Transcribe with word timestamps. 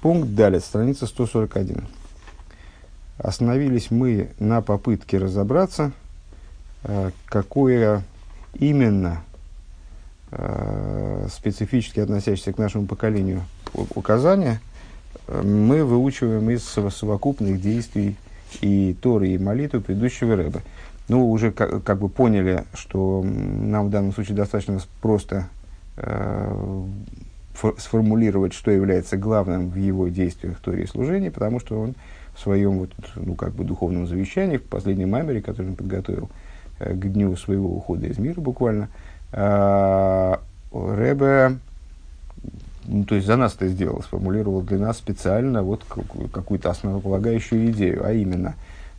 Пункт 0.00 0.28
далее, 0.34 0.60
страница 0.60 1.06
141. 1.06 1.84
Остановились 3.18 3.90
мы 3.90 4.30
на 4.38 4.62
попытке 4.62 5.18
разобраться, 5.18 5.90
э, 6.84 7.10
какое 7.24 8.04
именно 8.54 9.22
э, 10.30 11.26
специфически 11.32 11.98
относящееся 11.98 12.52
к 12.52 12.58
нашему 12.58 12.86
поколению 12.86 13.42
указание 13.74 14.60
э, 15.26 15.42
мы 15.42 15.84
выучиваем 15.84 16.48
из 16.50 16.62
совокупных 16.62 17.60
действий 17.60 18.16
и 18.60 18.96
Торы, 19.02 19.30
и 19.30 19.38
молитвы 19.38 19.80
предыдущего 19.80 20.36
Рэба. 20.36 20.62
Ну, 21.08 21.28
уже 21.28 21.50
как, 21.50 21.82
как 21.82 21.98
бы 21.98 22.08
поняли, 22.08 22.64
что 22.72 23.24
нам 23.24 23.88
в 23.88 23.90
данном 23.90 24.12
случае 24.12 24.36
достаточно 24.36 24.78
просто 25.02 25.48
сформулировать, 27.78 28.52
что 28.52 28.70
является 28.70 29.16
главным 29.16 29.70
в 29.70 29.76
его 29.76 30.08
действиях 30.08 30.58
Торе 30.60 30.84
и 30.84 30.86
служении, 30.86 31.28
потому 31.28 31.60
что 31.60 31.80
он 31.80 31.94
в 32.34 32.40
своем 32.40 32.78
вот, 32.78 32.90
ну, 33.16 33.34
как 33.34 33.52
бы 33.52 33.64
духовном 33.64 34.06
завещании, 34.06 34.58
в 34.58 34.62
последнем 34.62 35.10
маймере, 35.10 35.42
который 35.42 35.68
он 35.68 35.76
подготовил 35.76 36.30
э, 36.78 36.94
к 36.94 37.12
дню 37.12 37.36
своего 37.36 37.68
ухода 37.68 38.06
из 38.06 38.18
мира 38.18 38.40
буквально, 38.40 38.88
э, 39.32 40.36
ну, 42.90 43.04
то 43.04 43.14
есть 43.16 43.26
за 43.26 43.36
нас 43.36 43.54
это 43.54 43.68
сделал, 43.68 44.02
сформулировал 44.02 44.62
для 44.62 44.78
нас 44.78 44.98
специально 44.98 45.62
вот 45.62 45.84
какую-то 46.32 46.70
основополагающую 46.70 47.70
идею, 47.70 48.04
а 48.04 48.12
именно, 48.12 48.54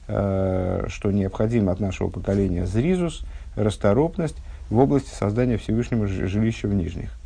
э, 0.07 0.85
что 0.89 1.11
необходимо 1.11 1.71
от 1.71 1.79
нашего 1.79 2.09
поколения 2.09 2.65
зризус, 2.67 3.23
расторопность 3.55 4.35
в 4.69 4.77
области 4.77 5.09
создания 5.13 5.57
Всевышнего 5.57 6.07
жилища 6.07 6.67
в 6.67 6.73
Нижних. 6.73 7.18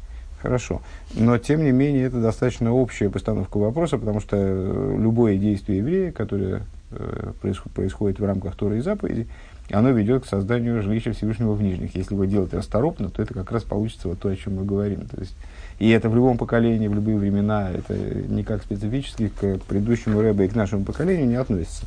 Хорошо. 0.43 0.81
Но, 1.15 1.37
тем 1.37 1.63
не 1.63 1.71
менее, 1.71 2.07
это 2.07 2.19
достаточно 2.19 2.73
общая 2.73 3.09
постановка 3.09 3.57
вопроса, 3.57 3.97
потому 3.97 4.19
что 4.19 4.35
э, 4.37 4.97
любое 4.99 5.37
действие 5.37 5.77
еврея, 5.77 6.11
которое 6.11 6.63
э, 6.91 7.31
происходит, 7.73 8.19
в 8.19 8.25
рамках 8.25 8.57
Торы 8.57 8.79
и 8.79 8.81
заповеди, 8.81 9.25
оно 9.71 9.91
ведет 9.91 10.23
к 10.23 10.27
созданию 10.27 10.83
жилища 10.83 11.13
Всевышнего 11.13 11.53
в 11.53 11.63
Нижних. 11.63 11.95
Если 11.95 12.13
его 12.13 12.25
делать 12.25 12.53
расторопно, 12.53 13.09
то 13.09 13.21
это 13.21 13.33
как 13.33 13.53
раз 13.53 13.63
получится 13.63 14.09
вот 14.09 14.19
то, 14.19 14.27
о 14.27 14.35
чем 14.35 14.57
мы 14.57 14.65
говорим. 14.65 15.07
То 15.07 15.21
есть, 15.21 15.33
и 15.79 15.89
это 15.89 16.09
в 16.09 16.15
любом 16.15 16.37
поколении, 16.37 16.89
в 16.89 16.93
любые 16.93 17.17
времена, 17.17 17.71
это 17.71 17.93
никак 17.93 18.63
специфически 18.63 19.29
к 19.29 19.59
предыдущему 19.69 20.19
Рэбе 20.19 20.47
и 20.47 20.49
к 20.49 20.55
нашему 20.55 20.83
поколению 20.83 21.25
не 21.25 21.35
относится. 21.35 21.85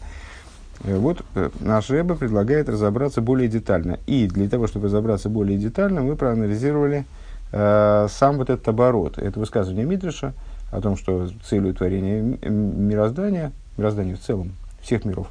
Э, 0.82 0.96
вот 0.96 1.22
наш 1.60 1.90
Рэбе 1.90 2.14
предлагает 2.14 2.70
разобраться 2.70 3.20
более 3.20 3.48
детально. 3.48 3.98
И 4.06 4.26
для 4.26 4.48
того, 4.48 4.66
чтобы 4.66 4.86
разобраться 4.86 5.28
более 5.28 5.58
детально, 5.58 6.00
мы 6.00 6.16
проанализировали 6.16 7.00
Э, 7.00 7.25
сам 8.08 8.36
вот 8.36 8.50
этот 8.50 8.66
оборот, 8.68 9.18
это 9.18 9.38
высказывание 9.38 9.86
Мидриша 9.86 10.34
о 10.72 10.80
том, 10.80 10.96
что 10.96 11.28
целью 11.44 11.74
творения 11.74 12.20
мироздания, 12.22 13.52
мироздания 13.76 14.16
в 14.16 14.20
целом, 14.20 14.52
всех 14.82 15.04
миров, 15.04 15.30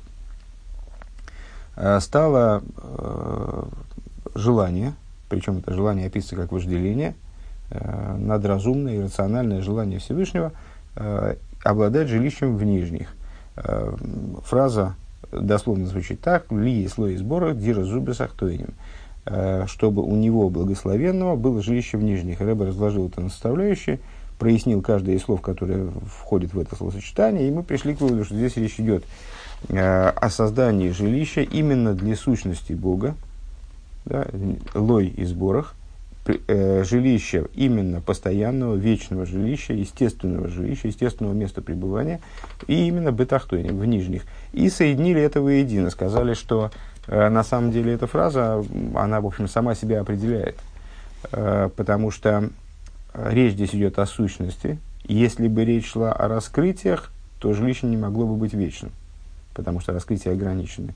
э, 1.76 2.00
стало 2.00 2.64
э, 2.78 3.64
желание, 4.34 4.94
причем 5.30 5.58
это 5.58 5.74
желание 5.74 6.08
описывается 6.08 6.36
как 6.36 6.52
вожделение, 6.52 7.16
надразумное 8.20 8.94
и 8.94 9.02
рациональное 9.02 9.62
желание 9.64 9.98
Всевышнего 9.98 10.52
обладать 11.64 12.08
жилищем 12.08 12.58
в 12.58 12.64
нижних. 12.64 13.08
Фраза 13.56 14.94
дословно 15.32 15.88
звучит 15.88 16.22
так, 16.22 16.52
«Ли 16.52 16.88
слой 16.88 17.18
сбора, 17.18 17.54
дира 17.54 17.84
зубесах 17.84 18.32
тоинем». 18.34 18.76
Э, 19.28 19.66
чтобы 19.68 20.04
у 20.04 20.16
него, 20.16 20.50
благословенного, 20.50 21.36
было 21.36 21.62
жилище 21.62 21.98
в 21.98 22.04
нижних. 22.04 22.42
Рэбе 22.42 22.66
разложил 22.66 23.08
это 23.08 23.22
на 23.22 23.30
составляющие, 23.30 24.00
прояснил 24.38 24.84
каждое 24.84 25.16
из 25.16 25.24
слов, 25.24 25.42
которое 25.42 25.88
входит 26.06 26.54
в 26.54 26.60
это 26.60 26.76
словосочетание, 26.76 27.48
и 27.48 27.52
мы 27.52 27.64
пришли 27.64 27.96
к 27.96 28.02
выводу, 28.02 28.24
что 28.24 28.36
здесь 28.36 28.56
речь 28.58 28.80
идет 28.80 29.04
э, 29.70 30.10
о 30.10 30.30
создании 30.30 30.92
жилища 30.92 31.42
именно 31.42 31.96
для 31.96 32.16
сущности 32.16 32.74
Бога, 32.74 33.16
да, 34.06 34.28
лой 34.76 35.08
и 35.08 35.26
сборах, 35.26 35.74
э, 36.28 36.84
жилища 36.84 37.46
именно 37.56 38.02
постоянного, 38.02 38.76
вечного 38.76 39.26
жилища, 39.26 39.74
естественного 39.74 40.50
жилища, 40.50 40.88
естественного 40.88 41.34
места 41.34 41.64
пребывания, 41.64 42.20
и 42.68 42.88
именно 42.88 43.12
бетахтойни, 43.12 43.70
в 43.70 43.84
нижних. 43.86 44.22
И 44.54 44.70
соединили 44.70 45.20
это 45.20 45.42
воедино, 45.42 45.90
сказали, 45.90 46.36
что 46.36 46.70
на 47.08 47.44
самом 47.44 47.72
деле 47.72 47.94
эта 47.94 48.08
фраза, 48.08 48.64
она, 48.96 49.22
в 49.22 49.28
общем, 49.28 49.48
сама 49.48 49.76
себя 49.76 50.02
определяет. 50.02 50.58
Э, 51.32 51.70
потому 51.76 52.12
что 52.12 52.50
речь 53.14 53.54
здесь 53.54 53.74
идет 53.74 54.00
о 54.00 54.06
сущности. 54.06 54.80
Если 55.04 55.48
бы 55.48 55.66
речь 55.66 55.92
шла 55.92 56.12
о 56.12 56.28
раскрытиях, 56.28 57.12
то 57.40 57.54
жилище 57.54 57.88
не 57.88 57.98
могло 57.98 58.26
бы 58.26 58.36
быть 58.36 58.54
вечным, 58.54 58.92
потому 59.54 59.80
что 59.80 59.94
раскрытия 59.94 60.34
ограничены. 60.34 60.94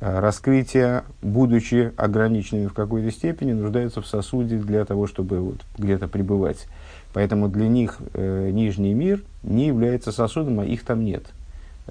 Э, 0.00 0.20
раскрытия, 0.20 1.04
будучи 1.22 1.92
ограниченными 1.96 2.66
в 2.66 2.74
какой-то 2.74 3.10
степени, 3.10 3.52
нуждаются 3.52 4.00
в 4.00 4.06
сосуде 4.06 4.56
для 4.58 4.84
того, 4.84 5.06
чтобы 5.06 5.40
вот 5.40 5.60
где-то 5.78 6.08
пребывать. 6.08 6.66
Поэтому 7.12 7.48
для 7.48 7.68
них 7.68 7.98
э, 8.14 8.50
нижний 8.52 8.94
мир 8.94 9.22
не 9.42 9.68
является 9.68 10.12
сосудом, 10.12 10.60
а 10.60 10.64
их 10.64 10.84
там 10.84 11.04
нет– 11.04 11.24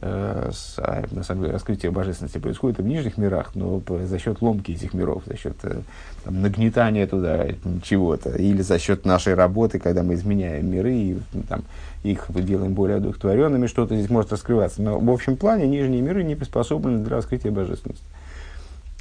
Э, 0.01 0.51
а, 0.78 1.06
на 1.11 1.23
самом 1.23 1.41
деле 1.41 1.53
раскрытие 1.53 1.89
божественности 1.89 2.38
происходит 2.38 2.79
в 2.79 2.83
нижних 2.85 3.17
мирах, 3.17 3.51
но 3.56 3.81
за 4.03 4.19
счет 4.19 4.41
ломки 4.41 4.72
этих 4.72 4.94
миров, 4.94 5.23
за 5.25 5.38
счет 5.38 5.56
э, 5.63 5.79
там, 6.25 6.41
нагнетания 6.41 7.07
туда 7.07 7.47
чего-то, 7.81 8.31
или 8.31 8.61
за 8.61 8.78
счет 8.78 9.06
нашей 9.06 9.35
работы, 9.35 9.79
когда 9.79 10.03
мы 10.03 10.16
изменяем 10.16 10.69
миры 10.69 10.94
и 10.94 11.17
там, 11.47 11.63
их 12.03 12.25
делаем 12.29 12.73
более 12.73 12.97
одухотворенными, 12.97 13.67
что-то 13.67 13.95
здесь 13.95 14.09
может 14.09 14.33
раскрываться. 14.33 14.81
Но 14.81 15.00
в 15.00 15.09
общем 15.09 15.38
плане 15.38 15.66
нижние 15.66 16.01
миры 16.01 16.23
не 16.23 16.35
приспособлены 16.35 17.00
для 17.06 17.16
раскрытия 17.16 17.51
божественности. 17.51 18.03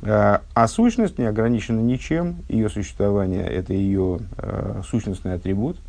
Э, 0.03 0.39
а 0.55 0.69
сущность 0.69 1.19
не 1.19 1.25
ограничена 1.25 1.81
ничем, 1.81 2.37
ее 2.49 2.69
существование– 2.69 3.47
это 3.49 3.73
ее 3.73 4.21
сущностный 4.89 5.35
атрибут– 5.35 5.77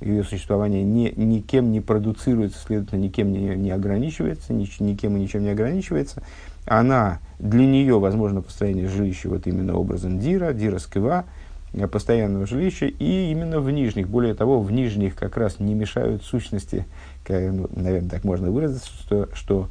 ее 0.00 0.24
существование 0.24 0.82
ни, 0.82 1.12
никем 1.16 1.72
не 1.72 1.80
продуцируется, 1.80 2.58
следовательно, 2.58 3.00
никем 3.00 3.32
не, 3.32 3.56
не 3.56 3.70
ограничивается, 3.70 4.52
ни, 4.52 4.68
никем 4.82 5.16
и 5.16 5.20
ничем 5.20 5.42
не 5.42 5.50
ограничивается. 5.50 6.22
Она, 6.66 7.20
для 7.38 7.66
нее 7.66 7.98
возможно 7.98 8.42
построение 8.42 8.88
жилища 8.88 9.28
вот 9.28 9.46
именно 9.46 9.76
образом 9.76 10.18
дира, 10.18 10.52
дира 10.52 10.78
скива, 10.78 11.24
э, 11.72 11.86
постоянного 11.86 12.46
жилища, 12.46 12.86
и 12.86 13.30
именно 13.30 13.60
в 13.60 13.70
нижних. 13.70 14.08
Более 14.08 14.34
того, 14.34 14.60
в 14.60 14.70
нижних 14.70 15.16
как 15.16 15.36
раз 15.36 15.58
не 15.58 15.74
мешают 15.74 16.22
сущности, 16.22 16.86
как, 17.24 17.52
ну, 17.52 17.68
наверное, 17.74 18.10
так 18.10 18.24
можно 18.24 18.50
выразиться, 18.50 18.90
что, 19.00 19.28
что 19.34 19.68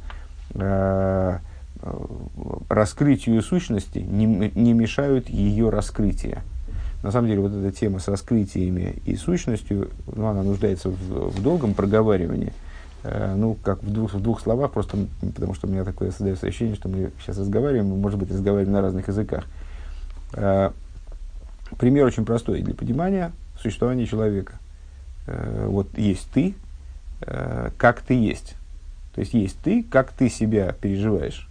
э, 0.54 1.38
э 1.82 1.92
раскрытию 2.68 3.40
сущности 3.40 3.98
не, 3.98 4.26
не 4.26 4.72
мешают 4.72 5.28
ее 5.28 5.70
раскрытия. 5.70 6.42
На 7.02 7.12
самом 7.12 7.28
деле, 7.28 7.40
вот 7.40 7.52
эта 7.52 7.70
тема 7.70 8.00
с 8.00 8.08
раскрытиями 8.08 8.96
и 9.04 9.14
сущностью, 9.14 9.90
ну, 10.14 10.26
она 10.26 10.42
нуждается 10.42 10.90
в, 10.90 11.30
в 11.30 11.42
долгом 11.42 11.74
проговаривании. 11.74 12.52
Э, 13.04 13.34
ну, 13.36 13.54
как 13.54 13.82
в 13.82 13.92
двух, 13.92 14.14
в 14.14 14.20
двух 14.20 14.40
словах, 14.40 14.72
просто 14.72 14.98
потому 15.20 15.54
что 15.54 15.68
у 15.68 15.70
меня 15.70 15.84
такое 15.84 16.10
создается 16.10 16.46
ощущение, 16.46 16.74
что 16.74 16.88
мы 16.88 17.12
сейчас 17.20 17.38
разговариваем, 17.38 17.86
может 17.86 18.18
быть, 18.18 18.30
разговариваем 18.30 18.72
на 18.72 18.82
разных 18.82 19.06
языках. 19.06 19.44
Э, 20.32 20.72
пример 21.78 22.04
очень 22.06 22.24
простой 22.24 22.62
для 22.62 22.74
понимания 22.74 23.30
существования 23.60 24.06
человека. 24.06 24.54
Э, 25.26 25.66
вот 25.68 25.96
есть 25.96 26.28
ты, 26.32 26.54
как 27.20 28.02
ты 28.02 28.14
есть. 28.14 28.54
То 29.12 29.20
есть 29.20 29.34
есть 29.34 29.58
ты, 29.64 29.82
как 29.82 30.12
ты 30.12 30.28
себя 30.28 30.70
переживаешь 30.80 31.48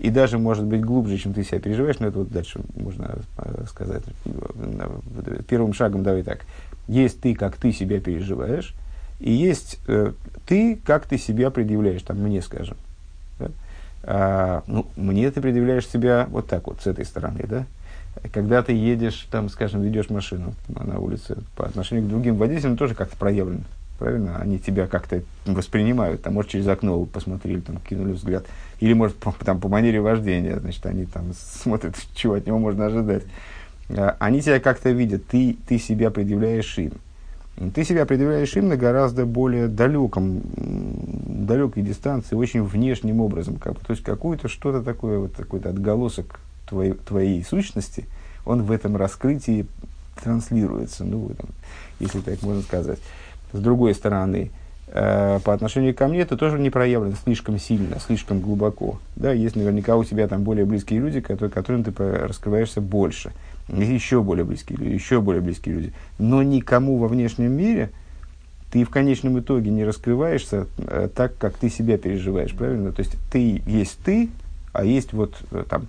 и 0.00 0.08
даже, 0.08 0.38
может 0.38 0.64
быть, 0.64 0.80
глубже, 0.80 1.18
чем 1.18 1.34
ты 1.34 1.44
себя 1.44 1.60
переживаешь, 1.60 1.98
но 1.98 2.06
это 2.06 2.20
вот 2.20 2.30
дальше 2.30 2.60
можно 2.74 3.18
сказать. 3.68 4.02
Первым 5.46 5.74
шагом 5.74 6.02
давай 6.02 6.22
так. 6.22 6.40
Есть 6.88 7.20
ты, 7.20 7.34
как 7.34 7.56
ты 7.56 7.70
себя 7.70 8.00
переживаешь, 8.00 8.74
и 9.18 9.30
есть 9.30 9.78
э, 9.86 10.12
ты, 10.46 10.76
как 10.82 11.04
ты 11.04 11.18
себя 11.18 11.50
предъявляешь, 11.50 12.00
там, 12.02 12.16
мне, 12.16 12.40
скажем. 12.40 12.78
Да? 13.38 13.48
А, 14.02 14.62
ну, 14.66 14.86
мне 14.96 15.30
ты 15.30 15.42
предъявляешь 15.42 15.86
себя 15.86 16.26
вот 16.30 16.48
так 16.48 16.66
вот, 16.66 16.80
с 16.80 16.86
этой 16.86 17.04
стороны, 17.04 17.44
да? 17.46 17.66
Когда 18.32 18.62
ты 18.62 18.72
едешь, 18.72 19.28
там, 19.30 19.50
скажем, 19.50 19.82
ведешь 19.82 20.08
машину 20.08 20.54
на 20.68 20.98
улице, 20.98 21.36
по 21.56 21.66
отношению 21.66 22.06
к 22.06 22.08
другим 22.08 22.36
водителям 22.36 22.78
тоже 22.78 22.94
как-то 22.94 23.16
проявлено 23.18 23.64
правильно? 24.00 24.38
Они 24.38 24.58
тебя 24.58 24.86
как-то 24.86 25.22
воспринимают, 25.44 26.22
там, 26.22 26.34
может, 26.34 26.50
через 26.50 26.66
окно 26.66 27.04
посмотрели, 27.04 27.60
там, 27.60 27.76
кинули 27.76 28.12
взгляд, 28.12 28.46
или, 28.80 28.94
может, 28.94 29.16
по, 29.16 29.32
там, 29.44 29.60
по 29.60 29.68
манере 29.68 30.00
вождения, 30.00 30.58
значит, 30.58 30.84
они 30.86 31.04
там 31.04 31.32
смотрят, 31.62 31.94
чего 32.14 32.34
от 32.34 32.46
него 32.46 32.58
можно 32.58 32.86
ожидать. 32.86 33.24
А, 33.90 34.16
они 34.18 34.40
тебя 34.40 34.58
как-то 34.58 34.90
видят, 34.90 35.26
ты, 35.26 35.54
ты 35.68 35.78
себя 35.78 36.10
предъявляешь 36.10 36.78
им. 36.78 36.92
Ты 37.74 37.84
себя 37.84 38.06
предъявляешь 38.06 38.56
им 38.56 38.68
на 38.68 38.76
гораздо 38.78 39.26
более 39.26 39.68
далеком, 39.68 40.40
далекой 40.56 41.82
дистанции, 41.82 42.34
очень 42.34 42.62
внешним 42.62 43.20
образом. 43.20 43.56
Как 43.56 43.78
то 43.80 43.90
есть, 43.92 44.02
какую-то 44.02 44.48
что-то 44.48 44.82
такое, 44.82 45.18
вот 45.18 45.32
какой-то 45.36 45.68
отголосок 45.68 46.40
твоей, 46.66 46.94
твоей 46.94 47.44
сущности, 47.44 48.06
он 48.46 48.62
в 48.62 48.72
этом 48.72 48.96
раскрытии 48.96 49.66
транслируется, 50.22 51.04
ну, 51.04 51.30
там, 51.36 51.50
если 51.98 52.20
так 52.20 52.40
можно 52.42 52.62
сказать. 52.62 52.98
С 53.52 53.58
другой 53.58 53.94
стороны, 53.94 54.50
э, 54.88 55.40
по 55.44 55.52
отношению 55.52 55.94
ко 55.94 56.08
мне, 56.08 56.20
это 56.20 56.36
тоже 56.36 56.58
не 56.58 56.70
проявлено 56.70 57.16
слишком 57.24 57.58
сильно, 57.58 57.98
слишком 58.00 58.40
глубоко. 58.40 58.98
Да, 59.16 59.32
есть 59.32 59.56
наверняка 59.56 59.96
у 59.96 60.04
тебя 60.04 60.28
там 60.28 60.42
более 60.42 60.64
близкие 60.64 61.00
люди, 61.00 61.20
которые, 61.20 61.50
которым 61.50 61.84
ты 61.84 61.92
раскрываешься 61.96 62.80
больше. 62.80 63.32
Еще 63.68 64.22
более 64.22 64.44
близкие 64.44 64.78
люди, 64.78 64.94
еще 64.94 65.20
более 65.20 65.42
близкие 65.42 65.74
люди. 65.74 65.92
Но 66.18 66.42
никому 66.42 66.96
во 66.96 67.08
внешнем 67.08 67.52
мире 67.52 67.90
ты 68.72 68.84
в 68.84 68.90
конечном 68.90 69.38
итоге 69.40 69.70
не 69.70 69.84
раскрываешься 69.84 70.66
э, 70.78 71.08
так, 71.14 71.36
как 71.38 71.54
ты 71.54 71.68
себя 71.68 71.98
переживаешь, 71.98 72.52
правильно? 72.52 72.92
То 72.92 73.00
есть 73.00 73.16
ты 73.30 73.62
есть 73.66 73.98
ты, 74.04 74.28
а 74.72 74.84
есть 74.84 75.12
вот 75.12 75.34
э, 75.50 75.64
там, 75.68 75.86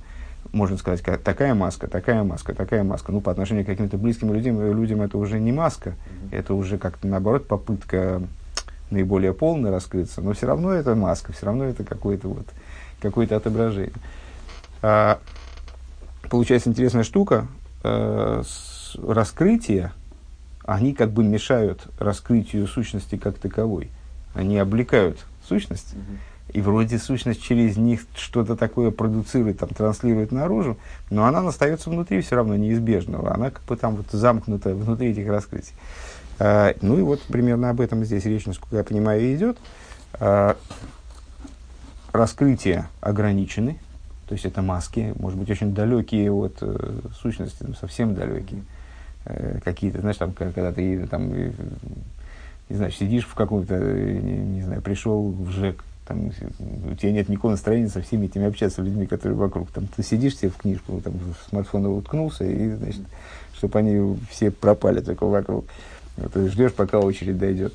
можно 0.51 0.77
сказать, 0.77 1.01
такая 1.23 1.53
маска, 1.53 1.87
такая 1.87 2.23
маска, 2.23 2.53
такая 2.53 2.83
маска. 2.83 3.11
Ну, 3.11 3.21
по 3.21 3.31
отношению 3.31 3.63
к 3.63 3.67
каким-то 3.67 3.97
близким 3.97 4.33
людям, 4.33 4.61
людям 4.73 5.01
это 5.01 5.17
уже 5.17 5.39
не 5.39 5.51
маска, 5.51 5.95
это 6.31 6.53
уже 6.53 6.77
как-то 6.77 7.07
наоборот 7.07 7.47
попытка 7.47 8.21
наиболее 8.89 9.33
полно 9.33 9.71
раскрыться, 9.71 10.21
но 10.21 10.33
все 10.33 10.47
равно 10.47 10.73
это 10.73 10.95
маска, 10.95 11.31
все 11.31 11.45
равно 11.45 11.63
это 11.63 11.83
какое-то 11.83 12.27
вот, 12.27 12.47
какое-то 13.01 13.37
отображение. 13.37 13.93
А, 14.81 15.19
получается 16.29 16.69
интересная 16.69 17.03
штука, 17.03 17.47
э, 17.83 18.43
раскрытие, 19.01 19.93
они 20.65 20.93
как 20.93 21.11
бы 21.11 21.23
мешают 21.23 21.87
раскрытию 21.97 22.67
сущности 22.67 23.15
как 23.17 23.37
таковой. 23.37 23.89
Они 24.33 24.57
облекают 24.57 25.19
сущность, 25.47 25.93
mm-hmm. 25.93 26.17
И 26.53 26.61
вроде 26.61 26.97
сущность 26.97 27.41
через 27.41 27.77
них 27.77 28.05
что-то 28.15 28.55
такое 28.55 28.91
продуцирует, 28.91 29.59
там, 29.59 29.69
транслирует 29.69 30.31
наружу, 30.31 30.77
но 31.09 31.25
она 31.25 31.47
остается 31.47 31.89
внутри 31.89 32.21
все 32.21 32.35
равно 32.35 32.55
неизбежного. 32.55 33.33
Она 33.33 33.51
как 33.51 33.63
бы 33.65 33.77
там 33.77 33.95
вот 33.95 34.07
замкнута 34.11 34.73
внутри 34.75 35.11
этих 35.11 35.27
раскрытий. 35.27 35.73
А, 36.39 36.73
ну 36.81 36.97
и 36.97 37.01
вот 37.01 37.21
примерно 37.23 37.69
об 37.69 37.81
этом 37.81 38.03
здесь 38.03 38.25
речь, 38.25 38.45
насколько 38.45 38.77
я 38.77 38.83
понимаю, 38.83 39.33
идет. 39.33 39.57
А, 40.13 40.57
раскрытия 42.11 42.89
ограничены, 42.99 43.79
то 44.27 44.33
есть 44.33 44.45
это 44.45 44.61
маски, 44.61 45.13
может 45.17 45.39
быть, 45.39 45.49
очень 45.49 45.73
далекие 45.73 46.31
от 46.31 46.57
э, 46.61 46.99
сущности, 47.21 47.63
ну, 47.67 47.73
совсем 47.73 48.15
далекие. 48.15 48.63
Э, 49.25 49.59
какие-то, 49.63 50.01
знаешь, 50.01 50.17
там, 50.17 50.33
когда 50.33 50.71
ты 50.71 51.05
там, 51.07 51.33
не 52.69 52.75
знаю, 52.75 52.91
сидишь 52.91 53.25
в 53.25 53.33
каком-то, 53.33 53.77
не, 53.77 54.37
не 54.37 54.61
знаю, 54.61 54.81
пришел 54.81 55.31
в 55.31 55.49
ЖЭК, 55.51 55.83
там, 56.05 56.31
у 56.89 56.95
тебя 56.95 57.11
нет 57.11 57.29
никакого 57.29 57.51
настроения 57.51 57.89
со 57.89 58.01
всеми 58.01 58.25
этими 58.25 58.47
общаться 58.47 58.81
людьми, 58.81 59.05
которые 59.05 59.37
вокруг. 59.37 59.71
Там, 59.71 59.87
ты 59.87 60.03
сидишь 60.03 60.37
себе 60.37 60.49
в 60.49 60.57
книжку, 60.57 60.99
там, 61.01 61.13
в 61.13 61.49
смартфон 61.49 61.85
уткнулся, 61.85 62.43
и, 62.43 62.73
значит, 62.73 63.01
чтобы 63.55 63.79
они 63.79 64.17
все 64.29 64.51
пропали 64.51 65.01
только 65.01 65.25
вокруг. 65.25 65.65
Ты 66.33 66.49
ждешь, 66.49 66.73
пока 66.73 66.99
очередь 66.99 67.37
дойдет. 67.37 67.73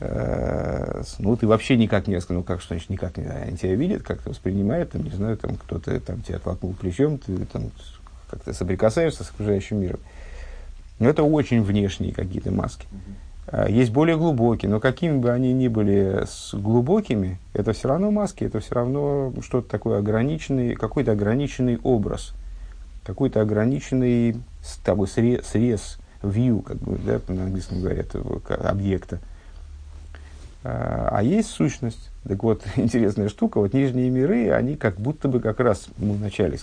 Э, 0.00 1.02
ну, 1.18 1.36
ты 1.36 1.46
вообще 1.46 1.76
никак 1.76 2.08
не 2.08 2.20
ну, 2.28 2.42
как, 2.42 2.60
что 2.60 2.74
значит, 2.74 2.90
никак 2.90 3.16
не, 3.16 3.24
они 3.24 3.56
тебя 3.56 3.74
видят, 3.74 4.02
как-то 4.02 4.30
воспринимают, 4.30 4.90
там, 4.90 5.04
не 5.04 5.10
знаю, 5.10 5.36
там, 5.36 5.56
кто-то 5.56 5.98
там 6.00 6.20
тебя 6.22 6.38
толкнул 6.38 6.74
плечом, 6.74 7.18
ты 7.18 7.36
там 7.46 7.70
как-то 8.28 8.52
соприкасаешься 8.52 9.24
с 9.24 9.30
окружающим 9.30 9.80
миром. 9.80 10.00
Но 10.98 11.08
это 11.08 11.22
очень 11.22 11.62
внешние 11.62 12.12
какие-то 12.12 12.50
маски. 12.50 12.86
Mm-hmm. 12.90 13.23
Есть 13.68 13.92
более 13.92 14.16
глубокие, 14.16 14.70
но 14.70 14.80
какими 14.80 15.18
бы 15.18 15.30
они 15.30 15.52
ни 15.52 15.68
были 15.68 16.24
с 16.26 16.54
глубокими, 16.54 17.38
это 17.52 17.72
все 17.72 17.88
равно 17.88 18.10
маски, 18.10 18.44
это 18.44 18.58
все 18.60 18.74
равно 18.74 19.32
что-то 19.42 19.68
такое 19.68 19.98
ограниченный, 19.98 20.74
какой-то 20.74 21.12
ограниченный 21.12 21.78
образ, 21.82 22.32
какой-то 23.04 23.40
ограниченный 23.40 24.36
такой 24.84 25.06
срез, 25.06 25.46
срез 25.46 25.98
view, 26.22 26.62
как 26.62 26.78
бы, 26.78 26.98
да, 26.98 27.20
на 27.32 27.44
английском 27.44 27.80
говорят, 27.80 28.16
объекта. 28.60 29.20
А, 30.64 31.10
а 31.12 31.22
есть 31.22 31.50
сущность. 31.50 32.10
Так 32.26 32.42
вот, 32.42 32.62
интересная 32.76 33.28
штука, 33.28 33.58
вот 33.58 33.72
нижние 33.72 34.10
миры, 34.10 34.50
они 34.50 34.76
как 34.76 34.96
будто 34.96 35.28
бы 35.28 35.40
как 35.40 35.60
раз, 35.60 35.88
мы 35.98 36.14
вначале 36.14 36.58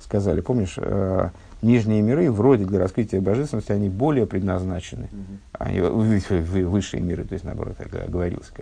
сказали, 0.00 0.40
помнишь, 0.40 0.74
э, 0.76 1.30
нижние 1.62 2.02
миры 2.02 2.30
вроде 2.30 2.64
для 2.64 2.78
раскрытия 2.78 3.20
божественности, 3.20 3.72
они 3.72 3.88
более 3.88 4.26
предназначены. 4.26 5.08
Они, 5.52 5.80
высшие 5.80 7.02
миры, 7.02 7.24
то 7.24 7.34
есть 7.34 7.44
наоборот, 7.44 7.76
я 7.78 8.02
оговорился. 8.02 8.52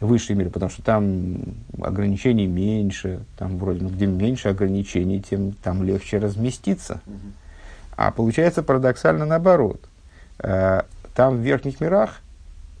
Высшие 0.00 0.36
миры, 0.36 0.50
потому 0.50 0.70
что 0.70 0.82
там 0.82 1.38
ограничений 1.80 2.46
меньше, 2.46 3.20
там 3.38 3.58
вроде, 3.58 3.82
ну, 3.82 3.88
где 3.88 4.06
меньше 4.06 4.48
ограничений, 4.48 5.22
тем 5.22 5.52
там 5.52 5.82
легче 5.82 6.18
разместиться. 6.18 7.00
А 7.96 8.10
получается 8.10 8.62
парадоксально 8.62 9.24
наоборот. 9.24 9.80
Э, 10.38 10.82
там 11.14 11.36
в 11.36 11.40
верхних 11.40 11.80
мирах 11.80 12.20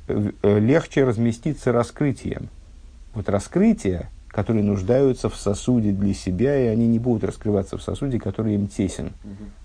э, 0.08 0.58
легче 0.58 1.04
разместиться 1.04 1.72
раскрытием. 1.72 2.48
Вот 3.14 3.28
раскрытия, 3.28 4.10
которые 4.34 4.64
нуждаются 4.64 5.28
в 5.28 5.36
сосуде 5.36 5.92
для 5.92 6.12
себя, 6.12 6.58
и 6.58 6.66
они 6.66 6.86
не 6.86 6.98
будут 6.98 7.24
раскрываться 7.24 7.78
в 7.78 7.82
сосуде, 7.82 8.18
который 8.18 8.54
им 8.54 8.66
тесен. 8.66 9.12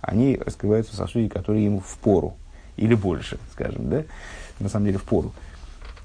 Они 0.01 0.37
раскрываются 0.37 0.93
в 0.93 0.95
сосуде, 0.95 1.29
который 1.29 1.63
им 1.63 1.79
в 1.79 1.97
пору. 1.97 2.35
Или 2.77 2.93
больше, 2.93 3.39
скажем, 3.51 3.89
да? 3.89 4.03
На 4.59 4.69
самом 4.69 4.85
деле 4.85 4.99
в 4.99 5.03
пору. 5.03 5.33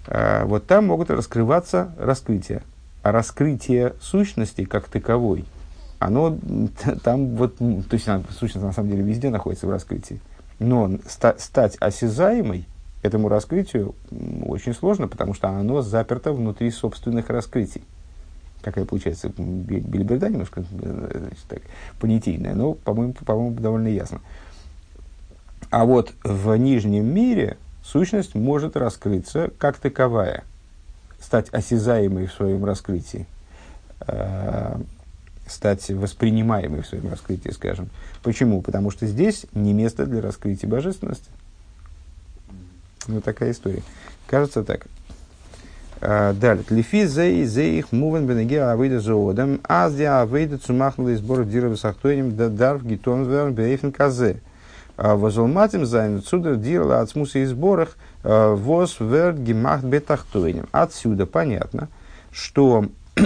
А, 0.06 0.44
вот 0.46 0.66
там 0.66 0.87
могут 0.87 1.11
раскрываться 1.11 1.94
раскрытия. 1.99 2.62
А 3.02 3.12
раскрытие 3.12 3.94
сущности 4.00 4.64
как 4.64 4.88
таковой– 4.88 5.44
оно 6.05 6.37
там 7.02 7.34
вот, 7.37 7.56
то 7.56 7.64
есть 7.93 8.06
сущность 8.38 8.64
на 8.64 8.72
самом 8.72 8.90
деле 8.90 9.02
везде 9.02 9.31
находится 9.31 9.66
в 9.66 9.70
раскрытии. 9.70 10.20
Но 10.58 10.99
ста, 11.08 11.34
стать 11.38 11.76
осязаемой 11.81 12.66
этому 13.02 13.28
раскрытию 13.28 13.94
очень 14.44 14.75
сложно, 14.75 15.08
потому 15.08 15.32
что 15.32 15.49
оно 15.49 15.81
заперто 15.81 16.32
внутри 16.32 16.70
собственных 16.70 17.31
раскрытий. 17.31 17.82
Какая 18.64 18.87
получается 18.87 19.31
билиберда 19.37 20.31
немножко 20.31 20.64
э, 20.81 21.19
значит, 21.19 21.44
так, 21.49 21.62
понятийная, 22.00 22.55
но, 22.55 22.72
по-моему, 22.72 23.12
по-моему, 23.12 23.61
довольно 23.61 23.88
ясно. 23.88 24.20
А 25.70 25.84
вот 25.84 26.12
в 26.22 26.56
нижнем 26.56 27.05
мире 27.05 27.58
сущность 27.82 28.34
может 28.34 28.76
раскрыться 28.76 29.50
как 29.58 29.76
таковая, 29.76 30.44
стать 31.20 31.50
осязаемой 31.50 32.26
в 32.26 32.32
своем 32.32 32.64
раскрытии. 32.64 33.26
Э, 34.06 34.81
стать 35.46 35.90
воспринимаемой 35.90 36.81
в 36.81 36.87
своем 36.87 37.11
раскрытии, 37.11 37.50
скажем. 37.50 37.90
Почему? 38.22 38.62
Потому 38.62 38.90
что 38.90 39.06
здесь 39.06 39.44
не 39.52 39.75
место 39.75 40.06
для 40.06 40.22
раскрытия 40.22 40.69
божественности. 40.69 41.28
Ну, 43.06 43.20
такая 43.20 43.50
история. 43.50 43.82
Кажется 44.26 44.64
так. 44.64 44.87
А, 46.06 46.34
далее. 46.34 46.62
Лифи 46.68 47.06
зей 47.06 47.46
зейх 47.46 47.90
мувен 47.90 48.26
бенеге 48.26 48.62
авейда 48.62 49.00
зоодам, 49.00 49.61
аз 49.66 49.94
ди 49.94 50.02
авейда 50.02 50.58
цумахнула 50.58 51.14
из 51.14 51.20
сбора 51.20 51.44
дира 51.44 51.75
сахтуэним 51.75 52.37
да 52.37 52.50
дарв 52.50 52.84
гитонзвер 52.84 53.50
бейфен 53.52 53.90
казе. 53.90 54.42
А, 54.99 55.16
וואָס 55.16 55.41
זאָל 55.41 55.62
מתאים 55.62 55.87
זיין 55.87 56.21
צו 56.21 56.38
דער 56.38 56.56
דירה 56.56 57.00
לעצמותו 57.00 57.38
יתברך, 57.38 57.97
а, 58.23 58.54
וואָס 58.54 59.00
ווערט 59.00 59.38
געמאַכט 59.38 59.85
בתחתונים. 59.85 60.68
Отсюда 60.73 61.25
понятно, 61.25 61.88
что 62.30 62.84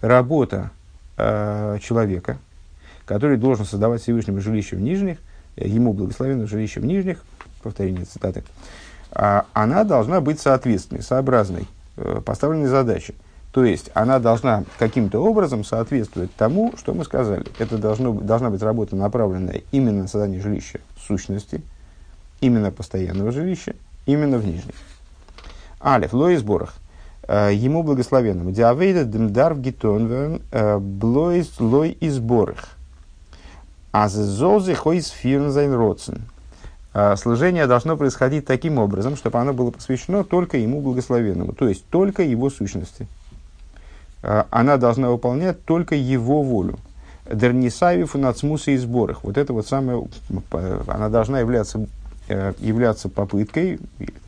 работа 0.00 0.70
э, 1.16 1.78
человека, 1.82 2.38
который 3.06 3.38
должен 3.38 3.64
создавать 3.64 4.02
Всевышнему 4.02 4.40
жилище 4.40 4.76
в 4.76 4.80
нижних, 4.80 5.18
ему 5.56 5.92
благословенное 5.92 6.46
жилище 6.46 6.78
в 6.78 6.84
нижних, 6.84 7.24
повторение 7.62 8.04
цитаты, 8.04 8.44
она 9.10 9.84
должна 9.84 10.20
быть 10.20 10.40
соответственной, 10.40 11.02
сообразной, 11.02 11.66
поставленной 12.24 12.68
задаче. 12.68 13.14
То 13.54 13.64
есть 13.64 13.90
она 13.94 14.18
должна 14.18 14.64
каким-то 14.78 15.20
образом 15.20 15.62
соответствовать 15.62 16.34
тому, 16.34 16.74
что 16.76 16.92
мы 16.92 17.04
сказали. 17.04 17.46
Это 17.60 17.78
должно, 17.78 18.12
должна 18.12 18.50
быть 18.50 18.62
работа, 18.62 18.96
направленная 18.96 19.62
именно 19.70 20.02
на 20.02 20.08
создание 20.08 20.40
жилища 20.40 20.80
сущности, 21.06 21.62
именно 22.40 22.72
постоянного 22.72 23.30
жилища, 23.30 23.76
именно 24.06 24.38
в 24.38 24.44
нижних. 24.44 24.74
א, 25.80 26.12
לו 26.12 26.36
יתברך. 26.36 26.74
Э, 27.28 27.50
ему 27.52 27.82
благословенному. 27.82 28.50
די 28.50 28.65
עבודה 28.65 29.04
דאַרף 29.04 29.56
געטאָן 29.56 30.40
э, 30.50 30.78
בלויז 30.78 31.60
לו 31.60 31.90
יתברך. 31.92 32.70
אַז 33.92 34.74
זי 34.74 34.85
זאָל 34.85 35.08
אויספירן 35.08 35.51
זיין 35.51 35.72
רצון. 35.72 36.22
Э, 36.94 37.16
служение 37.16 37.66
должно 37.66 37.96
происходить 37.96 38.46
таким 38.46 38.78
образом, 38.78 39.16
чтобы 39.16 39.38
оно 39.38 39.52
было 39.52 39.70
посвящено 39.70 40.24
только 40.24 40.56
ему 40.56 40.80
благословенному, 40.80 41.52
то 41.52 41.68
есть 41.68 41.84
только 41.90 42.22
его 42.22 42.50
сущности. 42.50 43.06
Она 44.22 44.78
должна 44.78 45.10
выполнять 45.10 45.62
только 45.66 45.94
его 45.94 46.42
волю. 46.42 46.78
Дернисавив 47.30 48.14
нацмуса 48.14 48.70
и 48.70 48.78
сборах. 48.78 49.22
Вот 49.22 49.36
это 49.36 49.52
вот 49.52 49.66
самое, 49.66 50.02
она 50.86 51.10
должна 51.10 51.40
являться 51.40 51.86
Э, 52.26 52.54
являться 52.58 53.10
попыткой, 53.10 53.78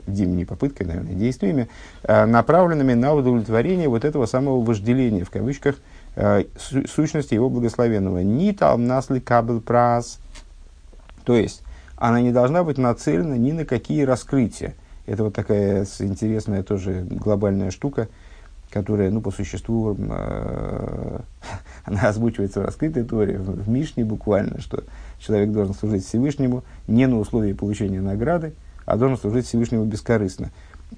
не 0.06 0.44
попыткой, 0.44 0.86
наверное, 0.86 1.14
действиями, 1.14 1.66
э, 2.02 2.26
направленными 2.26 2.92
на 2.92 3.14
удовлетворение 3.14 3.88
вот 3.88 4.04
этого 4.04 4.26
самого 4.26 4.62
вожделения, 4.62 5.24
в 5.24 5.30
кавычках, 5.30 5.76
э, 6.14 6.44
сущности 6.58 7.32
его 7.32 7.48
благословенного. 7.48 8.18
Ни 8.18 8.52
там 8.52 8.86
насли 8.86 9.18
кабел 9.18 9.62
прас. 9.62 10.18
То 11.24 11.36
есть, 11.36 11.62
она 11.96 12.20
не 12.20 12.32
должна 12.32 12.62
быть 12.64 12.78
нацелена 12.78 13.36
ни 13.36 13.52
на 13.52 13.64
какие 13.64 14.02
раскрытия. 14.02 14.74
Это 15.06 15.24
вот 15.24 15.34
такая 15.34 15.86
интересная 16.00 16.62
тоже 16.62 17.06
глобальная 17.08 17.70
штука, 17.70 18.08
которая, 18.70 19.10
ну, 19.10 19.20
по 19.20 19.30
существу, 19.30 19.96
э, 19.98 21.18
она 21.84 22.00
озвучивается 22.08 22.60
в 22.60 22.64
раскрытой 22.64 23.04
Торе, 23.04 23.38
в, 23.38 23.68
Мишне 23.68 24.04
буквально, 24.04 24.60
что 24.60 24.84
человек 25.18 25.52
должен 25.52 25.74
служить 25.74 26.04
Всевышнему 26.04 26.64
не 26.88 27.06
на 27.06 27.18
условии 27.18 27.52
получения 27.52 28.00
награды, 28.00 28.52
а 28.84 28.96
должен 28.96 29.16
служить 29.16 29.46
Всевышнему 29.46 29.84
бескорыстно. 29.84 30.50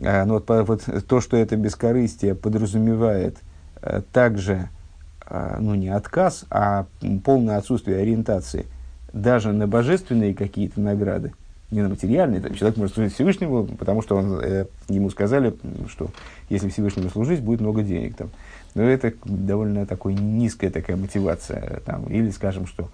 А, 0.02 0.24
но 0.24 0.34
вот, 0.34 0.48
вот 0.48 1.06
то, 1.06 1.20
что 1.20 1.36
это 1.36 1.56
бескорыстие 1.56 2.34
подразумевает 2.34 3.36
а, 3.82 4.02
также, 4.12 4.70
а, 5.26 5.58
ну, 5.60 5.74
не 5.74 5.90
отказ, 5.90 6.46
а 6.50 6.86
полное 7.24 7.58
отсутствие 7.58 7.98
ориентации 7.98 8.66
даже 9.12 9.52
на 9.52 9.66
божественные 9.66 10.34
какие-то 10.34 10.80
награды, 10.80 11.32
не 11.70 11.82
на 11.82 11.88
материальные. 11.88 12.40
Там, 12.40 12.54
человек 12.54 12.78
может 12.78 12.94
служить 12.94 13.14
Всевышнему, 13.14 13.64
потому 13.66 14.02
что 14.02 14.16
он, 14.16 14.40
э, 14.40 14.66
ему 14.88 15.10
сказали, 15.10 15.54
что 15.88 16.10
если 16.48 16.68
Всевышнему 16.68 17.10
служить, 17.10 17.40
будет 17.40 17.60
много 17.60 17.82
денег. 17.82 18.16
Там. 18.16 18.30
Но 18.74 18.82
это 18.82 19.12
довольно 19.24 19.86
такой 19.86 20.14
низкая 20.14 20.70
такая 20.70 20.96
мотивация. 20.96 21.80
Там, 21.84 22.06
или 22.06 22.30
скажем, 22.30 22.66
что 22.66 22.88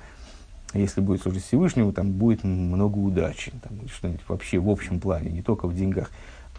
если 0.72 1.00
будет 1.00 1.22
служить 1.22 1.44
Всевышнему, 1.44 1.92
там 1.92 2.10
будет 2.10 2.42
много 2.42 2.98
удачи, 2.98 3.52
там, 3.62 3.88
что-нибудь 3.88 4.22
вообще 4.26 4.58
в 4.58 4.68
общем 4.68 4.98
плане, 5.00 5.30
не 5.30 5.42
только 5.42 5.66
в 5.66 5.74
деньгах. 5.74 6.10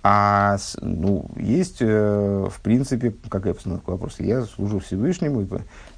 А 0.08 0.58
ну, 0.82 1.26
есть, 1.36 1.78
э, 1.80 2.48
в 2.48 2.62
принципе, 2.62 3.16
какая 3.28 3.56
постановка 3.56 3.90
вопроса? 3.90 4.22
Я 4.24 4.44
служу 4.44 4.78
Всевышнему, 4.78 5.48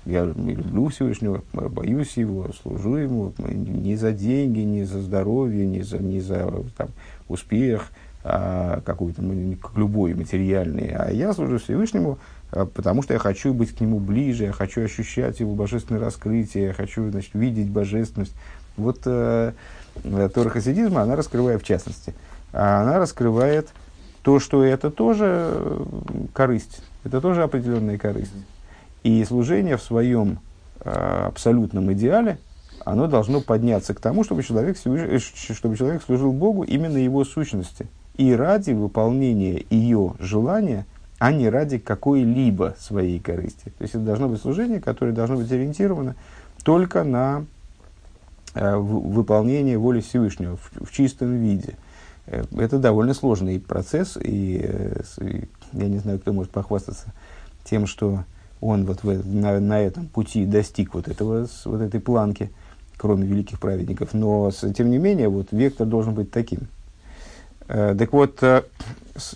я 0.06 0.24
люблю 0.24 0.88
Всевышнего, 0.88 1.44
боюсь 1.52 2.16
его, 2.16 2.50
служу 2.54 2.96
ему 2.96 3.34
не 3.38 3.98
за 3.98 4.14
деньги, 4.14 4.60
не 4.60 4.86
за 4.86 5.02
здоровье, 5.02 5.68
не 5.68 5.82
за, 5.82 5.98
не 5.98 6.22
за 6.22 6.50
там, 6.78 6.88
успех, 7.28 7.90
а 8.24 8.80
какой-то, 8.86 9.22
любой 9.76 10.14
материальный, 10.14 10.96
а 10.96 11.12
я 11.12 11.34
служу 11.34 11.60
Всевышнему, 11.60 12.18
а, 12.52 12.66
потому 12.66 13.02
что 13.04 13.14
я 13.14 13.20
хочу 13.20 13.54
быть 13.54 13.76
к 13.76 13.82
нему 13.82 14.00
ближе, 14.00 14.46
я 14.46 14.54
хочу 14.54 14.86
ощущать 14.86 15.42
его 15.42 15.54
божественное 15.54 16.00
раскрытие, 16.00 16.68
я 16.68 16.74
хочу 16.74 17.12
значит, 17.12 17.34
видеть 17.34 17.70
божественность. 17.70 18.34
Вот 18.78 19.02
э, 19.04 19.52
Тора 20.34 20.48
Хасидизма, 20.48 21.02
она 21.02 21.18
раскрывает 21.18 21.62
в 21.62 21.66
частности. 21.66 22.14
Она 22.54 23.00
раскрывает 23.00 23.68
то, 24.27 24.41
что 24.41 24.62
это 24.62 24.91
тоже 24.91 25.53
э, 25.53 25.86
корысть, 26.34 26.81
это 27.05 27.22
тоже 27.22 27.43
определенная 27.43 27.98
корысть. 27.98 28.34
И 29.01 29.24
служение 29.24 29.77
в 29.77 29.81
своем 29.81 30.39
э, 30.81 30.89
абсолютном 31.27 31.93
идеале, 31.93 32.38
оно 32.84 33.07
должно 33.07 33.39
подняться 33.39 33.93
к 33.93 34.01
тому, 34.01 34.25
чтобы 34.25 34.43
человек, 34.43 34.75
э, 34.84 35.19
чтобы 35.19 35.77
человек 35.77 36.03
служил 36.03 36.34
Богу 36.34 36.63
именно 36.63 36.98
его 36.98 37.24
сущности. 37.24 37.88
И 38.17 38.34
ради 38.34 38.72
выполнения 38.72 39.63
ее 39.69 40.15
желания, 40.19 40.86
а 41.19 41.31
не 41.31 41.48
ради 41.48 41.77
какой-либо 41.77 42.75
своей 42.81 43.22
корысти. 43.22 43.72
То 43.77 43.84
есть 43.84 43.96
это 43.96 44.03
должно 44.03 44.27
быть 44.27 44.41
служение, 44.41 44.81
которое 44.81 45.13
должно 45.13 45.38
быть 45.38 45.50
ориентировано 45.50 46.17
только 46.65 47.05
на 47.05 47.46
выполнение 48.53 49.77
воли 49.77 50.01
Всевышнего 50.01 50.57
в, 50.57 50.86
в 50.86 50.91
чистом 50.91 51.38
виде– 51.38 51.75
это 52.27 52.77
довольно 52.77 53.13
сложный 53.13 53.60
процесс, 53.60 54.17
и, 54.22 54.60
э, 54.63 55.01
и 55.22 55.48
я 55.74 55.88
не 55.88 56.00
знаю, 56.00 56.19
кто 56.19 56.34
может 56.34 56.51
похвастаться 56.51 57.13
тем, 57.63 57.88
что 57.88 58.24
он 58.60 58.86
вот 58.86 59.03
в, 59.03 59.27
на, 59.27 59.60
на 59.60 59.81
этом 59.81 60.07
пути 60.07 60.46
достиг 60.46 60.93
вот, 60.93 61.07
этого, 61.07 61.48
вот 61.65 61.81
этой 61.81 62.00
планки, 62.00 62.51
кроме 62.98 63.25
великих 63.25 63.60
праведников. 63.60 64.13
Но, 64.13 64.51
тем 64.51 64.89
не 64.89 64.98
менее, 64.98 65.29
вот, 65.29 65.48
вектор 65.51 65.88
должен 65.88 66.13
быть 66.13 66.31
таким. 66.31 66.67
Э, 67.67 67.96
так 67.98 68.12
вот, 68.12 68.41
э, 68.43 68.63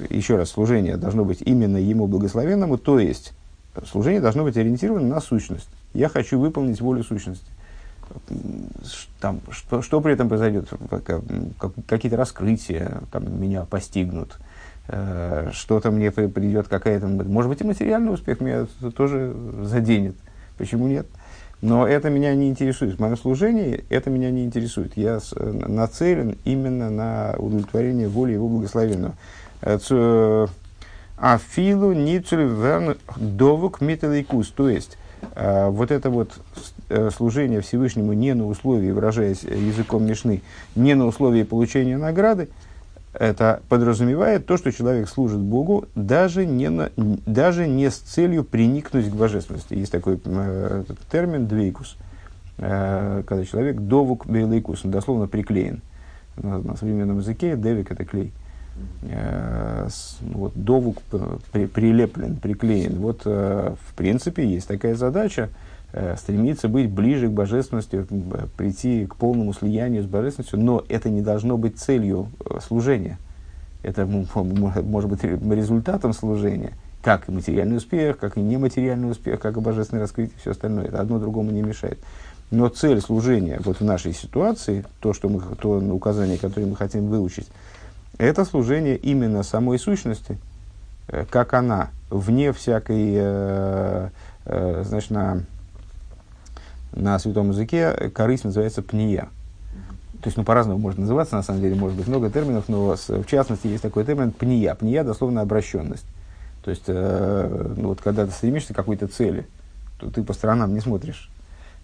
еще 0.09 0.35
раз, 0.35 0.49
служение 0.49 0.97
должно 0.97 1.23
быть 1.23 1.41
именно 1.41 1.77
ему 1.77 2.07
благословенному, 2.07 2.77
то 2.77 2.99
есть 2.99 3.33
служение 3.89 4.21
должно 4.21 4.43
быть 4.43 4.57
ориентировано 4.57 5.07
на 5.07 5.21
сущность. 5.21 5.69
Я 5.93 6.09
хочу 6.09 6.39
выполнить 6.39 6.81
волю 6.81 7.03
сущности 7.03 7.45
там, 9.19 9.41
что, 9.51 9.81
что 9.81 10.01
при 10.01 10.13
этом 10.13 10.29
произойдет, 10.29 10.69
какие-то 11.87 12.17
раскрытия 12.17 13.01
там, 13.11 13.41
меня 13.41 13.65
постигнут, 13.65 14.37
э, 14.87 15.49
что-то 15.53 15.91
мне 15.91 16.11
придет 16.11 16.67
какая-то, 16.67 17.07
может 17.07 17.49
быть, 17.49 17.61
и 17.61 17.63
материальный 17.63 18.13
успех 18.13 18.41
меня 18.41 18.67
тоже 18.95 19.35
заденет, 19.63 20.15
почему 20.57 20.87
нет? 20.87 21.07
Но 21.61 21.87
это 21.87 22.09
меня 22.09 22.33
не 22.33 22.49
интересует. 22.49 22.99
Мое 22.99 23.15
служение, 23.15 23.83
это 23.89 24.09
меня 24.09 24.31
не 24.31 24.43
интересует. 24.43 24.97
Я 24.97 25.19
с, 25.19 25.31
нацелен 25.35 26.35
именно 26.43 26.89
на 26.89 27.35
удовлетворение 27.37 28.07
воли 28.07 28.33
его 28.33 28.47
благословенного. 28.47 29.13
Э, 29.61 30.47
Афилу 31.17 31.93
ницель 31.93 32.41
верн 32.41 32.97
довук 33.15 33.79
миталейкус. 33.79 34.49
То 34.49 34.69
есть, 34.69 34.97
э, 35.35 35.67
вот 35.69 35.91
это 35.91 36.09
вот 36.09 36.31
Э, 36.49 36.80
служение 37.15 37.61
Всевышнему 37.61 38.13
не 38.13 38.33
на 38.33 38.47
условии, 38.47 38.91
выражаясь 38.91 39.43
языком 39.43 40.05
Мишны, 40.05 40.41
не 40.75 40.93
на 40.95 41.05
условии 41.05 41.43
получения 41.43 41.97
награды, 41.97 42.49
это 43.13 43.61
подразумевает 43.67 44.45
то, 44.45 44.57
что 44.57 44.71
человек 44.71 45.09
служит 45.09 45.39
Богу 45.39 45.85
даже 45.95 46.45
не, 46.45 46.69
на, 46.69 46.91
даже 46.95 47.67
не 47.67 47.89
с 47.89 47.97
целью 47.97 48.43
приникнуть 48.43 49.09
к 49.09 49.13
божественности. 49.13 49.73
Есть 49.73 49.91
такой 49.91 50.19
э, 50.23 50.83
термин 51.11 51.45
«двейкус», 51.47 51.97
э, 52.57 53.23
когда 53.27 53.45
человек 53.45 53.77
«довук 53.81 54.27
бейлейкус», 54.27 54.81
дословно 54.83 55.27
приклеен. 55.27 55.81
На, 56.37 56.59
на 56.59 56.77
современном 56.77 57.19
языке 57.19 57.57
«девик»– 57.57 57.91
это 57.91 58.05
клей. 58.05 58.31
Э, 59.01 59.87
с, 59.89 60.17
вот, 60.21 60.53
«довук» 60.55 61.01
при, 61.51 61.65
прилеплен, 61.65 62.37
приклеен. 62.37 62.97
Вот, 62.99 63.23
э, 63.25 63.75
в 63.89 63.93
принципе, 63.95 64.47
есть 64.47 64.67
такая 64.67 64.95
задача– 64.95 65.49
Э, 65.59 65.70
стремиться 66.17 66.69
быть 66.69 66.89
ближе 66.89 67.27
к 67.27 67.31
божественности, 67.31 68.05
прийти 68.55 69.05
к 69.05 69.15
полному 69.15 69.53
слиянию 69.53 70.03
с 70.03 70.05
божественностью, 70.05 70.59
но 70.59 70.83
это 70.87 71.09
не 71.09 71.21
должно 71.21 71.57
быть 71.57 71.77
целью 71.77 72.29
э, 72.45 72.59
служения. 72.65 73.17
Это 73.83 74.05
может 74.05 75.09
быть 75.09 75.23
результатом 75.23 76.13
служения, 76.13 76.73
как 77.03 77.27
и 77.27 77.31
материальный 77.31 77.77
успех, 77.77 78.17
как 78.19 78.37
и 78.37 78.41
нематериальный 78.41 79.09
успех, 79.09 79.39
как 79.39 79.57
и 79.57 79.59
божественное 79.59 80.03
раскрытие, 80.03 80.37
все 80.39 80.51
остальное. 80.51 80.85
Это 80.85 81.01
одно 81.01 81.19
другому 81.19 81.51
не 81.51 81.61
мешает. 81.61 81.99
Но 82.51 82.67
цель 82.67 83.01
служения 83.01 83.59
вот 83.63 83.79
в 83.79 83.83
нашей 83.83 84.13
ситуации, 84.13 84.85
то, 84.99 85.13
что 85.13 85.29
мы, 85.29 85.41
то 85.55 85.79
указание, 85.79 86.37
которое 86.37 86.67
мы 86.67 86.75
хотим 86.75 87.07
выучить, 87.07 87.47
это 88.17 88.45
служение 88.45 88.97
именно 88.97 89.41
самой 89.41 89.79
сущности, 89.79 90.37
э, 91.07 91.25
как 91.29 91.53
она, 91.53 91.89
вне 92.09 92.53
всякой, 92.53 93.13
э, 93.15 94.09
э, 94.45 94.83
значит, 94.85 95.11
на 95.11 95.43
на 96.93 97.17
святом 97.19 97.49
языке 97.49 98.11
корысть 98.13 98.43
называется 98.43 98.81
пния. 98.81 99.29
То 100.21 100.27
есть, 100.27 100.37
ну, 100.37 100.43
по-разному 100.43 100.77
можно 100.77 101.01
называться, 101.01 101.35
на 101.35 101.41
самом 101.41 101.61
деле, 101.61 101.75
может 101.75 101.97
быть 101.97 102.07
много 102.07 102.29
терминов, 102.29 102.65
но 102.67 102.95
с, 102.95 103.09
в 103.09 103.25
частности 103.25 103.67
есть 103.67 103.81
такой 103.81 104.05
термин 104.05 104.31
пния. 104.31 104.75
Пния 104.75 105.03
дословно 105.03 105.41
обращенность. 105.41 106.05
То 106.63 106.69
есть, 106.69 106.83
э, 106.87 107.73
ну, 107.75 107.89
вот 107.89 108.01
когда 108.01 108.27
ты 108.27 108.31
стремишься 108.31 108.73
к 108.73 108.75
какой-то 108.75 109.07
цели, 109.07 109.47
то 109.99 110.11
ты 110.11 110.23
по 110.23 110.33
сторонам 110.33 110.73
не 110.75 110.79
смотришь. 110.79 111.31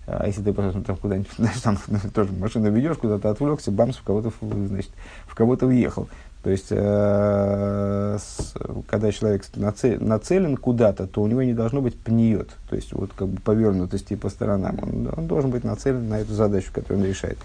А 0.05 0.25
если 0.25 0.41
ты 0.41 0.53
просто 0.53 0.81
там 0.81 0.97
куда-нибудь, 0.97 1.31
знаешь, 1.37 1.59
там 1.61 1.77
тоже 2.13 2.31
машину 2.31 2.71
ведешь, 2.71 2.97
куда-то 2.97 3.29
отвлекся, 3.31 3.71
бамс, 3.71 3.97
в 3.97 4.03
кого-то, 4.03 4.31
значит, 4.41 4.91
в 5.25 5.33
кого-то 5.33 5.65
въехал. 5.65 6.07
То 6.47 6.51
есть, 6.51 6.67
э, 6.69 8.17
с, 8.17 8.53
когда 8.87 9.11
человек 9.11 9.43
нацелен 9.53 10.55
куда-то, 10.55 11.05
то 11.05 11.21
у 11.21 11.27
него 11.27 11.43
не 11.43 11.53
должно 11.53 11.81
быть 11.81 11.99
пниет, 11.99 12.51
то 12.69 12.77
есть 12.77 12.93
вот 12.93 13.11
как 13.13 13.27
бы 13.27 13.41
повернутости 13.41 14.15
по 14.15 14.29
сторонам. 14.29 14.79
Он, 14.81 15.09
он 15.17 15.27
должен 15.27 15.51
быть 15.51 15.65
нацелен 15.65 16.07
на 16.07 16.21
эту 16.21 16.31
задачу, 16.31 16.71
которую 16.73 17.01
он 17.01 17.05
решает. 17.05 17.37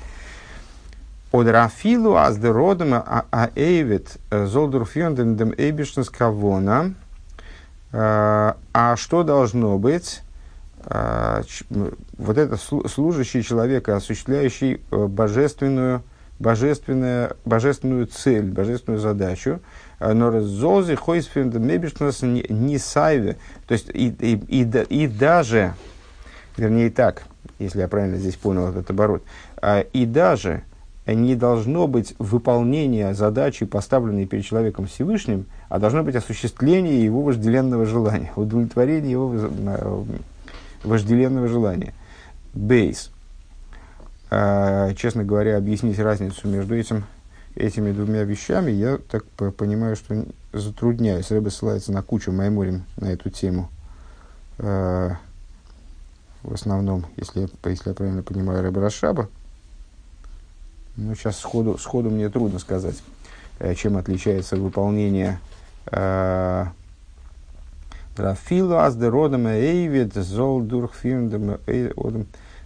Од 1.33 1.49
рафилу 1.49 2.15
аз 2.15 2.39
де 2.39 2.53
родом 2.53 2.95
а 2.95 3.51
э, 3.57 3.99
золдурфьонден 4.31 5.37
дем 5.37 5.53
эйбиштенс 5.59 6.09
кавона. 6.09 6.95
Э, 7.91 8.53
а 8.73 8.97
что 8.97 9.25
должно 9.25 9.79
быть? 9.79 10.23
Вот 10.85 12.39
это 12.39 12.57
служащий 12.57 13.43
человека, 13.43 13.97
осуществляющий 13.97 14.81
божественную 14.91 16.03
божественную, 16.39 17.37
божественную 17.45 18.07
цель, 18.07 18.51
божественную 18.51 19.01
задачу. 19.01 19.61
Но 20.01 20.41
зозы 20.41 20.97
хойсфинд 20.97 21.55
мебишнас 21.55 22.23
не 22.23 22.79
сайве. 22.79 23.37
То 23.67 23.75
есть 23.75 23.91
и, 23.93 24.09
и, 24.09 24.35
и, 24.49 24.65
и 24.65 25.07
даже, 25.07 25.75
вернее 26.57 26.91
так, 26.91 27.25
если 27.59 27.81
я 27.81 27.89
правильно 27.89 28.17
здесь 28.17 28.35
понял 28.37 28.69
этот 28.69 28.91
оборот, 28.91 29.23
а, 29.61 29.81
и 29.81 30.07
даже 30.07 30.65
не 31.07 31.35
должно 31.35 31.87
быть 31.87 32.15
выполнения 32.19 33.15
задачи, 33.15 33.67
поставленной 33.67 34.27
перед 34.27 34.45
человеком 34.45 34.87
Всевышним, 34.87 35.47
а 35.69 35.79
должно 35.79 36.03
быть 36.03 36.15
осуществление 36.15 37.05
его 37.05 37.23
вожделенного 37.23 37.87
желания, 37.87 38.33
удовлетворение 38.37 39.11
его 39.11 40.07
вожделенного 40.85 41.49
желания. 41.49 41.93
Бейс. 42.55 43.11
А, 44.35 44.95
честно 44.95 45.25
говоря, 45.25 45.59
объяснить 45.59 45.99
разницу 45.99 46.49
между 46.49 46.75
этим 46.75 47.05
этими 47.55 47.93
двумя 47.93 48.23
вещами, 48.23 48.71
я 48.71 48.97
так 48.97 49.27
понимаю, 49.27 49.95
что 49.95 50.25
затрудняюсь. 50.55 51.31
Рэбе 51.31 51.51
ссылается 51.51 51.93
на 51.93 52.03
кучу 52.03 52.33
майморим 52.33 52.85
на 52.97 53.13
эту 53.13 53.29
тему. 53.29 53.69
Э, 54.57 55.11
в 56.43 56.55
основном, 56.55 57.05
если 57.19 57.47
если 57.67 57.91
я 57.91 57.95
правильно 57.95 58.23
понимаю, 58.23 58.63
Рэбе 58.63 58.81
Рашаба. 58.81 59.29
Ну, 60.97 61.15
сейчас 61.15 61.39
сходу, 61.39 61.77
сходу 61.77 62.09
мне 62.09 62.31
трудно 62.31 62.59
сказать, 62.59 62.97
э, 63.59 63.75
чем 63.75 63.99
отличается 63.99 64.57
выполнение 64.57 65.41
э, 65.91 66.65
Рафилу 68.17 68.79
аздеродом 68.79 69.47
эйвид 69.47 70.15
зол 70.15 70.63
дурхфирндем 70.63 71.59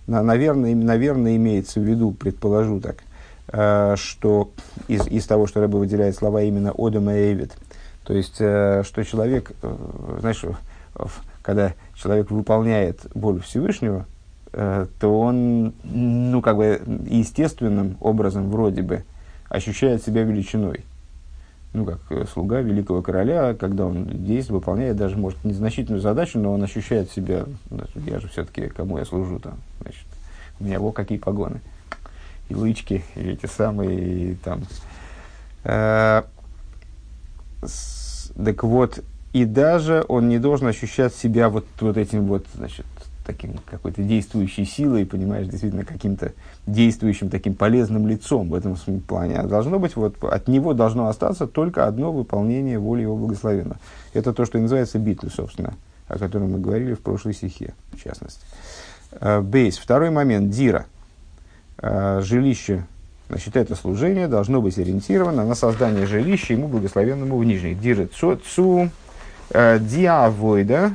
Наверное, 0.07 0.75
наверное, 0.75 1.37
имеется 1.37 1.81
в 1.81 1.83
виду, 1.83 2.13
предположу 2.13 2.81
так, 2.81 2.99
э, 3.49 3.97
что 3.97 4.51
из, 4.87 5.07
из 5.09 5.27
того, 5.27 5.47
что 5.47 5.61
Рэба 5.61 5.77
выделяет 5.79 6.15
слова 6.15 6.43
именно 6.43 6.73
Одам 6.77 7.11
и 7.11 7.15
Эйвид, 7.15 7.53
то 8.05 8.15
есть, 8.15 8.37
э, 8.39 8.83
что 8.85 9.05
человек, 9.05 9.51
э, 9.63 10.19
знаешь, 10.21 10.45
когда 11.43 11.75
человек 11.95 12.31
выполняет 12.31 13.01
волю 13.15 13.41
Всевышнего, 13.41 14.07
то 14.53 15.21
он, 15.21 15.75
ну, 15.85 16.41
как 16.41 16.57
бы 16.57 16.81
естественным 17.07 17.99
образом 18.01 18.51
вроде 18.51 18.81
бы 18.81 19.05
ощущает 19.51 20.03
себя 20.03 20.23
величиной 20.23 20.85
ну, 21.77 21.85
как 21.85 21.99
э, 22.09 22.25
слуга 22.33 22.61
великого 22.63 23.03
короля, 23.03 23.55
когда 23.55 23.85
он 23.85 24.07
действует, 24.07 24.63
выполняет 24.63 24.97
даже, 24.97 25.17
может, 25.19 25.45
незначительную 25.45 26.01
задачу, 26.01 26.39
но 26.39 26.55
он 26.55 26.63
ощущает 26.63 27.11
себя, 27.11 27.45
я 27.95 28.19
же 28.19 28.29
все-таки, 28.29 28.69
кому 28.69 28.97
я 28.97 29.05
служу 29.05 29.39
там, 29.39 29.59
значит, 29.83 30.07
у 30.59 30.65
меня 30.65 30.81
вот 30.81 30.93
какие 30.93 31.19
погоны, 31.19 31.61
и 32.49 32.55
лычки, 32.55 33.05
и 33.15 33.21
эти 33.21 33.45
самые, 33.45 33.99
и 34.01 34.35
там. 34.37 34.63
Э, 35.65 36.23
с, 37.63 38.33
так 38.35 38.65
вот, 38.65 39.05
и 39.35 39.45
даже 39.45 40.03
он 40.09 40.31
не 40.31 40.39
должен 40.39 40.69
ощущать 40.69 41.15
себя 41.15 41.51
вот, 41.51 41.67
вот 41.81 41.99
этим 41.99 42.25
вот, 42.25 42.47
значит, 42.55 42.87
таким 43.27 43.59
какой-то 43.71 44.03
действующей 44.03 44.65
силой, 44.65 45.05
понимаешь, 45.05 45.49
действительно 45.49 45.85
каким-то 45.85 46.33
действующим 46.67 47.29
таким 47.29 47.55
полезным 47.55 48.07
лицом 48.07 48.49
в 48.49 48.55
этом 48.55 48.77
плане. 49.01 49.37
А 49.39 49.47
должно 49.47 49.79
быть, 49.79 49.97
вот 49.97 50.23
от 50.23 50.49
него 50.49 50.73
должно 50.73 51.09
остаться 51.09 51.47
только 51.47 51.87
одно 51.87 52.13
выполнение 52.13 52.79
воли 52.79 53.03
его 53.03 53.17
благословенного. 53.17 53.79
Это 54.15 54.33
то, 54.33 54.45
что 54.45 54.59
называется 54.59 54.99
битвы, 54.99 55.31
собственно, 55.31 55.75
о 56.09 56.19
котором 56.19 56.53
мы 56.53 56.61
говорили 56.61 56.95
в 56.95 57.01
прошлой 57.01 57.35
стихе, 57.35 57.75
в 57.93 58.03
частности. 58.03 58.41
А, 59.13 59.43
бейс. 59.43 59.77
Второй 59.77 60.11
момент. 60.11 60.51
Дира. 60.51 60.87
А, 61.79 62.21
жилище 62.23 62.85
Значит, 63.29 63.57
это 63.57 63.75
служение 63.75 64.29
должно 64.29 64.63
быть 64.63 64.79
ориентировано 64.79 65.45
на 65.45 65.57
создание 65.57 66.07
жилища 66.07 66.53
ему 66.53 66.69
благословенному 66.69 67.37
в 67.37 67.45
нижних. 67.45 67.81
Дира 67.81 68.07
цу, 68.07 68.39
а, 69.51 69.79
диавойда, 69.79 70.93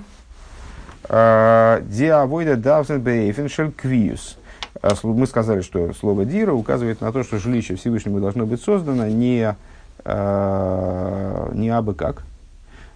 Диавойда 1.11 2.55
давзен 2.55 3.01
бейфеншель 3.01 3.71
квиус. 3.73 4.37
Мы 5.03 5.27
сказали, 5.27 5.59
что 5.59 5.91
слово 5.93 6.23
дира 6.23 6.53
указывает 6.53 7.01
на 7.01 7.11
то, 7.11 7.23
что 7.23 7.37
жилище 7.37 7.75
Всевышнего 7.75 8.21
должно 8.21 8.45
быть 8.45 8.61
создано 8.63 9.07
не, 9.09 9.55
не 10.05 11.69
абы 11.69 11.93
как, 11.95 12.23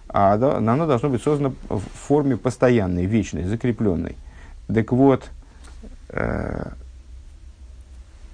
а 0.08 0.32
оно 0.32 0.86
должно 0.86 1.10
быть 1.10 1.22
создано 1.22 1.52
в 1.68 1.78
форме 1.78 2.38
постоянной, 2.38 3.04
вечной, 3.04 3.44
закрепленной. 3.44 4.16
Так 4.66 4.92
вот, 4.92 5.28
так 6.08 6.72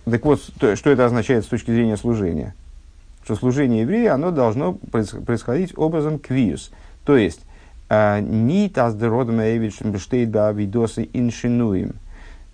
вот, 0.05 0.41
что 0.41 0.91
это 0.91 1.07
означает 1.07 1.45
с 1.45 1.49
точки 1.49 1.73
зрения 1.73 1.97
служения? 1.97 2.55
Что 3.25 3.35
служение 3.35 3.81
еврея, 3.83 4.15
оно 4.15 4.31
должно 4.31 4.75
происходить 4.75 5.77
образом 5.77 6.21
квиус. 6.21 6.71
То 7.05 7.17
есть, 7.17 7.41
Нит 8.21 8.79
аз 8.79 8.95
деродом 8.95 9.39
бештейт 9.39 10.31
баавидосы 10.31 11.09
иншинуем. 11.13 11.95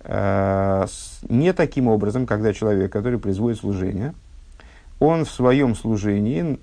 Не 0.03 1.53
таким 1.53 1.87
образом, 1.87 2.25
когда 2.25 2.51
человек, 2.53 2.91
который 2.91 3.19
производит 3.19 3.59
служение, 3.59 4.13
он 4.99 5.25
в 5.25 5.31
своем 5.31 5.75
служении 5.75 6.59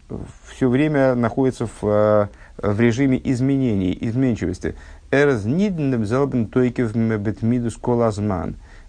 все 0.46 0.68
время 0.68 1.14
находится 1.14 1.66
в, 1.66 1.82
э, 1.82 2.26
в 2.58 2.80
режиме 2.80 3.20
изменений, 3.24 3.96
изменчивости. 3.98 4.74
ער 5.10 5.24
איז 5.24 5.44
ניט 5.44 5.64
אין 5.64 5.84
דעם 5.84 6.04
זעלבן 6.04 6.46
תוקף 6.46 6.94
בתמידות. 6.94 7.78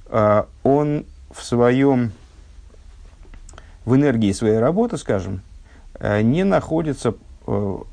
Э, 0.09 0.43
он 0.63 1.05
в 1.31 1.43
своем, 1.43 2.11
в 3.85 3.95
энергии 3.95 4.33
своей 4.33 4.59
работы, 4.59 4.97
скажем, 4.97 5.41
э, 5.99 6.21
не 6.21 6.43
находится 6.43 7.11
Э, 7.11 7.26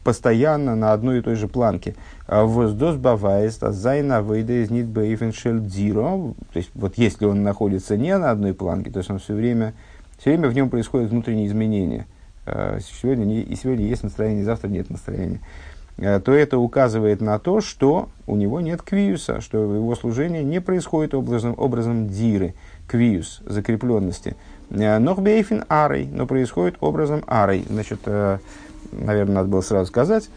постоянно 0.02 0.74
на 0.74 0.92
одной 0.92 1.18
и 1.18 1.22
той 1.22 1.36
же 1.36 1.46
планке. 1.46 1.94
А 2.26 2.44
וואָס 2.44 2.73
דאָס 2.73 2.96
באַווייזט, 2.96 3.72
אַז 3.72 3.93
זיין 3.93 4.20
עבודה 4.20 4.62
איז 4.62 4.70
ניט 4.70 4.92
דירה. 4.92 6.34
То 6.52 6.56
есть, 6.56 6.70
вот 6.74 6.94
если 6.96 7.24
он 7.24 7.42
находится 7.42 7.96
не 7.96 8.16
на 8.18 8.30
одной 8.30 8.52
планке, 8.52 8.90
то 8.90 8.98
есть 8.98 9.10
он 9.10 9.20
все 9.20 9.34
время, 9.34 9.74
все 10.18 10.30
время 10.30 10.48
в 10.48 10.54
нем 10.54 10.70
происходят 10.70 11.10
внутренние 11.10 11.46
изменения. 11.46 12.06
Э, 12.46 12.78
сегодня, 12.82 13.24
не, 13.24 13.42
и 13.42 13.54
сегодня 13.54 13.86
есть 13.86 14.02
настроение, 14.02 14.44
завтра 14.44 14.68
нет 14.68 14.90
настроения. 14.90 15.40
Э, 15.98 16.18
то 16.18 16.32
это 16.32 16.58
указывает 16.58 17.20
на 17.20 17.38
то, 17.38 17.60
что 17.60 18.08
у 18.26 18.34
него 18.34 18.60
нет 18.60 18.82
квиуса, 18.82 19.40
что 19.40 19.58
его 19.58 19.94
служение 19.94 20.42
не 20.42 20.60
происходит 20.60 21.14
образом, 21.14 21.54
образом 21.56 22.08
диры, 22.08 22.54
квиус, 22.88 23.40
закрепленности. 23.46 24.34
Нохбейфин 24.70 25.64
арой, 25.68 26.08
но 26.10 26.26
происходит 26.26 26.76
образом 26.80 27.22
арой. 27.28 27.64
Значит, 27.68 28.00
наверное, 28.98 29.36
надо 29.36 29.48
было 29.48 29.60
сразу 29.60 29.86
сказать, 29.86 30.28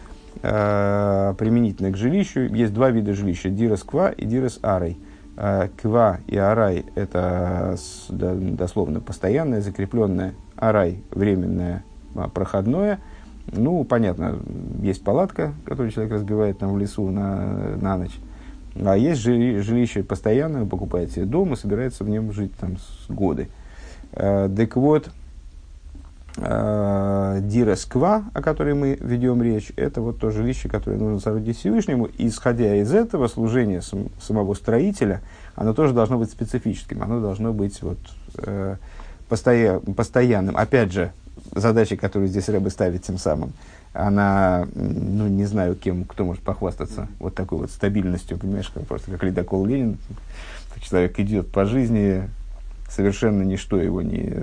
э, 0.42 1.34
применительно 1.38 1.92
к 1.92 1.98
жилищу, 1.98 2.42
есть 2.42 2.74
два 2.74 2.90
вида 2.90 3.14
жилища, 3.14 3.50
дирес 3.50 3.84
ква 3.84 4.10
и 4.10 4.26
дирес 4.26 4.60
арой. 4.62 4.98
Э, 5.36 5.70
ква 5.82 6.20
и 6.28 6.38
арай– 6.38 6.86
это 6.96 7.78
да, 8.10 8.34
дословно 8.34 9.02
постоянное, 9.02 9.62
закрепленное, 9.62 10.34
арай– 10.56 11.04
временное, 11.12 11.84
а, 12.16 12.28
проходное. 12.28 13.00
Ну, 13.52 13.84
понятно, 13.84 14.40
есть 14.82 15.04
палатка, 15.04 15.54
которую 15.64 15.92
человек 15.92 16.14
разбивает 16.14 16.60
там 16.60 16.74
в 16.74 16.78
лесу 16.80 17.10
на, 17.10 17.78
на 17.80 17.98
ночь. 17.98 18.18
А 18.76 18.96
есть 18.98 19.22
жилище 19.22 20.04
постоянное, 20.04 20.64
вы 20.64 20.68
покупаете 20.68 21.14
себе 21.14 21.26
дом 21.26 21.54
и 21.54 21.56
собирается 21.56 22.04
в 22.04 22.10
нем 22.10 22.32
жить 22.32 22.52
там 22.60 22.78
с 22.78 23.10
годы. 23.10 23.48
Э, 24.12 24.50
так 24.56 24.76
вот, 24.76 25.10
э, 26.38 27.40
Диресква, 27.42 28.26
о 28.34 28.42
которой 28.42 28.74
мы 28.74 28.98
ведем 29.00 29.42
речь, 29.42 29.72
это 29.76 30.02
вот 30.02 30.20
то 30.20 30.32
жилище, 30.32 30.70
которое 30.70 30.98
нужно 30.98 31.20
соорудить 31.20 31.58
Всевышнему. 31.58 32.06
И 32.06 32.28
исходя 32.28 32.76
из 32.76 32.94
этого, 32.94 33.28
служение 33.28 33.82
сам, 33.82 34.08
самого 34.22 34.54
строителя, 34.54 35.22
оно 35.56 35.74
тоже 35.74 35.94
должно 35.94 36.18
быть 36.18 36.32
специфическим, 36.32 37.04
оно 37.04 37.20
должно 37.20 37.54
быть 37.54 37.82
вот, 37.82 37.98
э, 38.38 38.76
постоя, 39.28 39.80
постоянным. 39.80 40.58
Опять 40.58 40.92
же, 40.94 41.12
задача, 41.54 41.98
которую 41.98 42.30
здесь 42.30 42.50
Рэбе 42.50 42.70
ставит 42.70 43.04
тем 43.04 43.18
самым, 43.18 43.54
она, 43.94 44.68
ну, 44.76 45.28
не 45.28 45.46
знаю, 45.46 45.76
кем, 45.76 46.06
кто 46.06 46.24
может 46.24 46.44
похвастаться 46.44 47.08
вот 47.20 47.36
такой 47.36 47.60
вот 47.60 47.72
стабильностью, 47.72 48.38
понимаешь, 48.38 48.70
как, 48.70 48.86
просто 48.86 49.12
как 49.12 49.24
ледокол 49.24 49.66
Ленин. 49.66 49.98
Человек 50.82 51.20
идет 51.20 51.52
по 51.52 51.66
жизни, 51.66 52.30
совершенно 52.90 53.44
ничто 53.44 53.78
его 53.78 54.02
не, 54.02 54.34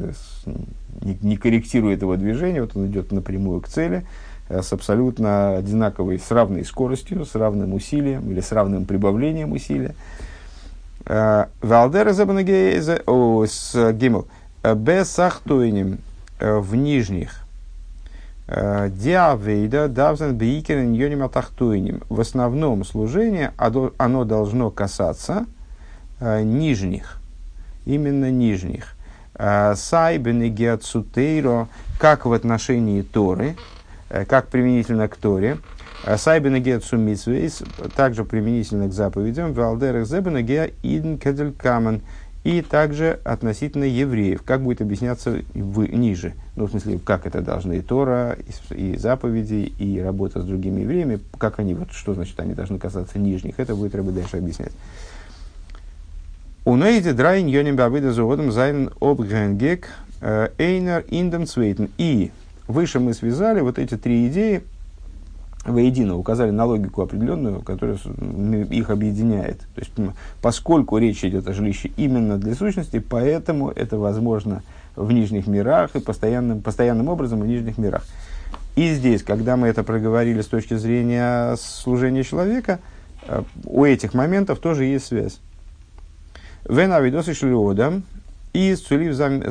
не, 1.00 1.18
не 1.22 1.36
корректирует 1.36 2.02
его 2.02 2.16
движение, 2.16 2.62
вот 2.62 2.76
он 2.76 2.86
идет 2.86 3.12
напрямую 3.12 3.60
к 3.60 3.68
цели 3.68 4.04
э, 4.48 4.62
с 4.62 4.72
абсолютно 4.72 5.56
одинаковой, 5.56 6.18
с 6.18 6.30
равной 6.30 6.64
скоростью, 6.64 7.24
с 7.24 7.34
равным 7.34 7.74
усилием 7.74 8.30
или 8.30 8.40
с 8.40 8.52
равным 8.52 8.84
прибавлением 8.84 9.52
усилия. 9.52 9.94
Э, 11.06 11.46
Валдера 11.60 12.12
забанагейзе, 12.12 13.02
о, 13.06 13.44
с 13.46 13.92
гимл, 13.92 14.26
э, 14.62 14.74
бесахтойним 14.74 15.98
в 16.40 16.74
нижних, 16.74 17.40
Диавейда 18.46 19.88
давзен 19.88 20.36
бейкерен 20.36 20.92
йоним 20.92 21.22
атахтойним. 21.22 22.02
В 22.10 22.20
основном 22.20 22.84
служение 22.84 23.54
оно 23.56 24.24
должно 24.24 24.70
касаться 24.70 25.46
нижних 26.20 27.22
именно 27.84 28.30
нижних. 28.30 28.94
А, 29.34 29.74
Сайбен 29.74 30.42
и 30.42 30.48
Геоцутейро, 30.48 31.68
как 31.98 32.24
в 32.26 32.32
отношении 32.32 33.02
Торы, 33.02 33.56
э, 34.08 34.24
как 34.24 34.48
применительно 34.48 35.08
к 35.08 35.16
Торе. 35.16 35.58
А, 36.04 36.16
Сайбен 36.18 36.56
и 36.56 36.60
Геоцумитсвейс, 36.60 37.62
также 37.96 38.24
применительно 38.24 38.88
к 38.88 38.92
заповедям. 38.92 39.52
ועל 39.52 40.06
דרך 40.06 40.36
זה 40.36 40.42
בנוגע 40.42 40.70
אידן 40.82 41.16
כדלקמן. 41.16 42.02
И 42.44 42.60
также 42.60 43.20
относительно 43.24 43.84
евреев, 43.84 44.42
как 44.42 44.62
будет 44.62 44.82
объясняться 44.82 45.42
в, 45.54 45.86
ниже. 45.86 46.34
Ну, 46.56 46.66
в 46.66 46.70
смысле, 46.70 46.98
как 46.98 47.26
это 47.26 47.40
должны 47.40 47.78
и 47.78 47.80
Тора, 47.80 48.36
и, 48.70 48.92
и 48.92 48.96
заповеди, 48.98 49.72
и 49.78 49.98
работа 49.98 50.42
с 50.42 50.44
другими 50.44 50.82
евреями, 50.82 51.20
как 51.38 51.58
они, 51.58 51.74
вот 51.74 51.92
что 51.92 52.12
значит, 52.12 52.38
они 52.38 52.52
должны 52.52 52.78
касаться 52.78 53.18
нижних, 53.18 53.58
это 53.58 53.74
будет 53.74 53.94
Рэбе 53.94 54.10
дальше 54.10 54.36
объяснять. 54.36 54.72
און 56.66 57.12
די 57.12 57.24
דריי 57.24 57.46
ענינים 57.46 57.76
בעבודת 57.76 58.14
האדם 58.14 58.50
זיינען 58.50 58.90
אָפּהענגיק 58.98 59.90
איינער 60.22 61.04
אין 61.10 61.28
דעם 61.28 61.46
צווייטן. 61.46 61.90
И 61.98 62.30
выше 62.66 63.00
мы 63.00 63.12
связали 63.12 63.60
вот 63.60 63.78
эти 63.78 63.98
три 63.98 64.28
идеи 64.28 64.62
воедино, 65.66 66.16
указали 66.16 66.50
на 66.50 66.64
логику 66.64 67.02
определенную, 67.02 67.60
которая 67.60 67.98
их 68.70 68.88
объединяет. 68.88 69.58
То 69.74 69.80
есть, 69.80 69.92
поскольку 70.40 70.96
речь 70.96 71.22
идет 71.22 71.46
о 71.48 71.52
жилище 71.52 71.90
именно 71.98 72.38
для 72.38 72.54
сущности, 72.54 72.98
поэтому 72.98 73.68
это 73.68 73.98
возможно 73.98 74.62
в 74.96 75.12
нижних 75.12 75.46
мирах 75.46 75.94
и 75.96 76.00
постоянным, 76.00 76.62
постоянным 76.62 77.08
образом 77.08 77.42
в 77.42 77.46
нижних 77.46 77.76
мирах. 77.76 78.04
И 78.74 78.94
здесь, 78.94 79.22
когда 79.22 79.58
мы 79.58 79.68
это 79.68 79.84
проговорили 79.84 80.40
с 80.40 80.46
точки 80.46 80.76
зрения 80.76 81.56
служения 81.56 82.24
человека, 82.24 82.78
э, 83.28 83.42
у 83.64 83.84
этих 83.84 84.14
моментов 84.14 84.60
тоже 84.60 84.84
есть 84.84 85.04
связь. 85.04 85.40
ווען 86.68 87.00
עבודתו 87.00 87.34
של 87.34 87.69
אדם 87.69 88.04
איז 88.52 88.74
צוליב 88.74 89.14
זיין 89.14 89.42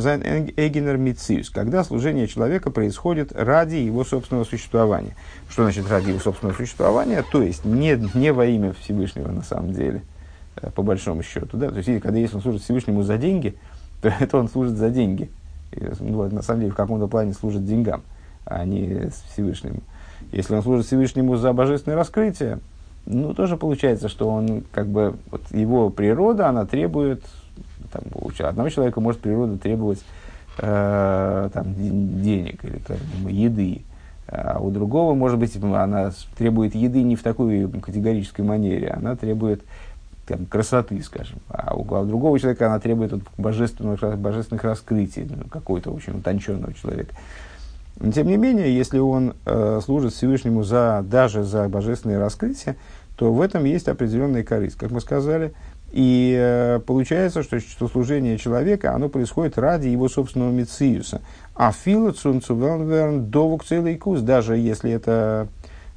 אייגענער 0.56 0.98
מציאות, 0.98 1.50
когда 1.50 1.84
служение 1.84 2.28
человека 2.28 2.72
происходит 2.72 3.32
ради 3.34 3.76
его 3.76 4.04
собственного 4.04 4.46
существования. 4.46 5.16
Что 5.50 5.64
значит 5.64 5.90
ради 5.90 6.10
его 6.10 6.20
собственного 6.20 6.56
существования? 6.56 7.24
То 7.32 7.42
есть 7.42 7.66
не, 7.66 8.00
не 8.14 8.32
во 8.32 8.46
имя 8.46 8.74
Всевышнего 8.74 9.30
на 9.30 9.44
самом 9.44 9.74
деле, 9.74 10.02
э, 10.56 10.70
по 10.72 10.82
большому 10.84 11.24
счету. 11.24 11.58
Да? 11.58 11.70
То 11.70 11.78
есть, 11.78 12.02
когда 12.02 12.18
если 12.18 12.38
он 12.38 12.42
служит 12.42 12.64
Всевышнему 12.64 13.04
за 13.04 13.18
деньги, 13.18 13.56
то 14.02 14.08
это 14.08 14.38
он 14.38 14.50
служит 14.50 14.78
за 14.78 14.90
деньги. 14.90 15.30
И, 15.72 15.84
ну, 16.00 16.30
на 16.30 16.42
самом 16.42 16.62
деле 16.62 16.72
в 16.72 16.76
каком-то 16.76 17.08
плане 17.08 17.34
служит 17.34 17.66
деньгам 17.66 18.04
а 18.46 18.66
не 18.66 19.10
с 19.10 19.24
Всевышним. 19.32 19.84
Если 20.32 20.56
он 20.56 20.62
служит 20.64 20.88
Всевышнему 20.88 21.36
за 21.38 21.54
божественное 21.54 21.98
раскрытие, 21.98 22.60
ну, 23.06 23.34
тоже 23.34 23.58
получается, 23.58 24.08
что 24.08 24.30
он, 24.30 24.64
как 24.72 24.88
бы, 24.88 25.16
вот 25.30 25.42
его 25.52 25.90
природа, 25.90 26.48
она 26.48 26.66
требует, 26.66 27.24
там, 27.92 28.04
у 28.14 28.30
одного 28.44 28.70
человека 28.70 29.02
может 29.02 29.22
природа 29.22 29.58
требовать 29.58 30.04
э, 30.60 31.50
там, 31.54 31.74
денег 31.76 32.64
или 32.64 32.78
как, 32.80 32.98
еды, 33.28 33.82
а 34.28 34.60
у 34.60 34.72
другого, 34.72 35.14
может 35.14 35.38
быть, 35.38 35.56
она 35.62 36.12
требует 36.38 36.76
еды 36.76 37.04
не 37.04 37.16
в 37.16 37.24
такой 37.24 37.70
категорической 37.70 38.46
манере, 38.46 38.90
она 38.90 39.16
требует 39.16 39.64
там, 40.26 40.46
красоты, 40.46 41.02
скажем, 41.04 41.40
а 41.50 41.76
у, 41.76 41.82
у 41.82 42.06
другого 42.06 42.40
человека 42.40 42.68
она 42.68 42.80
требует 42.80 43.12
вот, 43.12 43.24
божественных, 43.38 44.18
божественных 44.18 44.64
раскрытий, 44.64 45.28
ну, 45.30 45.44
какой-то 45.50 45.92
очень 45.92 46.18
утонченного 46.18 46.74
человека. 46.74 47.16
Но, 48.04 48.12
тем 48.12 48.28
не 48.28 48.36
менее, 48.36 48.76
если 48.76 49.00
он 49.00 49.34
э, 49.46 49.80
служит 49.82 50.14
Всевышнему 50.14 50.64
за, 50.64 51.06
даже 51.10 51.44
за 51.44 51.70
божественное 51.70 52.20
раскрытие, 52.20 52.76
то 53.16 53.32
в 53.32 53.40
этом 53.40 53.64
есть 53.64 53.88
определенная 53.88 54.44
корысть, 54.44 54.76
как 54.76 54.92
мы 54.92 55.00
сказали. 55.00 55.54
И 55.94 56.36
э, 56.38 56.82
получается, 56.86 57.44
что, 57.44 57.62
что 57.62 57.88
служение 57.88 58.38
человека, 58.38 58.94
оно 58.94 59.08
происходит 59.08 59.58
ради 59.58 59.88
его 59.88 60.10
собственного 60.10 60.52
мециуса. 60.52 61.22
А 61.56 61.72
филоцунцувенверн 61.72 63.28
довук 63.28 63.64
целый 63.64 63.96
кус, 63.96 64.20
даже 64.20 64.58
если 64.58 64.92
это 64.92 65.48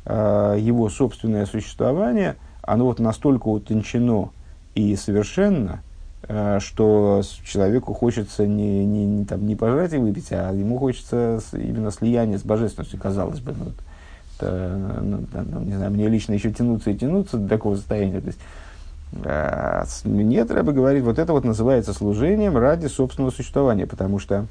э, 0.04 0.58
его 0.60 0.88
собственное 0.88 1.44
существование, 1.44 2.36
оно 2.62 2.84
вот 2.84 3.00
настолько 3.00 3.48
утончено 3.48 4.30
и 4.76 4.94
совершенно, 4.94 5.82
что 6.28 7.22
человеку 7.44 7.94
хочется 7.94 8.46
не, 8.46 8.84
не, 8.84 9.06
не, 9.06 9.24
там, 9.24 9.46
не 9.46 9.54
пожрать 9.54 9.92
и 9.92 9.98
выпить, 9.98 10.32
а 10.32 10.52
ему 10.52 10.78
хочется 10.78 11.40
именно 11.52 11.90
слияние 11.92 12.38
с 12.38 12.42
божественностью, 12.42 12.98
казалось 12.98 13.40
бы. 13.40 13.54
Ну, 13.56 13.72
это, 14.38 15.00
ну, 15.02 15.26
ну, 15.32 15.60
не 15.60 15.74
знаю, 15.74 15.92
мне 15.92 16.08
лично 16.08 16.32
еще 16.32 16.52
тянуться 16.52 16.90
и 16.90 16.96
тянуться 16.96 17.38
до 17.38 17.48
такого 17.48 17.76
состояния. 17.76 18.20
То 18.20 18.26
есть, 18.26 18.38
э, 19.24 19.84
мне 20.04 20.44
треба 20.44 20.72
говорить, 20.72 21.04
вот 21.04 21.18
это 21.18 21.32
вот 21.32 21.44
называется 21.44 21.92
служением 21.92 22.56
ради 22.56 22.86
собственного 22.86 23.30
существования, 23.30 23.86
потому 23.86 24.18
что, 24.18 24.46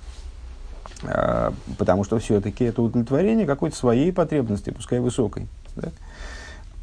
э, 1.03 1.51
потому 1.77 2.03
что 2.03 2.17
все-таки 2.19 2.65
это 2.65 2.81
удовлетворение 2.81 3.45
какой-то 3.45 3.75
своей 3.75 4.11
потребности, 4.11 4.71
пускай 4.71 4.99
высокой. 4.99 5.47
Да? 5.75 5.89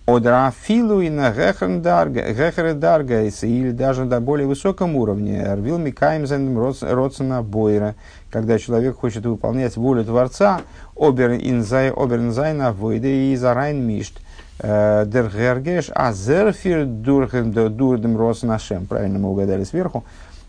Одрафилу 0.05 1.01
и 1.01 1.09
на 1.11 1.31
гехердарга, 1.31 3.21
или 3.21 3.71
даже 3.71 4.05
на 4.05 4.21
более 4.21 4.49
высоком 4.49 4.97
уровне, 4.97 5.41
арвил 5.45 5.79
микаймзен 5.79 6.59
родсена 6.59 7.43
бойра, 7.43 7.95
когда 8.29 8.59
человек 8.59 8.97
хочет 8.97 9.25
выполнять 9.25 9.77
волю 9.77 10.05
Творца, 10.05 10.62
обернзайна 10.97 12.73
войде 12.73 13.33
и 13.33 13.37
зарайн 13.37 13.81
мишт, 13.87 14.21
э, 14.59 15.05
дергергеш, 15.07 15.93
а 15.95 16.12
зерфир 16.12 16.85
дурдем 16.85 18.19
родсенашем, 18.19 18.87
правильно 18.87 19.21
мы 19.21 19.29
угадали 19.31 19.62
сверху, 19.62 20.03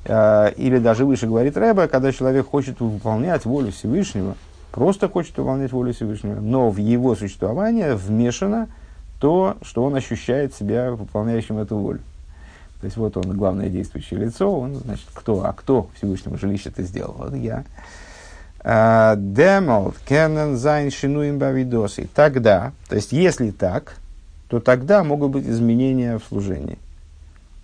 э, 0.06 0.52
или 0.58 0.80
даже 0.80 1.06
выше 1.06 1.28
говорит 1.28 1.58
Рэба, 1.58 1.88
когда 1.88 2.12
человек 2.12 2.48
хочет 2.48 2.80
выполнять 2.80 3.46
волю 3.46 3.72
Всевышнего, 3.72 4.34
просто 4.72 5.10
хочет 5.10 5.38
выполнять 5.38 5.72
волю 5.72 5.94
Всевышнего, 5.94 6.40
но 6.40 6.72
в 6.72 6.78
его 6.78 7.16
существование 7.16 7.94
вмешано 7.94 8.68
то, 9.24 9.56
что 9.62 9.86
он 9.86 9.96
ощущает 9.96 10.54
себя 10.54 10.92
выполняющим 10.92 11.58
эту 11.58 11.78
волю. 11.78 12.02
То 12.82 12.86
есть 12.88 12.98
вот 12.98 13.16
он 13.16 13.38
главное 13.38 13.70
действующее 13.70 14.20
лицо, 14.20 14.52
он, 14.52 14.76
значит, 14.76 15.06
кто, 15.14 15.46
а 15.46 15.54
кто 15.54 15.88
Всевышнему 15.96 16.38
жилище 16.38 16.68
это 16.68 16.84
сделал? 16.84 17.16
Вот 17.18 17.34
я. 17.34 17.64
А, 18.60 19.16
Демолт, 19.16 19.96
Кеннен, 20.06 20.58
Зайн, 20.58 20.92
Шинуим, 20.92 21.40
Бавидоси. 21.40 22.10
Тогда, 22.14 22.74
то 22.90 22.98
есть 22.98 23.14
если 23.14 23.52
так, 23.52 23.96
то 24.50 24.60
тогда 24.60 25.06
могут 25.06 25.32
быть 25.32 25.48
изменения 25.48 26.20
в 26.20 26.24
служении. 26.26 26.78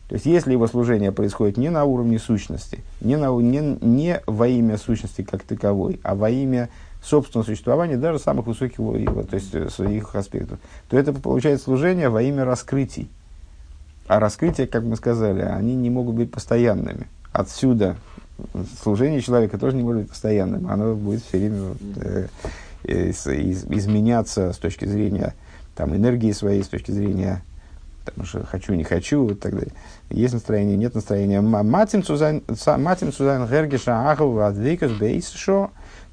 То 0.07 0.13
есть, 0.13 0.25
если 0.25 0.53
его 0.53 0.65
служение 0.65 1.11
происходит 1.11 1.57
не 1.57 1.69
на 1.69 1.83
уровне 1.83 2.19
сущности, 2.19 2.79
не, 3.01 3.17
на, 3.17 3.37
не, 3.37 3.77
не 3.81 4.21
во 4.27 4.47
имя 4.47 4.77
сущности 4.77 5.23
как 5.23 5.43
таковой, 5.43 5.99
а 6.03 6.15
во 6.15 6.29
имя 6.29 6.69
собственного 7.03 7.45
существования 7.45 7.97
даже 7.97 8.19
самых 8.19 8.47
высоких 8.47 8.79
его, 8.79 9.23
то 9.23 9.35
есть 9.35 9.53
э, 9.53 9.69
своих 9.69 10.15
аспектов, 10.15 10.59
то 10.89 10.97
это 10.97 11.13
получается 11.13 11.65
служение 11.65 12.09
во 12.09 12.21
имя 12.21 12.45
раскрытий. 12.45 13.09
А 14.07 14.19
раскрытия, 14.19 14.67
как 14.67 14.83
мы 14.83 14.95
сказали, 14.95 15.41
они 15.41 15.75
не 15.75 15.89
могут 15.89 16.15
быть 16.15 16.31
постоянными. 16.31 17.07
Отсюда 17.31 17.95
служение 18.81 19.21
человека 19.21 19.57
тоже 19.57 19.75
не 19.75 19.83
может 19.83 20.01
быть 20.01 20.09
постоянным. 20.09 20.69
Оно 20.69 20.95
будет 20.95 21.23
все 21.23 21.37
время 21.37 21.75
э, 21.97 22.27
э, 22.83 23.11
изменяться 23.11 24.51
с 24.51 24.57
точки 24.57 24.85
зрения 24.85 25.35
там, 25.75 25.95
энергии 25.95 26.31
своей, 26.31 26.63
с 26.63 26.67
точки 26.67 26.91
зрения 26.91 27.43
потому 28.05 28.25
что 28.25 28.43
хочу, 28.43 28.73
не 28.73 28.83
хочу 28.83 29.29
и 29.29 29.35
так 29.35 29.53
далее. 29.53 29.73
Есть 30.09 30.33
настроение, 30.33 30.77
нет 30.77 30.95
настроения. 30.95 31.41
Матим 31.41 32.03
цузайн 32.03 32.41
гергиша 32.47 34.11
ахл 34.11 34.39
адвейкас 34.39 34.91
бейсшо 34.91 35.69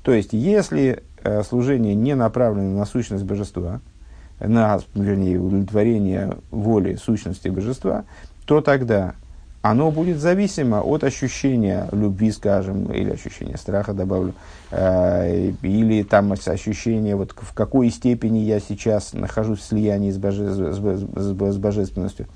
то 0.07 0.13
есть, 0.13 0.33
если 0.35 1.03
э, 1.25 1.43
служение 1.43 1.97
не 1.97 2.15
направлено 2.15 2.79
на 2.79 2.87
сущность 2.87 3.25
божества, 3.25 3.81
на, 4.39 4.79
вернее, 4.95 5.41
удовлетворение 5.41 6.37
воли 6.53 6.95
сущности 6.95 7.49
божества, 7.49 8.05
то 8.45 8.61
тогда 8.61 9.17
оно 9.63 9.91
будет 9.91 10.19
зависимо 10.19 10.81
от 10.81 11.03
ощущения 11.03 11.89
любви, 11.91 12.31
скажем, 12.31 12.93
или 12.93 13.11
ощущения 13.11 13.57
страха, 13.57 13.95
добавлю, 13.95 14.35
э, 14.71 15.51
или 15.63 16.05
там 16.05 16.31
ощущения, 16.31 17.17
вот 17.17 17.35
в 17.37 17.53
какой 17.53 17.91
степени 17.91 18.39
я 18.39 18.61
сейчас 18.61 19.13
нахожусь 19.13 19.59
в 19.59 19.65
слиянии 19.65 20.13
с, 20.13 20.19
боже, 20.19 20.53
с, 20.55 20.77
с, 20.77 21.53
с 21.53 21.57
божественностью. 21.59 22.29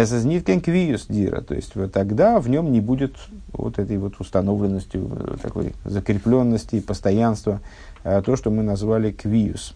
Эсэзниткен 0.00 0.60
квиус 0.60 1.06
дира, 1.08 1.42
то 1.42 1.54
есть 1.54 1.74
вот 1.74 1.92
тогда 1.92 2.40
в 2.40 2.48
нем 2.48 2.72
не 2.72 2.80
будет 2.80 3.14
вот 3.52 3.78
этой 3.78 3.98
вот 3.98 4.14
установленности, 4.20 4.98
такой 5.42 5.74
закрепленности, 5.84 6.80
постоянства, 6.80 7.60
а 8.04 8.22
то, 8.22 8.36
что 8.36 8.50
мы 8.50 8.62
назвали 8.62 9.12
квиус. 9.12 9.74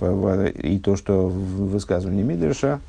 И 0.00 0.80
то, 0.82 0.96
что 0.96 1.28
в 1.28 1.70
высказывании 1.70 2.22
Мидриша 2.22 2.80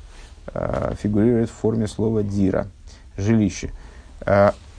а, 0.48 0.94
фигурирует 1.00 1.50
в 1.50 1.52
форме 1.52 1.86
слова 1.86 2.22
дира, 2.22 2.66
жилище. 3.16 3.70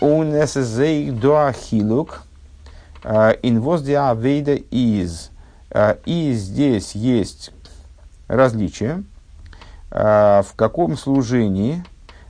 Он 0.02 0.34
эсэзэй 0.34 1.12
дуахилук 1.12 2.24
инвоз 3.42 3.84
диавейда 3.84 4.56
из. 4.56 5.30
И 6.06 6.34
здесь 6.34 6.96
есть 6.96 7.52
различие, 8.28 9.04
в 9.96 10.56
каком 10.58 10.98
служении 10.98 11.82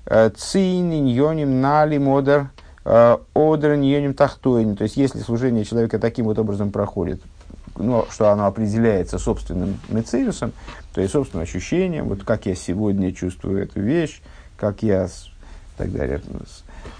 э, 0.06 0.30
цини 0.30 0.97
ньоним 0.97 1.62
нали 1.62 1.97
модер 1.97 2.51
э, 2.86 3.17
одер 3.34 3.75
ньоним 3.75 4.13
тахтойни. 4.13 4.75
То 4.75 4.84
есть, 4.84 4.97
если 4.97 5.19
служение 5.19 5.65
человека 5.65 5.97
таким 5.97 6.25
вот 6.25 6.38
образом 6.38 6.71
проходит, 6.71 7.23
ну, 7.75 8.06
что 8.12 8.30
оно 8.30 8.45
определяется 8.45 9.17
собственным 9.17 9.80
мецеюсом, 9.89 10.54
то 10.93 11.01
есть 11.01 11.13
собственным 11.13 11.41
ощущением, 11.41 12.08
вот 12.08 12.23
как 12.23 12.45
я 12.45 12.54
сегодня 12.54 13.12
чувствую 13.12 13.63
эту 13.63 13.82
вещь, 13.82 14.21
как 14.58 14.84
я 14.84 15.06
и 15.06 15.10
так 15.78 15.91
далее, 15.91 16.21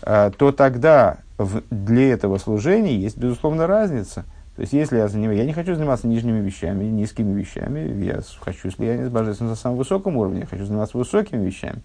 то 0.02 0.52
тогда 0.52 1.18
в, 1.38 1.62
для 1.70 2.12
этого 2.12 2.40
служения 2.40 2.98
есть, 2.98 3.18
безусловно, 3.18 3.68
разница– 3.68 4.26
то 4.56 4.62
есть, 4.62 4.72
если 4.72 4.98
я 4.98 5.10
занимаюсь, 5.10 5.40
я 5.40 5.46
не 5.46 5.52
хочу 5.52 5.76
заниматься 5.76 6.08
нижними 6.08 6.40
вещами, 6.40 6.86
низкими 6.86 7.38
вещами, 7.38 8.04
я 8.06 8.22
хочу 8.40 8.72
слияние 8.72 9.08
с 9.08 9.10
божественным 9.10 9.52
на 9.52 9.58
самом 9.58 9.78
высоком 9.78 10.16
уровне, 10.16 10.42
я 10.42 10.46
хочу 10.46 10.66
заниматься 10.66 10.98
высокими 10.98 11.46
вещами. 11.46 11.82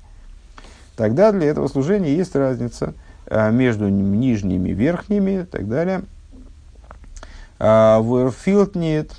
Тогда 0.94 1.33
для 1.33 1.48
этого 1.48 1.66
служения 1.66 2.14
есть 2.14 2.37
разница 2.37 2.94
э, 3.26 3.50
между 3.50 3.88
нижними, 3.88 4.70
верхними 4.70 5.40
и 5.40 5.44
так 5.44 5.68
далее. 5.68 6.02
Верфилд 7.59 8.76
нет, 8.76 9.11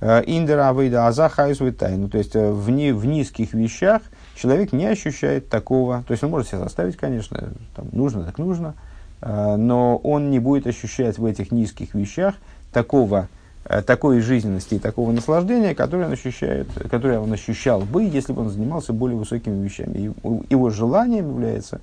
индера 0.00 0.68
авейда 0.68 1.08
азахайс 1.08 1.58
тайну. 1.76 2.08
То 2.08 2.18
есть 2.18 2.34
в, 2.34 2.70
не, 2.70 2.92
в 2.92 3.04
низких 3.04 3.52
вещах 3.52 4.02
человек 4.34 4.72
не 4.72 4.86
ощущает 4.86 5.48
такого, 5.48 6.04
то 6.06 6.12
есть 6.12 6.22
он 6.22 6.30
может 6.30 6.48
себя 6.48 6.60
заставить, 6.60 6.96
конечно, 6.96 7.50
там, 7.74 7.88
нужно 7.92 8.24
так 8.24 8.38
нужно, 8.38 8.74
но 9.20 9.96
он 9.96 10.30
не 10.30 10.38
будет 10.38 10.66
ощущать 10.66 11.18
в 11.18 11.24
этих 11.24 11.50
низких 11.50 11.94
вещах 11.94 12.34
такого 12.72 13.28
Э, 13.68 13.82
такой 13.82 14.20
жизненности 14.20 14.74
и 14.74 14.78
такого 14.78 15.10
наслаждения, 15.10 15.74
которое 15.74 16.06
он, 16.06 16.12
ощущает, 16.12 16.68
которое 16.88 17.18
он 17.18 17.32
ощущал 17.32 17.80
бы, 17.80 18.04
если 18.04 18.32
бы 18.32 18.42
он 18.42 18.50
занимался 18.50 18.92
более 18.92 19.18
высокими 19.18 19.64
вещами. 19.64 19.98
И 19.98 20.02
его 20.50 20.70
желанием 20.70 21.30
является 21.30 21.80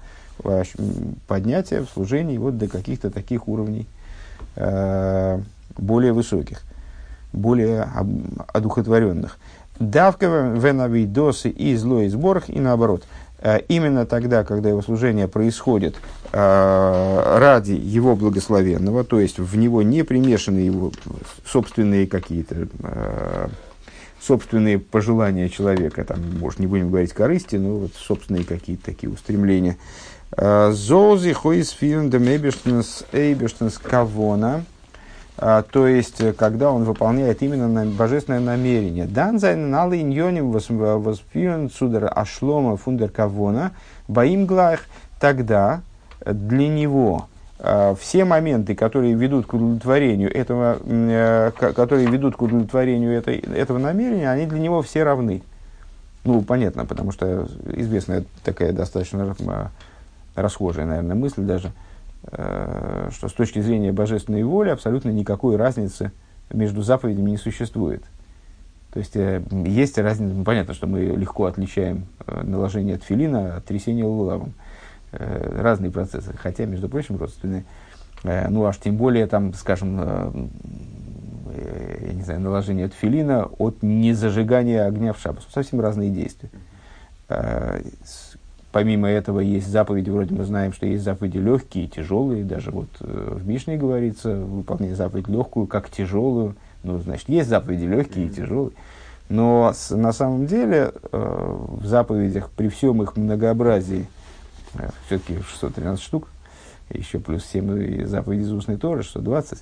поднятие 1.28 1.82
в 1.82 1.90
служении 1.90 2.38
вот 2.38 2.58
до 2.58 2.68
каких-то 2.68 3.12
таких 3.12 3.48
уровней 3.48 3.86
э, 4.56 5.42
более 5.78 6.14
высоких, 6.14 6.62
более 7.34 7.88
одухотворенных. 8.54 9.38
Давка 9.80 10.28
венавидосы 10.56 11.50
и 11.50 11.76
злой 11.76 12.08
сборах 12.08 12.50
и 12.50 12.60
наоборот– 12.60 13.04
именно 13.68 14.06
тогда, 14.06 14.44
когда 14.44 14.70
его 14.70 14.82
служение 14.82 15.28
происходит 15.28 15.96
э, 16.32 17.38
ради 17.40 17.74
его 17.74 18.16
благословенного, 18.16 19.04
то 19.04 19.20
есть 19.20 19.40
в 19.40 19.58
него 19.58 19.82
не 19.82 20.04
примешаны 20.04 20.60
его 20.60 20.92
собственные 21.46 22.08
какие-то 22.08 22.68
э, 22.80 23.48
собственные 24.22 24.80
пожелания 24.80 25.50
человека, 25.50 26.06
там, 26.06 26.20
может, 26.40 26.60
не 26.60 26.68
будем 26.68 26.90
говорить 26.90 27.14
корысти, 27.14 27.58
но 27.58 27.78
вот 27.78 27.92
собственные 27.96 28.46
какие-то 28.46 28.86
такие 28.86 29.12
устремления. 29.12 29.78
Зози 30.36 31.34
хойс 31.34 31.70
филм 31.70 32.10
демебештенс 32.10 33.04
эйбештенс 33.12 33.78
кавона– 33.78 34.66
то 35.36 35.88
есть, 35.88 36.22
э, 36.22 36.34
когда 36.34 36.72
он 36.72 36.84
выполняет 36.84 37.42
именно 37.42 37.68
на, 37.68 37.86
божественное 37.86 38.40
намерение. 38.40 39.06
Дан 39.06 39.40
зайн 39.40 39.72
налы 39.72 40.02
иньоним 40.02 40.52
воспьюн 40.52 41.70
судер 41.72 42.10
ашлома 42.14 42.78
фундер 42.78 43.10
кавона 43.10 43.72
баим 44.08 44.46
глах, 44.46 44.82
тогда 45.20 45.82
для 46.24 46.68
него 46.68 47.28
э, 47.58 47.96
все 48.00 48.26
моменты, 48.26 48.76
которые 48.76 49.16
ведут 49.16 49.48
к 49.48 49.54
удовлетворению 49.56 50.32
этого, 50.36 50.78
э, 50.86 51.52
которые 51.58 52.08
ведут 52.08 52.36
к 52.36 52.42
удовлетворению 52.44 53.14
этой, 53.14 53.38
этого 53.38 53.80
намерения, 53.80 54.30
они 54.30 54.46
для 54.46 54.60
него 54.60 54.84
все 54.84 55.04
равны. 55.04 55.42
Ну, 56.26 56.42
понятно, 56.44 56.86
потому 56.86 57.12
что 57.12 57.48
известная 57.74 58.24
такая 58.44 58.72
достаточно 58.72 59.36
расхожая, 60.36 60.86
наверное, 60.86 61.16
мысль 61.16 61.42
даже– 61.42 61.72
Э, 61.82 61.93
что 62.26 63.28
с 63.28 63.34
точки 63.34 63.60
зрения 63.60 63.92
божественной 63.92 64.44
воли 64.44 64.70
абсолютно 64.70 65.10
никакой 65.10 65.56
разницы 65.56 66.12
между 66.52 66.82
заповедями 66.82 67.32
не 67.32 67.38
существует. 67.38 68.04
То 68.94 69.00
есть 69.00 69.16
э, 69.16 69.42
есть 69.66 69.98
разница, 69.98 70.34
ну, 70.36 70.44
понятно, 70.44 70.74
что 70.76 70.86
мы 70.86 71.02
легко 71.02 71.46
отличаем 71.46 72.06
э, 72.28 72.44
наложение 72.44 72.98
тфилина 72.98 73.58
от 73.58 73.66
трясения 73.66 74.06
лулавом. 74.06 74.54
Разные 75.12 75.92
процессы, 75.92 76.34
хотя, 76.36 76.66
между 76.66 76.90
прочим, 76.90 77.18
родственные. 77.18 77.66
Ну, 78.24 78.66
аж 78.66 78.78
тем 78.78 78.98
более, 78.98 79.28
там, 79.28 79.54
скажем, 79.54 80.50
я 81.54 82.14
не 82.14 82.24
знаю, 82.24 82.40
наложение 82.40 82.88
тфилина 82.88 83.46
от 83.60 83.84
незажигания 83.84 84.84
огня 84.86 85.14
в 85.14 85.20
шаббат. 85.20 85.44
Совсем 85.54 85.82
разные 85.82 86.10
действия. 86.10 86.50
Помимо 88.74 89.08
этого 89.08 89.40
есть 89.40 89.68
заповеди, 89.68 90.10
вроде 90.10 90.34
мы 90.34 90.46
знаем, 90.46 90.74
что 90.74 90.88
есть 90.88 91.04
заповеди 91.04 91.38
легкие 91.38 91.86
и 91.86 91.88
тяжелые. 91.88 92.44
Даже 92.44 92.72
вот 92.72 92.88
э, 93.02 93.38
в 93.40 93.48
Мишне 93.48 93.78
говорится, 93.78 94.36
выполнять 94.36 94.98
заповедь 94.98 95.28
легкую, 95.28 95.68
как 95.68 95.92
тяжелую. 95.92 96.56
Ну, 96.82 96.98
значит, 96.98 97.30
есть 97.30 97.50
заповеди 97.50 97.86
легкие 97.86 98.26
и 98.26 98.30
тяжелые. 98.30 98.72
Но 99.30 99.72
с, 99.76 99.96
на 99.96 100.12
самом 100.12 100.48
деле 100.48 100.92
э, 101.12 101.56
в 101.82 101.86
заповедях 101.86 102.50
при 102.50 102.68
всем 102.68 103.04
их 103.04 103.16
многообразии, 103.16 104.08
э, 104.74 104.90
все-таки 105.06 105.40
613 105.40 106.04
штук, 106.04 106.28
еще 106.90 107.20
плюс 107.20 107.46
7 107.46 108.08
заповедей 108.08 108.44
из 108.44 108.52
устной 108.52 108.78
Торы, 108.78 109.04
620, 109.04 109.60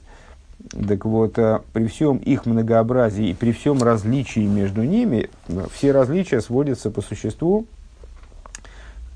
так 0.88 1.04
вот, 1.04 1.38
э, 1.38 1.60
при 1.74 1.88
всем 1.88 2.16
их 2.16 2.46
многообразии 2.46 3.28
и 3.28 3.34
при 3.34 3.52
всем 3.52 3.84
различии 3.84 4.48
между 4.48 4.84
ними, 4.84 5.30
э, 5.50 5.66
все 5.74 5.92
различия 5.92 6.40
сводятся 6.40 6.92
по 6.92 7.02
существу 7.02 7.68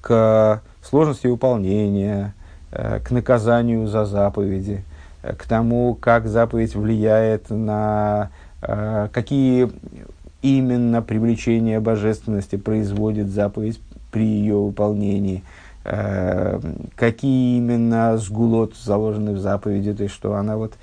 к 0.06 0.62
сложности 0.84 1.26
выполнения, 1.26 2.36
э, 2.72 3.00
к 3.00 3.10
наказанию 3.10 3.88
за 3.88 4.06
заповеди, 4.06 4.84
э, 5.24 5.34
к 5.34 5.46
тому, 5.46 5.96
как 5.96 6.28
заповедь 6.28 6.76
влияет 6.76 7.50
на 7.50 8.30
э, 8.62 9.10
какие 9.12 9.72
именно 10.44 11.02
привлечение 11.02 11.80
божественности 11.80 12.56
производит 12.56 13.30
заповедь 13.30 13.82
при 14.12 14.26
ее 14.26 14.58
выполнении, 14.58 15.44
какие 16.96 17.58
именно 17.58 18.18
сгулот 18.18 18.76
заложены 18.76 19.34
в 19.34 19.40
заповеди, 19.40 19.94
то 19.94 20.04
есть 20.04 20.16
что 20.16 20.36
она 20.36 20.56
вот 20.56 20.74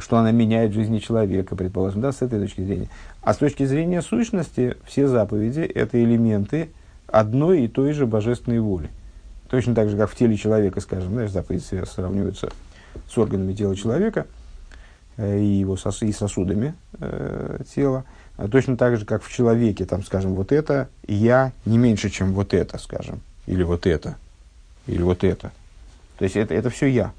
что 0.00 0.18
она 0.18 0.32
меняет 0.32 0.72
жизни 0.72 0.98
человека, 0.98 1.56
предположим, 1.56 2.00
да, 2.02 2.12
с 2.12 2.22
этой 2.22 2.40
точки 2.40 2.60
зрения. 2.60 2.88
А 3.22 3.34
с 3.34 3.36
точки 3.38 3.64
зрения 3.64 4.02
сущности, 4.02 4.76
все 4.84 5.06
заповеди– 5.06 5.60
это 5.74 6.02
элементы, 6.02 6.68
одной 7.12 7.64
и 7.64 7.68
той 7.68 7.92
же 7.92 8.06
божественной 8.06 8.58
воли. 8.58 8.90
Точно 9.48 9.74
так 9.74 9.90
же, 9.90 9.96
как 9.96 10.10
в 10.10 10.16
теле 10.16 10.36
человека, 10.36 10.80
скажем, 10.80 11.12
знаешь, 11.12 11.30
заповеди 11.30 11.84
сравниваются 11.84 12.50
с 13.08 13.18
органами 13.18 13.52
тела 13.52 13.76
человека 13.76 14.26
э, 15.18 15.38
и 15.38 15.44
его 15.44 15.76
сос, 15.76 16.02
и 16.02 16.10
сосудами 16.10 16.74
э, 16.98 17.60
тела. 17.74 18.04
А 18.38 18.48
точно 18.48 18.78
так 18.78 18.96
же, 18.96 19.04
как 19.04 19.22
в 19.22 19.30
человеке, 19.30 19.84
там, 19.84 20.02
скажем, 20.02 20.34
вот 20.34 20.52
это 20.52 20.88
я 21.06 21.52
не 21.66 21.76
меньше, 21.76 22.08
чем 22.08 22.32
вот 22.32 22.54
это, 22.54 22.78
скажем, 22.78 23.20
или 23.46 23.62
вот 23.62 23.86
это, 23.86 24.16
или 24.86 25.02
вот 25.02 25.22
это. 25.22 25.52
То 26.18 26.24
есть 26.24 26.36
это, 26.36 26.54
это 26.54 26.70
все 26.70 26.86
я. 26.86 27.12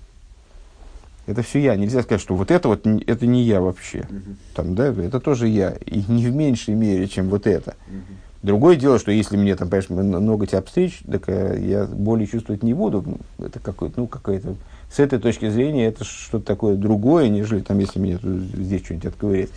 Это 1.25 1.41
все 1.41 1.59
я. 1.59 1.75
Нельзя 1.75 2.01
сказать, 2.03 2.21
что 2.21 2.35
вот 2.35 2.51
это 2.51 2.67
вот 2.67 2.85
это 2.85 3.25
не 3.25 3.43
я 3.43 3.61
вообще. 3.61 3.99
Uh-huh. 3.99 4.35
Там, 4.55 4.75
да, 4.75 4.87
это 4.87 5.19
тоже 5.19 5.47
я. 5.47 5.71
И 5.85 6.03
не 6.07 6.27
в 6.27 6.35
меньшей 6.35 6.73
мере, 6.73 7.07
чем 7.07 7.29
вот 7.29 7.47
это. 7.47 7.75
Uh-huh. 7.87 8.01
Другое 8.43 8.75
дело, 8.75 8.99
что 8.99 9.09
если 9.11 9.37
мне 9.37 9.55
там, 9.55 9.69
понимаешь, 9.69 9.89
ноготь 9.89 10.53
обстричь, 10.53 11.01
так 11.09 11.23
э, 11.27 11.57
я 11.61 11.85
боли 11.85 12.25
чувствовать 12.25 12.61
не 12.61 12.73
буду. 12.73 13.17
Это 13.39 13.59
какой-то, 13.59 14.01
ну, 14.01 14.07
какая-то... 14.07 14.55
С 14.91 14.99
этой 14.99 15.17
точки 15.17 15.49
зрения 15.49 15.87
это 15.87 16.03
что-то 16.03 16.45
такое 16.45 16.75
другое, 16.75 17.29
нежели 17.29 17.61
там, 17.61 17.79
если 17.79 17.99
мне 17.99 18.19
здесь 18.21 18.83
что-нибудь 18.83 19.05
отковырять. 19.07 19.49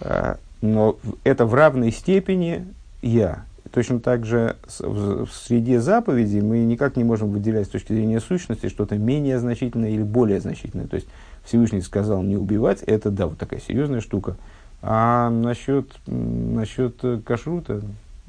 А, 0.00 0.38
но 0.60 0.98
это 1.22 1.46
в 1.46 1.54
равной 1.54 1.92
степени 1.92 2.66
я. 3.02 3.44
Точно 3.74 4.00
так 4.00 4.24
же 4.24 4.56
в 4.78 5.26
среде 5.26 5.80
заповедей 5.80 6.40
мы 6.40 6.60
никак 6.60 6.96
не 6.96 7.04
можем 7.04 7.30
выделять 7.30 7.66
с 7.66 7.70
точки 7.70 7.92
зрения 7.92 8.20
сущности 8.20 8.68
что-то 8.68 8.96
менее 8.96 9.38
значительное 9.38 9.90
или 9.90 10.02
более 10.02 10.40
значительное. 10.40 10.86
То 10.86 10.94
есть 10.96 11.08
Всевышний 11.44 11.82
сказал 11.82 12.22
не 12.22 12.36
убивать, 12.36 12.82
это 12.82 13.10
да, 13.10 13.26
вот 13.26 13.36
такая 13.36 13.60
серьезная 13.60 14.00
штука– 14.00 14.36
а 14.86 15.30
насчет, 15.30 15.88
насчет 16.06 17.02
кашрута, 17.24 17.80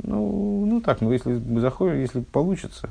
ну, 0.01 0.65
ну 0.65 0.79
так, 0.79 1.01
ну 1.01 1.12
если 1.12 1.34
мы 1.34 1.60
заходим, 1.60 1.99
если 1.99 2.21
получится. 2.21 2.89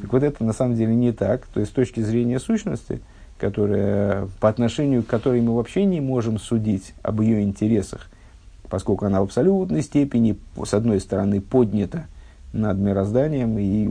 Так 0.00 0.10
вот 0.14 0.22
это 0.22 0.42
на 0.42 0.54
самом 0.54 0.76
деле 0.76 0.94
не 0.94 1.12
так. 1.12 1.44
То 1.48 1.60
есть 1.60 1.72
с 1.72 1.74
точки 1.74 2.00
зрения 2.00 2.40
сущности, 2.40 3.02
которая, 3.38 4.28
по 4.40 4.48
отношению 4.48 5.02
к 5.02 5.08
которой 5.08 5.42
мы 5.42 5.54
вообще 5.54 5.84
не 5.84 6.00
можем 6.00 6.38
судить 6.38 6.94
об 7.02 7.20
ее 7.20 7.42
интересах, 7.42 8.08
поскольку 8.68 9.06
она 9.06 9.20
в 9.20 9.24
абсолютной 9.24 9.82
степени, 9.82 10.36
с 10.64 10.74
одной 10.74 11.00
стороны, 11.00 11.40
поднята 11.40 12.06
над 12.52 12.78
мирозданием, 12.78 13.58
и 13.58 13.88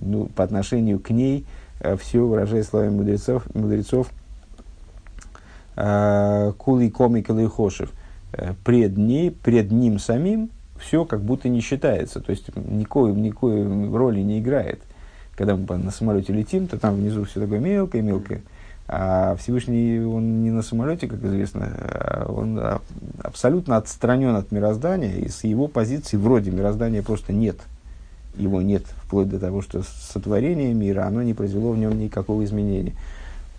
ну, 0.00 0.26
по 0.34 0.44
отношению 0.44 1.00
к 1.00 1.10
ней 1.10 1.44
э, 1.80 1.96
все, 1.96 2.26
выражая 2.26 2.62
словами 2.62 2.90
мудрецов, 2.90 3.44
мудрецов 3.54 4.10
э, 5.76 6.52
кули 6.56 6.88
комик 6.88 7.30
или 7.30 7.46
хошев– 7.46 7.90
Э, 8.36 8.54
пред, 8.64 8.96
ней, 8.96 9.30
пред 9.30 9.70
ним 9.70 9.98
самим 9.98 10.50
все 10.78 11.04
как 11.04 11.22
будто 11.22 11.48
не 11.48 11.60
считается, 11.60 12.20
то 12.20 12.30
есть 12.30 12.54
никакой, 12.54 13.12
никакой 13.14 13.64
роли 13.96 14.20
не 14.20 14.40
играет. 14.40 14.80
Когда 15.34 15.56
мы 15.56 15.76
на 15.78 15.90
самолете 15.90 16.32
летим, 16.32 16.66
то 16.66 16.78
там 16.78 16.96
внизу 16.96 17.24
все 17.24 17.40
такое 17.40 17.60
мелкое-мелкое. 17.60 18.42
А 18.88 19.34
Всевышний, 19.36 19.98
он 20.00 20.44
не 20.44 20.50
на 20.50 20.62
самолете, 20.62 21.08
как 21.08 21.22
известно, 21.24 21.72
а 21.76 22.32
он 22.32 22.60
абсолютно 23.22 23.76
отстранен 23.76 24.36
от 24.36 24.52
мироздания, 24.52 25.16
и 25.16 25.28
с 25.28 25.42
его 25.42 25.66
позиции 25.66 26.16
вроде 26.16 26.52
мироздания 26.52 27.02
просто 27.02 27.32
нет. 27.32 27.56
Его 28.36 28.62
нет, 28.62 28.84
вплоть 29.02 29.28
до 29.28 29.40
того, 29.40 29.62
что 29.62 29.82
сотворение 29.82 30.72
мира, 30.72 31.04
оно 31.06 31.22
не 31.22 31.34
произвело 31.34 31.72
в 31.72 31.78
нем 31.78 31.98
никакого 31.98 32.44
изменения. 32.44 32.92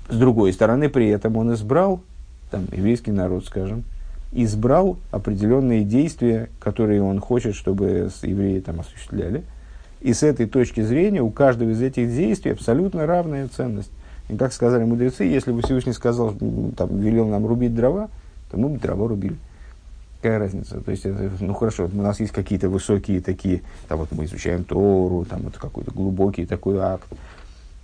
С 0.07 0.15
другой 0.17 0.53
стороны, 0.53 0.87
при 0.87 1.09
этом 1.09 1.35
он 1.35 1.53
избрал, 1.53 2.01
там, 2.49 2.65
еврейский 2.71 3.11
народ, 3.11 3.45
скажем, 3.45 3.83
избрал 4.31 4.97
определенные 5.11 5.83
действия, 5.83 6.49
которые 6.59 7.01
он 7.01 7.19
хочет, 7.19 7.55
чтобы 7.55 8.09
евреи 8.21 8.59
там 8.59 8.79
осуществляли. 8.79 9.43
И 9.99 10.13
с 10.13 10.23
этой 10.23 10.45
точки 10.45 10.81
зрения 10.81 11.21
у 11.21 11.31
каждого 11.31 11.71
из 11.71 11.81
этих 11.81 12.09
действий 12.09 12.51
абсолютно 12.51 13.05
равная 13.05 13.47
ценность. 13.47 13.91
И 14.29 14.35
как 14.35 14.53
сказали 14.53 14.83
мудрецы, 14.83 15.23
если 15.23 15.51
бы 15.51 15.61
Всевышний 15.61 15.93
сказал, 15.93 16.33
там, 16.75 16.99
велел 16.99 17.27
нам 17.27 17.45
рубить 17.45 17.73
дрова, 17.73 18.09
то 18.51 18.57
мы 18.57 18.69
бы 18.69 18.77
дрова 18.77 19.07
рубили. 19.07 19.37
Какая 20.21 20.39
разница? 20.39 20.81
То 20.81 20.91
есть, 20.91 21.05
это, 21.05 21.31
ну 21.39 21.53
хорошо, 21.53 21.89
у 21.91 22.01
нас 22.01 22.19
есть 22.19 22.33
какие-то 22.33 22.69
высокие 22.69 23.21
такие, 23.21 23.61
там 23.87 23.99
вот 23.99 24.11
мы 24.11 24.25
изучаем 24.25 24.63
Тору, 24.63 25.25
там 25.25 25.47
это 25.47 25.59
какой-то 25.59 25.91
глубокий 25.91 26.45
такой 26.45 26.77
акт. 26.79 27.07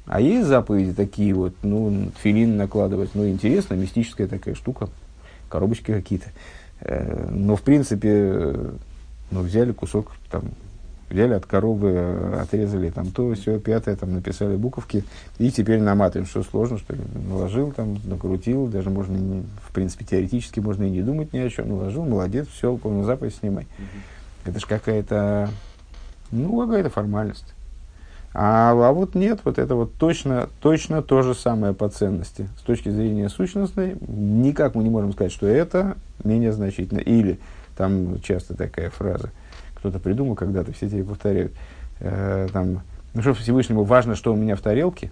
А 0.06 0.20
есть 0.20 0.48
заповеди 0.48 0.94
такие 0.94 1.34
вот, 1.34 1.54
ну, 1.64 2.12
филин 2.22 2.58
накладывать, 2.58 3.12
ну, 3.14 3.28
интересно, 3.28 3.76
мистическая 3.76 4.28
такая 4.28 4.56
штука, 4.56 4.90
коробочки 5.48 5.94
какие-то. 5.94 6.28
Э, 6.82 7.30
но, 7.32 7.56
в 7.56 7.62
принципе, 7.62 8.54
ну, 9.32 9.42
взяли 9.42 9.72
кусок, 9.72 10.12
там, 10.30 10.44
взяли 11.14 11.34
от 11.34 11.46
коровы, 11.46 11.92
э, 11.94 12.40
отрезали 12.42 12.90
там 12.90 13.12
то, 13.12 13.34
все, 13.36 13.60
пятое, 13.60 13.96
там, 13.96 14.14
написали 14.14 14.56
буковки, 14.56 15.06
и 15.38 15.52
теперь 15.52 15.80
наматываем, 15.80 16.28
что 16.28 16.44
сложно, 16.44 16.80
что 16.80 16.94
ли, 16.94 17.02
наложил, 17.30 17.72
там, 17.72 18.00
накрутил, 18.04 18.68
даже 18.68 18.90
можно, 18.90 19.16
не, 19.16 19.44
в 19.62 19.74
принципе, 19.74 20.06
теоретически 20.06 20.60
можно 20.60 20.84
и 20.84 20.90
не 20.90 21.02
думать 21.02 21.32
ни 21.32 21.38
о 21.38 21.50
чем, 21.50 21.70
наложил, 21.70 22.04
молодец, 22.04 22.48
все, 22.48 22.76
полную 22.76 23.06
заповедь 23.06 23.36
снимай. 23.36 23.64
Mm-hmm. 23.64 24.50
Это 24.50 24.60
же 24.60 24.66
какая-то, 24.66 25.50
ну, 26.32 26.60
какая-то 26.66 26.90
формальность. 26.90 27.54
А, 28.34 28.72
а 28.72 28.92
вот 28.92 29.14
нет, 29.14 29.42
вот 29.44 29.60
это 29.60 29.76
вот 29.76 29.94
точно, 29.94 30.50
точно 30.60 31.04
то 31.04 31.22
же 31.22 31.36
самое 31.36 31.74
по 31.74 31.88
ценности. 31.90 32.50
С 32.58 32.62
точки 32.64 32.90
зрения 32.90 33.30
сущностной, 33.30 33.96
никак 34.08 34.74
мы 34.74 34.84
не 34.84 34.90
можем 34.90 35.14
сказать, 35.14 35.32
что 35.32 35.46
это 35.46 35.96
менее 36.24 36.52
значительно. 36.52 36.98
Или, 36.98 37.40
там 37.78 38.20
часто 38.22 38.56
такая 38.56 38.90
фраза, 38.90 39.30
кто-то 39.84 40.00
придумал 40.00 40.36
когда-то, 40.36 40.72
все 40.72 40.90
тебе 40.90 41.04
повторяют, 41.04 41.52
э, 42.00 42.48
там, 42.54 42.84
ну 43.14 43.22
что 43.22 43.34
Всевышнему 43.34 43.84
важно, 43.84 44.16
что 44.16 44.32
у 44.32 44.36
меня 44.38 44.56
в 44.56 44.62
тарелке? 44.62 45.12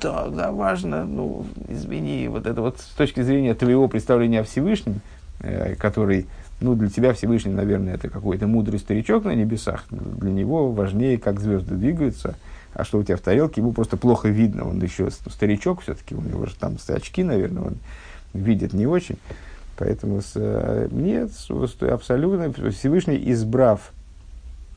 Да, 0.00 0.28
да, 0.28 0.52
важно, 0.52 1.04
ну, 1.04 1.44
извини, 1.68 2.28
вот 2.28 2.46
это 2.46 2.60
вот 2.60 2.78
с 2.78 2.94
точки 2.94 3.22
зрения 3.22 3.54
твоего 3.54 3.88
представления 3.88 4.40
о 4.40 4.44
Всевышнем, 4.44 5.00
э, 5.40 5.74
который 5.74 6.28
ну, 6.60 6.76
для 6.76 6.88
тебя 6.90 7.12
Всевышний, 7.12 7.52
наверное, 7.52 7.94
это 7.94 8.08
какой-то 8.08 8.46
мудрый 8.46 8.78
старичок 8.78 9.24
на 9.24 9.34
небесах. 9.34 9.84
Для 9.90 10.30
него 10.30 10.70
важнее, 10.70 11.18
как 11.18 11.40
звезды 11.40 11.74
двигаются. 11.74 12.36
А 12.72 12.84
что 12.84 12.98
у 12.98 13.02
тебя 13.02 13.16
в 13.16 13.20
тарелке, 13.20 13.62
ему 13.62 13.72
просто 13.72 13.96
плохо 13.96 14.28
видно. 14.28 14.68
Он 14.68 14.80
еще 14.80 15.10
старичок 15.10 15.80
все-таки, 15.80 16.14
у 16.14 16.20
него 16.20 16.46
же 16.46 16.54
там 16.54 16.76
очки, 16.86 17.24
наверное, 17.24 17.64
он 17.64 17.76
видит 18.32 18.74
не 18.74 18.86
очень. 18.86 19.16
Поэтому 19.80 20.20
с, 20.20 20.34
э, 20.36 20.88
нет, 20.92 21.32
абсолютно 21.80 22.52
Всевышний, 22.70 23.20
избрав, 23.32 23.92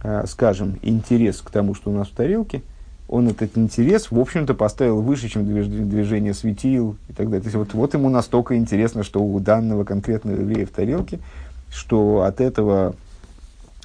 э, 0.04 0.24
скажем, 0.28 0.80
интерес 0.82 1.42
к 1.42 1.52
тому, 1.52 1.76
что 1.76 1.92
у 1.92 1.94
нас 1.94 2.08
в 2.08 2.16
тарелке, 2.16 2.64
он 3.08 3.28
этот 3.28 3.56
интерес, 3.60 4.10
в 4.10 4.20
общем-то, 4.20 4.56
поставил 4.56 5.02
выше, 5.02 5.30
чем 5.30 5.46
движение 5.46 6.34
светил 6.34 6.96
и 7.10 7.14
так 7.14 7.28
далее. 7.28 7.42
То 7.42 7.48
есть 7.48 7.56
вот, 7.56 7.74
вот 7.76 7.94
ему 7.94 8.10
настолько 8.10 8.56
интересно, 8.56 9.04
что 9.04 9.22
у 9.22 9.40
данного 9.40 9.84
конкретного 9.84 10.38
еврея 10.38 10.66
в 10.66 10.72
тарелке– 10.72 11.20
что 11.74 12.22
от 12.22 12.40
этого, 12.40 12.96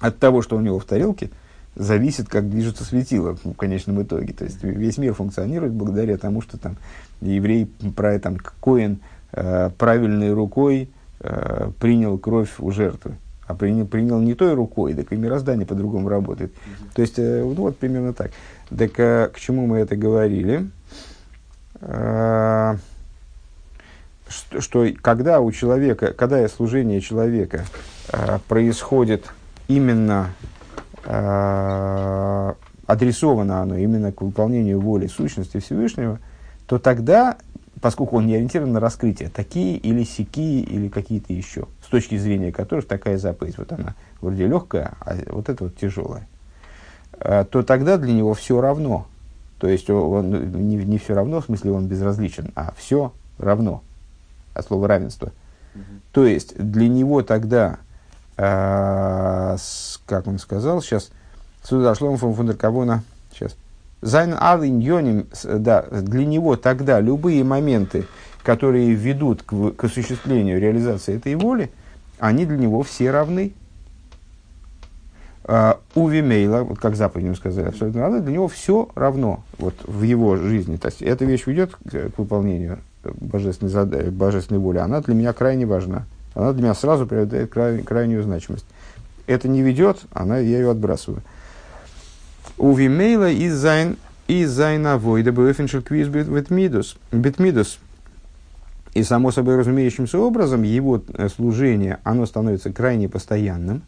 от 0.00 0.18
того, 0.18 0.42
что 0.42 0.57
у 0.57 0.61
него 0.61 0.78
в 0.78 0.85
тарелке, 0.85 1.31
зависит, 1.74 2.28
как 2.28 2.50
движется 2.50 2.85
светило 2.85 3.37
в 3.42 3.54
конечном 3.54 4.02
итоге. 4.02 4.33
То 4.33 4.44
есть 4.44 4.62
весь 4.62 4.98
мир 4.98 5.14
функционирует 5.14 5.72
благодаря 5.72 6.16
тому, 6.18 6.42
что 6.42 6.59
там 6.59 6.76
еврей, 7.20 7.66
про, 7.96 8.18
там, 8.18 8.37
Коин 8.61 9.00
э, 9.33 9.70
правильной 9.78 10.33
рукой 10.33 10.90
э, 11.20 11.70
принял 11.78 12.18
кровь 12.18 12.54
у 12.59 12.70
жертвы. 12.70 13.16
А 13.46 13.54
принял, 13.54 13.87
принял 13.87 14.20
не 14.20 14.35
той 14.35 14.54
рукой, 14.54 14.92
так 14.94 15.11
и 15.12 15.16
мироздание 15.16 15.66
по-другому 15.66 16.09
работает. 16.09 16.52
Mm-hmm. 16.52 16.94
То 16.94 17.02
есть, 17.02 17.18
э, 17.18 17.42
ну 17.42 17.54
вот 17.54 17.78
примерно 17.78 18.12
так. 18.12 18.31
Так 18.76 19.00
э, 19.00 19.31
к 19.33 19.38
чему 19.38 19.66
мы 19.66 19.78
это 19.78 19.96
говорили? 19.96 20.68
Э, 21.81 22.76
что, 24.28 24.61
что 24.61 24.87
когда 25.00 25.40
у 25.40 25.50
человека, 25.50 26.12
когда 26.12 26.46
служение 26.48 27.00
человека 27.00 27.64
э, 28.12 28.38
происходит 28.46 29.24
именно 29.68 30.31
э, 31.04 32.52
адресовано 32.88 33.61
оно 33.61 33.76
именно 33.76 34.12
к 34.12 34.22
выполнению 34.22 34.81
воли 34.81 35.07
сущности 35.07 35.61
Всевышнего, 35.61 36.18
то 36.66 36.78
тогда, 36.78 37.37
поскольку 37.80 38.16
он 38.16 38.26
не 38.26 38.34
ориентирован 38.34 38.72
на 38.72 38.80
раскрытие, 38.80 39.28
такие 39.28 39.76
или 39.76 40.04
сякие 40.04 40.60
или 40.60 40.88
какие-то 40.88 41.32
еще, 41.32 41.66
с 41.84 41.88
точки 41.88 42.16
зрения 42.16 42.52
которых 42.52 42.86
такая 42.86 43.18
заповедь, 43.18 43.58
вот 43.58 43.72
она 43.72 43.94
вроде 44.20 44.46
легкая, 44.46 44.94
а 45.00 45.16
вот 45.28 45.48
это 45.48 45.64
вот 45.64 45.76
тяжелая, 45.76 46.26
э, 47.20 47.44
то 47.50 47.62
тогда 47.62 47.96
для 47.96 48.12
него 48.12 48.34
все 48.34 48.60
равно. 48.60 49.06
То 49.58 49.68
есть 49.68 49.90
он, 49.90 50.68
не, 50.68 50.76
не 50.76 50.98
все 50.98 51.14
равно, 51.14 51.40
в 51.40 51.46
смысле 51.46 51.72
он 51.72 51.86
безразличен, 51.86 52.52
а 52.54 52.72
все 52.76 53.12
равно 53.38 53.82
от 54.54 54.66
слова 54.66 54.86
равенство. 54.86 55.32
Угу. 55.74 55.82
То 56.12 56.26
есть 56.26 56.56
для 56.56 56.88
него 56.88 57.22
тогда, 57.22 57.78
э, 58.36 59.56
с, 59.58 60.00
как 60.06 60.26
он 60.26 60.38
сказал, 60.38 60.80
сейчас, 60.80 61.10
сюда 61.62 61.94
шло 61.94 62.16
фон 62.16 62.34
фундеркавона, 62.34 63.02
Зайн 64.00 64.37
Алин 64.38 65.26
да, 65.44 65.82
для 65.82 66.24
него 66.24 66.56
тогда 66.56 67.00
любые 67.00 67.42
моменты, 67.44 68.06
которые 68.42 68.94
ведут 68.94 69.42
к, 69.42 69.72
к 69.72 69.84
осуществлению 69.84 70.61
реализации 70.61 71.16
этой 71.16 71.34
воли, 71.34 71.70
они 72.18 72.46
для 72.46 72.56
него 72.56 72.82
все 72.82 73.11
равны. 73.11 73.52
Uh, 75.44 75.78
ובמילא, 75.94 76.62
вот 76.62 76.78
как 76.78 76.94
заповедь 76.94 77.34
сказали, 77.38 77.68
абсолютно 77.68 78.02
равны, 78.02 78.20
для 78.20 78.34
него 78.34 78.48
все 78.48 78.90
равно 78.94 79.42
вот, 79.56 79.74
в 79.84 80.02
его 80.02 80.37
жизни. 80.37 80.76
То 80.76 80.88
есть 80.88 81.00
эта 81.00 81.24
вещь 81.24 81.46
ведет 81.46 81.74
к, 81.74 82.11
выполнению 82.18 82.80
божественной, 83.02 83.72
задачи, 83.72 84.11
божественной 84.11 84.61
воли, 84.61 84.76
она 84.76 85.00
для 85.00 85.14
меня 85.14 85.32
крайне 85.32 85.64
важна. 85.64 86.04
Она 86.34 86.52
для 86.52 86.64
меня 86.64 86.74
сразу 86.74 87.06
приобретает 87.06 87.50
край, 87.50 87.82
крайнюю 87.82 88.22
значимость. 88.22 88.66
Это 89.26 89.48
не 89.48 89.62
ведет, 89.62 90.00
она, 90.12 90.38
я 90.38 90.58
ее 90.58 90.70
отбрасываю. 90.70 91.22
ובמילא 92.56 92.72
איז 92.74 93.30
זיין 93.30 93.54
איז 93.54 93.96
זיין 94.26 94.50
עבודה 94.50 94.98
באופן 94.98 95.32
של 95.32 95.82
קביעות 95.82 96.08
בתמידיות. 96.08 96.96
בתמידיות. 97.12 97.78
И 98.94 99.02
само 99.02 99.30
собой 99.30 99.56
разумеющимся 99.56 100.18
образом 100.18 100.62
его 100.62 101.02
э, 101.14 101.28
служение, 101.28 101.98
оно 102.04 102.26
становится 102.26 102.72
крайне 102.72 103.08
постоянным. 103.08 103.82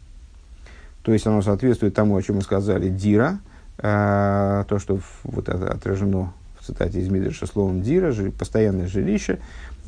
То 1.02 1.12
есть 1.12 1.26
оно 1.26 1.42
соответствует 1.42 1.94
тому, 1.94 2.16
о 2.16 2.22
чем 2.22 2.36
мы 2.36 2.42
сказали, 2.42 2.88
дира, 2.88 3.40
э, 3.78 4.64
то, 4.68 4.78
что 4.78 5.00
вот 5.24 5.48
отражено 5.48 6.32
цитате 6.70 7.00
из 7.00 7.08
Мидриша 7.08 7.46
словом 7.46 7.82
Дира, 7.82 8.14
постоянное 8.38 8.86
жилище, 8.86 9.38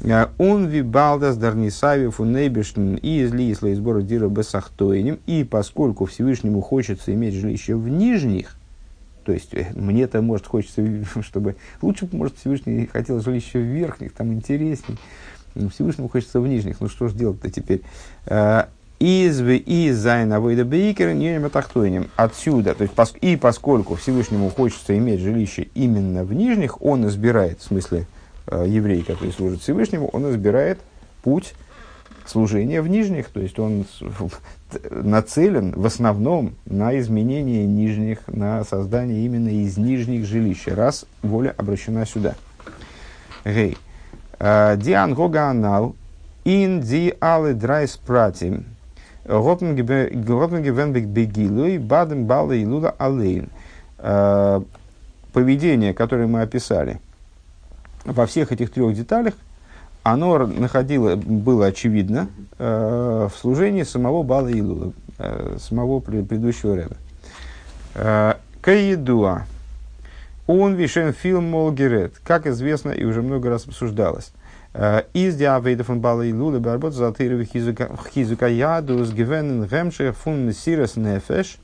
«А 0.04 0.30
он 0.38 0.66
вибалдас 0.66 1.36
дарнисави 1.36 2.08
фунейбешн 2.08 2.94
и 2.96 3.22
из 3.22 3.32
лисла 3.32 3.68
из 3.68 3.78
сбора 3.78 4.02
Дира 4.02 4.28
бесахтоинем, 4.28 5.18
и 5.26 5.44
поскольку 5.44 6.06
Всевышнему 6.06 6.60
хочется 6.60 7.14
иметь 7.14 7.34
жилище 7.34 7.76
в 7.76 7.88
нижних, 7.88 8.56
то 9.24 9.32
есть 9.32 9.54
э, 9.54 9.72
мне-то, 9.74 10.22
может, 10.22 10.46
хочется, 10.46 10.84
чтобы... 11.22 11.56
Лучше, 11.80 12.08
может, 12.12 12.36
Всевышний 12.38 12.86
хотел 12.86 13.20
жилище 13.20 13.58
в 13.58 13.62
верхних, 13.62 14.12
там 14.12 14.32
интересней. 14.32 14.98
Всевышнему 15.54 16.08
хочется 16.08 16.40
в 16.40 16.48
нижних. 16.48 16.80
Ну, 16.80 16.88
что 16.88 17.08
же 17.08 17.14
делать-то 17.14 17.50
теперь? 17.50 17.82
«А, 18.26 18.68
איז 19.04 19.56
ווי 19.56 19.90
זיין 19.90 20.40
עבודה 20.40 20.62
בעיקר 20.62 21.12
אין 21.12 21.40
תחתונים. 21.48 22.08
Отсюда, 22.14 22.72
то 22.72 22.82
есть, 22.82 22.94
и 23.20 23.34
поскольку 23.34 23.96
Всевышнему 23.96 24.48
хочется 24.48 24.96
иметь 24.96 25.18
жилище 25.18 25.66
именно 25.74 26.22
в 26.22 26.32
нижних, 26.32 26.80
он 26.80 27.08
избирает, 27.08 27.58
в 27.58 27.64
смысле 27.64 28.06
э, 28.46 28.64
еврей, 28.68 29.02
который 29.02 29.32
служит 29.32 29.60
Всевышнему, 29.60 30.06
он 30.06 30.30
избирает 30.30 30.78
путь 31.24 31.54
служения 32.26 32.80
в 32.82 32.88
нижних, 32.88 33.28
то 33.28 33.40
есть 33.40 33.58
он 33.58 33.84
нацелен 34.90 35.72
в 35.72 35.86
основном 35.86 36.54
на 36.66 36.98
изменение 36.98 37.66
нижних, 37.66 38.26
на 38.28 38.64
создание 38.64 39.24
именно 39.24 39.48
из 39.48 39.76
нижних 39.76 40.26
жилищ, 40.26 40.66
раз 40.66 41.04
воля 41.22 41.54
обращена 41.56 42.06
сюда. 42.06 42.34
Гей. 43.44 43.76
Э, 44.38 44.76
Диан 44.76 45.14
Гоганал, 45.14 45.94
ин 46.44 46.80
ди 46.80 47.14
алы 47.20 47.54
драйс 47.54 47.96
пратим, 47.96 48.64
Гопенгевенбек 49.24 51.04
Бегилуй, 51.04 51.78
Бадем 51.78 52.24
Бала 52.24 52.52
и 52.52 52.64
Луда 52.64 52.90
Алейн. 52.90 53.48
Э, 53.98 54.62
поведение, 55.32 55.94
которое 55.94 56.26
мы 56.26 56.42
описали 56.42 57.00
во 58.04 58.26
всех 58.26 58.52
этих 58.52 58.72
трех 58.72 58.94
деталях, 58.94 59.34
оно 60.02 60.46
находило, 60.46 61.16
было 61.16 61.66
очевидно 61.66 62.28
э, 62.58 63.28
в 63.32 63.38
служении 63.38 63.82
самого 63.82 64.22
Бала 64.22 64.48
и 64.48 64.60
Луда, 64.60 64.92
э, 65.18 65.56
самого 65.60 66.00
предыдущего 66.00 66.74
ряда. 66.74 66.96
Э, 67.94 68.34
Каедуа. 68.60 69.42
Он 70.46 70.74
вишен 70.74 71.12
фильм 71.12 71.50
Молгерет, 71.50 72.14
как 72.24 72.46
известно 72.46 72.90
и 72.90 73.04
уже 73.04 73.22
много 73.22 73.48
раз 73.48 73.66
обсуждалось. 73.66 74.32
Э, 74.74 75.02
из 75.12 75.36
диавейда 75.36 75.84
фон 75.84 76.00
Бала 76.00 76.22
и 76.22 76.32
Лулы 76.32 76.60
Барбот 76.60 76.94
Залтыры 76.94 77.44
Хизука 77.44 78.48
Яду 78.48 79.04
с 79.04 79.12
Гивенен 79.12 79.64
Гемше 79.64 80.12
фун 80.12 80.52
Сирас 80.52 80.96
Нефеш. 80.96 81.58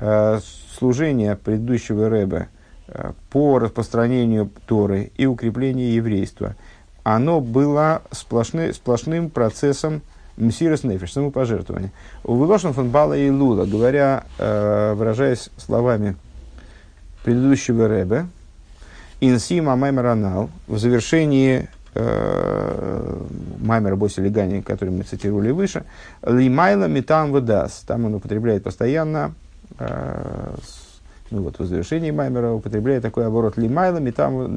Э, 0.00 0.38
служение 0.78 1.34
предыдущего 1.34 2.08
Рэба 2.08 2.46
э, 2.86 3.12
по 3.30 3.58
распространению 3.58 4.50
Торы 4.66 5.10
и 5.16 5.26
укреплению 5.26 5.92
еврейства, 5.92 6.54
оно 7.14 7.40
было 7.40 8.02
сплошны, 8.10 8.74
сплошным 8.74 9.30
процессом 9.30 10.02
Мсирос 10.36 10.84
Нефиш, 10.84 11.14
самопожертвования. 11.14 11.90
У 12.22 12.36
Вилошин 12.36 12.74
фон 12.74 12.90
Бала 12.90 13.16
и 13.16 13.30
Лула, 13.30 13.64
говоря, 13.64 14.24
э, 14.36 14.92
выражаясь 14.94 15.48
словами 15.56 16.16
предыдущего 17.24 17.88
Рэбе, 17.88 18.26
Инсима 19.20 19.74
Маймер 19.74 20.48
в 20.66 20.78
завершении 20.78 21.70
э, 21.94 23.22
Маймера 23.58 23.96
Боси 23.96 24.20
Легани, 24.20 24.60
который 24.60 24.90
мы 24.90 25.02
цитировали 25.02 25.50
выше, 25.50 25.84
Лимайла 26.22 26.88
Митам 26.88 27.32
Вадас. 27.32 27.84
Там 27.86 28.04
он 28.04 28.16
употребляет 28.16 28.64
постоянно, 28.64 29.32
э, 29.78 30.54
ну 31.30 31.42
вот 31.42 31.58
в 31.58 31.64
завершении 31.64 32.10
Маймера 32.10 32.52
употребляет 32.52 33.02
такой 33.02 33.26
оборот 33.26 33.56
Лимайла 33.56 33.96
Митам, 33.96 34.54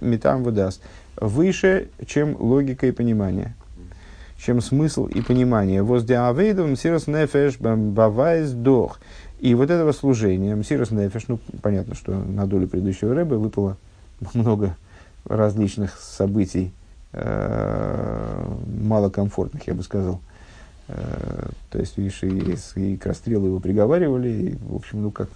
митам 0.00 0.44
Вадас. 0.44 0.80
Выше, 1.16 1.88
чем 2.06 2.36
логика 2.40 2.86
и 2.86 2.92
понимание 2.92 3.54
чем 4.44 4.60
смысл 4.60 5.06
и 5.06 5.20
понимание. 5.20 5.84
Воздиавейдом 5.84 6.74
сирос 6.74 7.06
нефеш 7.06 7.58
бавайс 7.60 8.50
дох. 8.50 8.98
И 9.42 9.56
вот 9.56 9.70
этого 9.70 9.90
служения, 9.90 10.54
Мсирос 10.54 10.92
Нефеш, 10.92 11.24
ну, 11.26 11.40
понятно, 11.62 11.96
что 11.96 12.12
на 12.12 12.46
долю 12.46 12.68
предыдущего 12.68 13.12
рэба 13.12 13.34
выпало 13.34 13.76
много 14.34 14.76
различных 15.24 15.98
событий, 15.98 16.72
э, 17.12 18.44
малокомфортных, 18.84 19.66
я 19.66 19.74
бы 19.74 19.82
сказал. 19.82 20.20
Э, 20.86 21.48
то 21.70 21.80
есть, 21.80 21.98
видишь, 21.98 22.22
и, 22.22 22.56
и 22.76 22.96
к 22.96 23.04
расстрелу 23.04 23.48
его 23.48 23.58
приговаривали, 23.58 24.28
и, 24.28 24.56
в 24.64 24.76
общем, 24.76 25.02
ну, 25.02 25.10
как 25.10 25.28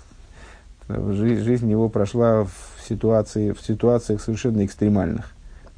жизнь, 0.88 1.42
жизнь 1.42 1.68
его 1.68 1.88
прошла 1.88 2.44
в, 2.44 2.52
ситуации, 2.88 3.50
в 3.50 3.60
ситуациях 3.60 4.22
совершенно 4.22 4.64
экстремальных. 4.64 5.32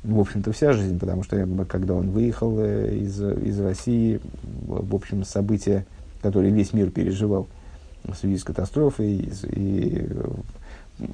В 0.05 0.21
общем-то, 0.21 0.53
вся 0.53 0.73
жизнь, 0.73 0.99
потому 0.99 1.25
что 1.25 1.45
когда 1.69 1.95
он 1.95 2.11
выехал 2.11 2.59
э, 2.59 2.97
из, 2.97 3.21
из 3.21 3.61
России, 3.61 4.21
в 4.67 4.95
общем, 4.95 5.25
события, 5.25 5.87
которые 6.23 6.53
весь 6.53 6.73
мир 6.73 6.91
переживал– 6.91 7.47
в 8.05 8.15
связи 8.15 8.39
с 8.39 8.45
катастрофой, 8.45 9.13
и, 9.13 9.31
и 9.45 10.09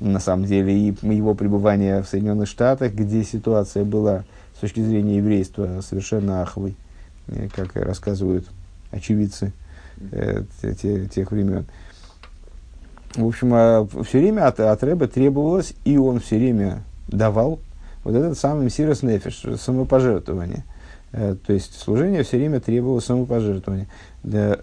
на 0.00 0.20
самом 0.20 0.46
деле 0.46 0.72
и 0.72 0.94
его 1.02 1.34
пребывание 1.34 2.02
в 2.02 2.08
Соединенных 2.08 2.48
Штатах, 2.48 2.92
где 2.94 3.22
ситуация 3.24 3.84
была 3.84 4.24
с 4.56 4.60
точки 4.60 4.80
зрения 4.80 5.18
еврейства 5.18 5.80
совершенно 5.82 6.42
аховой, 6.42 6.76
э, 7.28 7.48
как 7.54 7.76
рассказывают 7.76 8.46
очевидцы 8.90 9.52
э, 10.12 10.44
те, 10.80 11.06
тех 11.06 11.30
времен. 11.30 11.66
В 13.16 13.26
общем, 13.26 13.52
а 13.54 13.86
все 14.04 14.18
время 14.18 14.46
от, 14.46 14.58
от 14.58 14.82
Рэба 14.82 15.06
требовалось, 15.06 15.74
и 15.84 15.96
он 15.98 16.20
все 16.20 16.36
время 16.36 16.82
давал 17.08 17.60
вот 18.04 18.14
этот 18.14 18.38
самый 18.38 18.70
Сирос 18.70 19.02
Нефиш, 19.02 19.42
самопожертвование. 19.58 20.64
Э, 21.12 21.34
то 21.44 21.52
есть 21.52 21.80
служение 21.80 22.22
все 22.22 22.36
время 22.36 22.60
требовало 22.60 23.00
самопожертвования, 23.00 23.88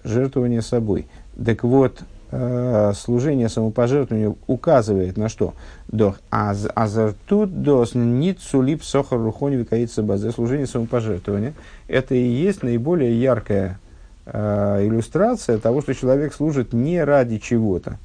жертвования 0.03 0.61
собой. 0.61 1.07
Так 1.43 1.63
вот, 1.63 2.01
э, 2.31 2.93
служение 2.95 3.49
самопожертвованию 3.49 4.37
указывает 4.47 5.17
на 5.17 5.27
что? 5.27 5.55
Дох 5.87 6.19
азартут 6.29 7.63
дос 7.63 7.95
ницулип 7.95 8.83
сохар 8.83 9.19
рухони 9.19 9.55
викаица 9.55 10.03
базе. 10.03 10.31
Служение 10.31 10.67
самопожертвования. 10.67 11.53
Это 11.87 12.13
и 12.15 12.23
есть 12.23 12.63
наиболее 12.63 13.19
яркая 13.19 13.79
э, 14.25 14.85
иллюстрация 14.85 15.57
того, 15.57 15.81
что 15.81 15.95
человек 15.95 16.33
служит 16.33 16.73
не 16.73 17.03
ради 17.03 17.39
чего-то 17.39 17.97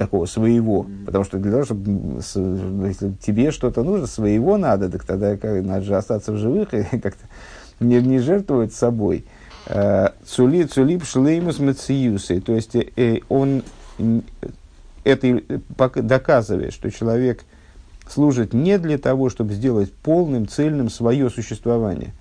такого 0.00 0.24
своего. 0.24 0.86
Потому 1.04 1.24
что 1.24 1.36
для 1.36 1.52
того, 1.52 1.64
чтобы 1.66 2.20
если 2.88 3.12
тебе 3.20 3.50
что-то 3.50 3.82
нужно, 3.82 4.06
своего 4.06 4.56
надо, 4.56 4.88
так 4.88 5.04
тогда 5.04 5.36
как, 5.36 5.62
надо 5.62 5.82
же 5.82 5.94
остаться 5.94 6.32
в 6.32 6.38
живых 6.38 6.72
и 6.72 6.82
как-то 6.98 7.26
не, 7.80 8.00
не 8.00 8.18
жертвовать 8.18 8.72
собой. 8.72 9.26
Цули, 10.24 10.64
цулип 10.64 11.04
шлеймус 11.04 11.58
мациюсы. 11.58 12.40
То 12.40 12.54
есть 12.54 12.74
э, 12.74 13.20
он 13.28 13.62
это 15.04 15.42
доказывает, 15.96 16.72
что 16.72 16.90
человек 16.90 17.44
служит 18.08 18.54
не 18.54 18.78
для 18.78 18.96
того, 18.96 19.28
чтобы 19.28 19.52
сделать 19.52 19.92
полным, 19.92 20.48
цельным 20.48 20.88
свое 20.88 21.28
существование 21.28 22.14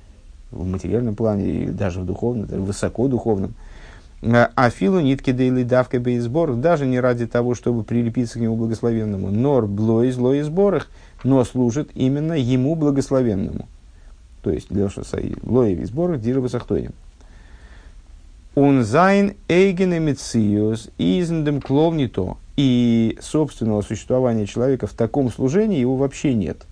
в 0.52 0.66
материальном 0.66 1.16
плане 1.16 1.50
и 1.50 1.66
даже 1.68 2.02
в 2.02 2.06
духовном, 2.06 2.46
даже 2.46 2.62
высоко 2.62 3.08
духовном. 3.08 3.54
А 4.22 4.70
филу 4.70 5.00
нитки 5.00 5.32
дейли 5.32 5.64
давка 5.64 6.00
бейсбор, 6.00 6.56
даже 6.56 6.86
не 6.86 7.00
ради 7.00 7.26
того, 7.26 7.56
чтобы 7.56 7.84
прилепиться 7.84 8.38
к 8.38 8.42
нему 8.42 8.58
благословенному, 8.58 9.32
нор 9.32 9.66
блой 9.66 10.12
злой 10.12 10.42
сборах, 10.42 10.90
но 11.24 11.44
служит 11.46 11.90
именно 11.96 12.34
ему 12.34 12.76
благословенному. 12.76 13.68
То 14.44 14.52
есть, 14.52 14.68
для 14.70 14.90
что 14.90 15.04
лоев 15.44 15.86
сборах 15.86 16.20
дирова 16.22 16.48
сахтоем. 16.48 16.92
Он 18.56 18.84
зайн 18.84 19.36
эйген 19.48 20.02
мециус 20.04 20.90
изндем 20.98 21.62
кловнито. 21.62 22.38
И 22.58 23.18
собственного 23.22 23.82
существования 23.82 24.46
человека 24.46 24.86
в 24.86 24.92
таком 24.92 25.32
служении 25.32 25.80
его 25.80 25.96
вообще 25.96 26.34
нет. 26.34 26.66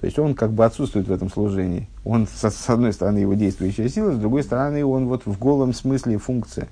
То 0.00 0.06
есть 0.06 0.18
он 0.18 0.34
как 0.34 0.50
бы 0.50 0.64
отсутствует 0.64 1.06
в 1.06 1.12
этом 1.12 1.30
служении. 1.30 1.88
Он, 2.04 2.26
с 2.26 2.68
одной 2.68 2.92
стороны, 2.92 3.18
его 3.18 3.34
действующая 3.34 3.88
сила, 3.88 4.12
с 4.12 4.18
другой 4.18 4.42
стороны, 4.42 4.84
он 4.84 5.06
вот 5.06 5.26
в 5.26 5.38
голом 5.38 5.72
смысле 5.72 6.18
функция. 6.18 6.68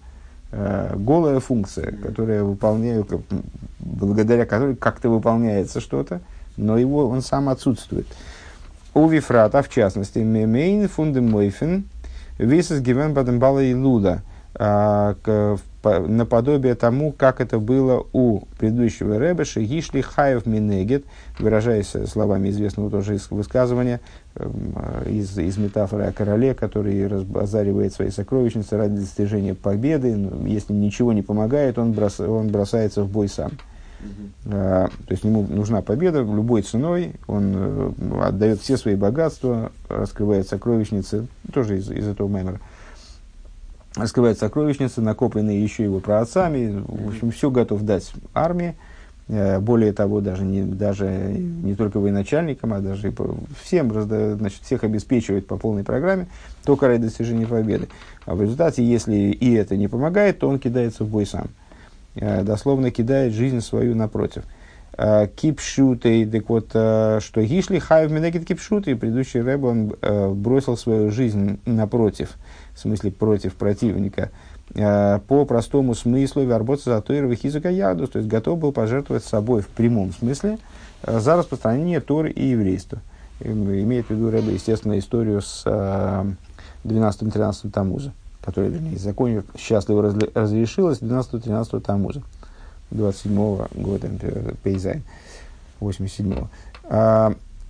Э, 0.50 0.94
голая 0.96 1.40
функция, 1.40 1.92
которая 1.92 2.42
выполняет, 2.42 3.10
благодаря 3.78 4.46
которой 4.46 4.76
как-то 4.76 5.10
выполняется 5.10 5.80
что-то, 5.80 6.20
но 6.56 6.78
его, 6.78 7.08
он 7.08 7.22
сам 7.22 7.48
отсутствует. 7.48 8.06
У 8.94 9.06
Вифрата, 9.08 9.62
в 9.62 9.68
частности, 9.68 10.20
мемейн 10.20 10.88
фундемойфен, 10.88 11.84
висес 12.38 12.80
гивен 12.80 13.14
бадембала 13.14 13.62
и 13.62 13.74
луда– 13.74 14.22
а, 14.54 15.14
наподобие 15.82 16.74
тому, 16.74 17.12
как 17.12 17.40
это 17.40 17.58
было 17.58 18.04
у 18.12 18.40
предыдущего 18.58 19.18
Ребеша, 19.18 19.60
Гишли 19.60 20.00
Хаев 20.00 20.46
Минегет, 20.46 21.04
выражаясь 21.38 21.94
словами 22.10 22.50
известного 22.50 22.90
тоже 22.90 23.18
высказывания, 23.30 24.00
эм, 24.34 24.74
из, 25.06 25.38
из 25.38 25.56
метафоры 25.56 26.04
о 26.04 26.12
короле, 26.12 26.54
который 26.54 27.06
разбазаривает 27.06 27.92
свои 27.92 28.10
сокровищницы 28.10 28.76
ради 28.76 28.96
достижения 28.96 29.54
победы, 29.54 30.16
если 30.46 30.72
ничего 30.72 31.12
не 31.12 31.22
помогает, 31.22 31.78
он, 31.78 31.92
брос, 31.92 32.20
он 32.20 32.48
бросается 32.48 33.02
в 33.02 33.10
бой 33.10 33.28
сам. 33.28 33.52
Uh, 34.44 34.88
то 34.88 35.10
есть 35.10 35.24
ему 35.24 35.44
нужна 35.48 35.82
победа 35.82 36.20
любой 36.20 36.62
ценой, 36.62 37.14
он 37.26 37.52
uh, 37.56 38.22
отдает 38.22 38.60
все 38.60 38.76
свои 38.76 38.94
богатства, 38.94 39.72
раскрывает 39.88 40.46
сокровищницы, 40.46 41.26
тоже 41.52 41.78
из, 41.78 41.90
из 41.90 42.06
этого 42.06 42.28
мемора 42.28 42.60
раскрывает 43.98 44.38
сокровищницы, 44.38 45.00
накопленные 45.00 45.62
еще 45.62 45.84
его 45.84 46.00
праотцами. 46.00 46.82
В 46.86 47.08
общем, 47.08 47.30
все 47.30 47.50
готов 47.50 47.82
дать 47.82 48.12
армии. 48.34 48.74
Э, 49.28 49.58
более 49.58 49.92
того, 49.92 50.20
даже 50.20 50.44
не, 50.44 50.62
даже 50.62 51.06
не 51.06 51.74
только 51.74 52.00
военачальникам, 52.00 52.72
а 52.72 52.80
даже 52.80 53.12
всем, 53.62 53.92
значит, 53.92 54.62
всех 54.62 54.84
обеспечивает 54.84 55.46
по 55.46 55.58
полной 55.58 55.84
программе, 55.84 56.28
только 56.64 56.86
ради 56.86 57.02
достижения 57.02 57.46
победы. 57.46 57.88
А 58.24 58.34
в 58.34 58.42
результате, 58.42 58.82
если 58.82 59.16
и 59.16 59.52
это 59.52 59.76
не 59.76 59.88
помогает, 59.88 60.38
то 60.38 60.48
он 60.48 60.58
кидается 60.58 61.04
в 61.04 61.08
бой 61.08 61.26
сам. 61.26 61.48
Э, 62.14 62.42
дословно 62.42 62.90
кидает 62.90 63.34
жизнь 63.34 63.60
свою 63.60 63.94
напротив. 63.94 64.44
Э, 64.96 65.28
кипшуты, 65.36 66.24
так 66.26 66.48
вот, 66.48 66.68
что 66.70 67.42
Гишли 67.42 67.80
Хайв 67.80 68.10
Менегит 68.10 68.46
кипшуты, 68.46 68.96
предыдущий 68.96 69.42
рэб, 69.42 69.64
он 69.64 69.94
бросил 70.36 70.76
свою 70.76 71.10
жизнь 71.10 71.58
напротив– 71.66 72.30
в 72.78 72.80
смысле 72.80 73.10
против 73.10 73.56
противника, 73.56 74.30
э, 74.74 75.18
по 75.26 75.44
простому 75.44 75.94
смыслу 75.94 76.44
вербота 76.44 76.82
за 76.84 77.00
Тойрова 77.00 77.34
Хизука 77.34 77.70
Ядус, 77.70 78.10
то 78.10 78.18
есть 78.18 78.30
готов 78.30 78.58
был 78.58 78.72
пожертвовать 78.72 79.24
собой 79.24 79.62
в 79.62 79.68
прямом 79.68 80.12
смысле 80.12 80.58
э, 81.02 81.18
за 81.18 81.36
распространение 81.36 82.00
Торы 82.00 82.30
и 82.30 82.50
еврейства. 82.50 83.00
Имеет 83.40 84.06
в 84.06 84.10
виду 84.10 84.30
Рэбе, 84.30 84.54
естественно, 84.54 84.98
историю 84.98 85.42
с 85.42 85.64
12-13 85.66 87.54
э, 87.64 87.70
Тамуза, 87.70 88.12
которая, 88.44 88.70
вернее, 88.70 88.94
из 88.94 89.02
закона 89.02 89.42
счастливо 89.56 90.14
разрешилась 90.34 90.98
12-13 91.00 91.80
Тамуза, 91.80 92.22
27-го 92.92 93.68
года 93.74 94.08
Пейзайн, 94.62 95.02
87-го. 95.80 96.48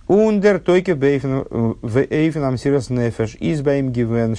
און 0.09 0.33
דער 0.33 0.57
תוקף 0.57 0.93
ואופן 0.93 1.45
המסירת 1.83 2.89
נפש 2.89 3.37
איז 3.39 3.56
ביי 3.56 3.74
אים 3.74 3.91
געווען 3.91 4.35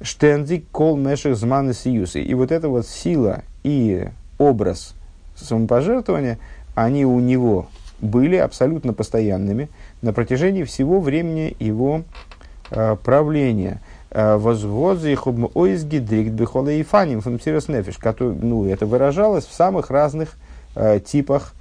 שטענדיק 0.00 0.64
כל 0.72 0.96
משך 0.96 1.36
זמן 1.36 1.74
נשיאותו. 1.74 2.22
И 2.22 2.32
вот 2.32 2.50
эта 2.50 2.70
вот 2.70 2.86
сила 2.86 3.42
и 3.62 4.08
образ 4.38 4.94
самопожертвования, 5.36 6.38
они 6.74 7.04
у 7.04 7.20
него 7.20 7.68
были 8.00 8.36
абсолютно 8.36 8.94
постоянными 8.94 9.68
на 10.00 10.14
протяжении 10.14 10.64
всего 10.64 10.98
времени 10.98 11.54
его 11.60 12.04
э, 12.70 12.96
правления. 13.04 13.82
Возвозы 14.10 15.12
их 15.12 15.26
ойзги 15.26 15.98
дрикт 15.98 16.30
бихола 16.30 16.70
и 16.70 16.82
фаним 16.84 17.20
функсирос 17.20 17.68
нефиш. 17.68 17.98
Ну, 18.18 18.64
это 18.64 18.86
выражалось 18.86 19.44
в 19.44 19.52
самых 19.52 19.90
разных 19.90 20.36
типах 21.04 21.53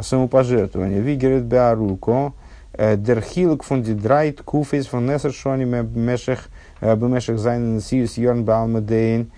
самопожертвования. 0.00 1.00
Вигерет 1.00 1.44
беаруко, 1.44 2.32
дерхилк 2.76 3.64
фунди 3.64 3.94
драйт 3.94 4.42
куфис 4.42 4.86
фон 4.86 5.06
несершони 5.06 5.64
мешех 5.64 6.48
бемешех 6.80 7.38
зайнен 7.38 7.80
сиюс 7.80 8.16
йорн 8.18 8.44
балмедейн, 8.44 9.30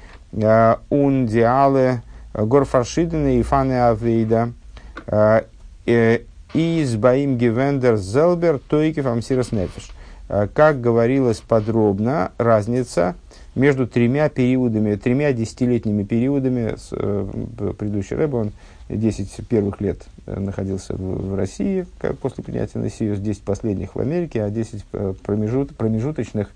ун 0.91 1.27
диале 1.27 2.03
горфаршидены 2.35 3.41
и 3.41 3.43
фаны 3.43 3.89
авейда, 3.89 4.53
из 6.55 6.97
Баим 6.97 7.37
Гевендер 7.37 7.97
Зелбер 7.97 8.59
Тойкев 8.59 9.07
Амсирас 9.07 9.51
Нефиш. 9.53 9.91
Как 10.29 10.81
говорилось 10.81 11.41
подробно, 11.41 12.33
разница 12.39 13.16
между 13.55 13.87
тремя 13.87 14.29
периодами, 14.29 14.95
тремя 14.95 15.33
десятилетними 15.33 16.03
периодами, 16.03 16.77
э, 16.93 17.72
предыдущий 17.79 18.16
Рэбе, 18.16 18.37
он 18.37 18.53
10 18.89 19.47
первых 19.49 19.80
лет 19.80 20.05
э, 20.26 20.39
находился 20.39 20.95
в, 20.95 21.35
России 21.35 21.87
как, 21.99 22.18
после 22.18 22.45
принятия 22.45 22.78
на 22.78 22.91
Сиюс, 22.91 23.18
10 23.18 23.43
последних 23.43 23.95
в 23.95 24.01
Америке, 24.01 24.43
а 24.43 24.51
10 24.51 24.85
э, 24.93 25.14
промежут, 25.22 25.76
промежуточных 25.76 26.51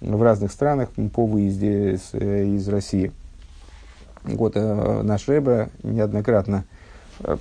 в 0.00 0.22
разных 0.22 0.52
странах 0.52 0.90
по 1.12 1.26
выезде 1.26 1.94
из, 1.94 2.14
из 2.14 2.68
России. 2.68 3.12
Вот 4.22 4.54
наш 4.54 5.26
Рэбе 5.28 5.70
неоднократно 5.82 6.64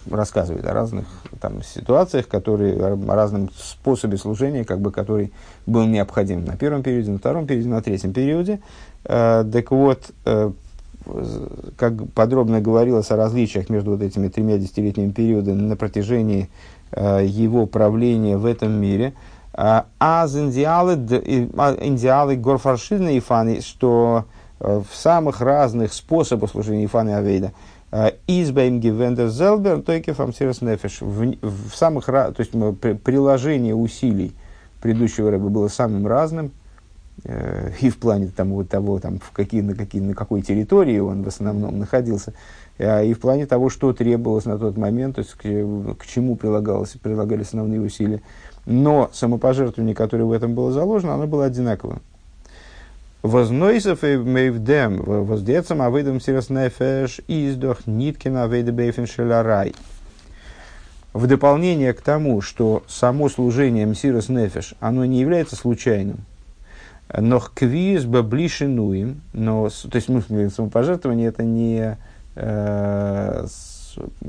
рассказывает 0.09 0.65
о 0.65 0.73
разных 0.73 1.05
там, 1.39 1.61
ситуациях, 1.63 2.27
которые, 2.27 2.75
о 2.75 3.15
разном 3.15 3.49
способе 3.55 4.17
служения, 4.17 4.63
как 4.63 4.79
бы, 4.79 4.91
который 4.91 5.31
был 5.65 5.85
необходим 5.85 6.43
на 6.45 6.55
первом 6.57 6.83
периоде, 6.83 7.11
на 7.11 7.19
втором 7.19 7.45
периоде, 7.45 7.69
на 7.69 7.81
третьем 7.81 8.13
периоде. 8.13 8.59
Э, 9.05 9.45
так 9.51 9.71
вот, 9.71 10.11
э, 10.25 10.51
как 11.75 12.11
подробно 12.13 12.61
говорилось 12.61 13.11
о 13.11 13.15
различиях 13.15 13.69
между 13.69 13.91
вот 13.91 14.01
этими 14.01 14.27
тремя 14.27 14.57
десятилетними 14.57 15.11
периодами 15.11 15.61
на 15.61 15.75
протяжении 15.75 16.49
э, 16.91 17.25
его 17.25 17.65
правления 17.65 18.37
в 18.37 18.45
этом 18.45 18.73
мире, 18.73 19.13
а 19.53 19.85
индиалы, 19.99 20.93
индиалы 20.93 22.35
горфаршидны 22.35 23.17
и 23.17 23.19
фаны, 23.19 23.61
что 23.61 24.25
в 24.59 24.85
самых 24.93 25.41
разных 25.41 25.93
способах 25.93 26.51
служения 26.51 26.85
Ифана 26.85 27.09
и 27.09 27.13
Авейда, 27.13 27.53
избаим 28.27 28.79
гивендер 28.79 29.29
зелбер, 29.29 29.81
тойке 29.81 30.13
фамсирас 30.13 30.61
нефеш, 30.61 31.01
в 31.01 31.75
самых, 31.75 32.05
то 32.05 32.35
есть 32.37 32.51
приложение 33.01 33.73
усилий 33.73 34.35
предыдущего 34.79 35.31
рыба 35.31 35.49
было 35.49 35.69
самым 35.69 36.05
разным, 36.05 36.51
Э, 36.51 36.66
и 37.23 37.89
в 37.89 37.97
плане 37.97 38.27
там, 38.27 38.53
вот 38.53 38.69
того, 38.69 38.99
там, 38.99 39.19
в 39.19 39.31
какие, 39.31 39.61
на, 39.61 39.73
какие, 39.73 40.01
на 40.01 40.13
какой 40.13 40.41
территории 40.41 40.99
он 40.99 41.23
в 41.23 41.27
основном 41.27 41.79
находился, 41.79 42.33
а, 42.79 43.01
и 43.01 43.13
в 43.13 43.19
плане 43.19 43.45
того, 43.45 43.69
что 43.69 43.91
требовалось 43.91 44.45
на 44.45 44.57
тот 44.57 44.77
момент, 44.77 45.15
то 45.15 45.21
есть 45.21 45.33
к, 45.33 45.95
к 45.97 46.05
чему 46.05 46.35
прилагалось, 46.35 46.91
прилагались 46.91 47.47
основные 47.47 47.81
усилия. 47.81 48.21
Но 48.65 49.09
самопожертвование, 49.13 49.95
которое 49.95 50.25
в 50.25 50.31
этом 50.31 50.53
было 50.53 50.71
заложено, 50.71 51.15
оно 51.15 51.25
было 51.25 51.45
одинаковым. 51.45 52.01
Вознойсов 53.23 54.03
и 54.03 54.15
мейвдем, 54.15 55.01
воздецам 55.01 55.81
авейдам 55.81 56.21
сирас 56.21 56.49
нефеш, 56.49 57.19
издох 57.27 57.87
ниткина 57.87 58.43
авейда 58.43 58.71
бейфен 58.71 59.07
шелярай. 59.07 59.73
В 61.13 61.25
дополнение 61.25 61.93
к 61.93 62.01
тому, 62.01 62.41
что 62.41 62.83
само 62.87 63.27
служение 63.27 63.87
мсирас 63.87 64.29
нефеш, 64.29 64.75
оно 64.79 65.03
не 65.03 65.19
является 65.19 65.55
случайным, 65.55 66.19
но 67.15 67.39
квиз 67.39 68.05
баблишинуем, 68.05 69.21
но, 69.33 69.69
то 69.69 69.95
есть, 69.95 70.09
мы 70.09 70.49
самопожертвование 70.49 71.29
это 71.29 71.43
не 71.43 71.97
э, 72.35 73.47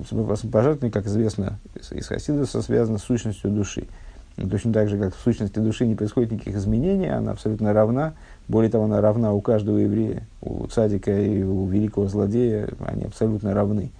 самопожертвование, 0.08 0.92
как 0.92 1.06
известно 1.06 1.58
из 1.90 2.06
Хасидуса, 2.06 2.62
связано 2.62 2.98
с 2.98 3.02
сущностью 3.02 3.50
души. 3.50 3.86
Точно 4.50 4.72
так 4.72 4.88
же, 4.88 4.98
как 4.98 5.16
в 5.16 5.20
сущности 5.20 5.58
души 5.58 5.84
не 5.84 5.96
происходит 5.96 6.30
никаких 6.30 6.54
изменений, 6.54 7.08
она 7.08 7.32
абсолютно 7.32 7.72
равна. 7.72 8.14
Более 8.46 8.70
того, 8.70 8.84
она 8.84 9.00
равна 9.00 9.32
у 9.32 9.40
каждого 9.40 9.78
еврея, 9.78 10.22
у 10.40 10.66
цадика 10.68 11.10
и 11.10 11.42
у 11.42 11.66
великого 11.66 12.06
злодея, 12.06 12.68
они 12.86 13.04
абсолютно 13.04 13.52
равны. 13.52 13.90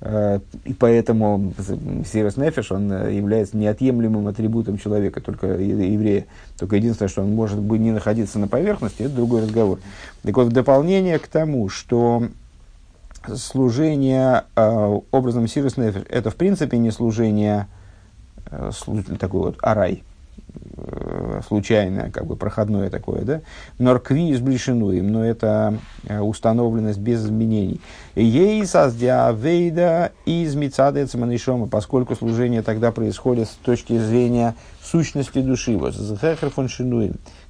Э, 0.00 0.40
и 0.64 0.74
поэтому 0.74 1.52
Сирос 2.10 2.36
Нефеш, 2.36 2.70
он 2.72 2.92
э, 2.92 3.14
является 3.14 3.56
неотъемлемым 3.56 4.28
атрибутом 4.28 4.78
человека, 4.78 5.20
только 5.20 5.46
еврея. 5.46 6.26
Только 6.58 6.76
единственное, 6.76 7.08
что 7.08 7.22
он 7.22 7.34
может 7.34 7.58
быть 7.58 7.80
не 7.80 7.92
находиться 7.92 8.38
на 8.38 8.48
поверхности, 8.48 9.02
это 9.02 9.14
другой 9.14 9.42
разговор. 9.42 9.80
Так 10.22 10.36
вот, 10.36 10.48
в 10.48 10.52
дополнение 10.52 11.18
к 11.18 11.26
тому, 11.28 11.68
что 11.68 12.28
служение 13.34 14.44
э, 14.54 15.00
образом 15.10 15.48
Сирос 15.48 15.76
Нефеш, 15.76 16.02
это 16.08 16.30
в 16.30 16.36
принципе 16.36 16.78
не 16.78 16.90
служение 16.90 17.68
такой 19.18 19.40
вот 19.40 19.56
арай, 19.60 20.04
случайное, 21.42 22.10
как 22.10 22.26
бы 22.26 22.36
проходное 22.36 22.90
такое, 22.90 23.22
да, 23.22 23.40
норкви 23.78 24.32
изблишену 24.32 24.92
им, 24.92 25.12
но 25.12 25.24
это 25.24 25.78
э, 26.06 26.20
установленность 26.20 26.98
без 26.98 27.24
изменений. 27.24 27.80
Ей 28.14 28.64
создя 28.66 29.30
вейда 29.32 30.12
из 30.24 30.54
мицада 30.54 31.06
цеманишома, 31.06 31.66
поскольку 31.66 32.14
служение 32.14 32.62
тогда 32.62 32.92
происходит 32.92 33.48
с 33.48 33.54
точки 33.54 33.98
зрения 33.98 34.54
сущности 34.82 35.40
души, 35.40 35.76
вот, 35.76 35.94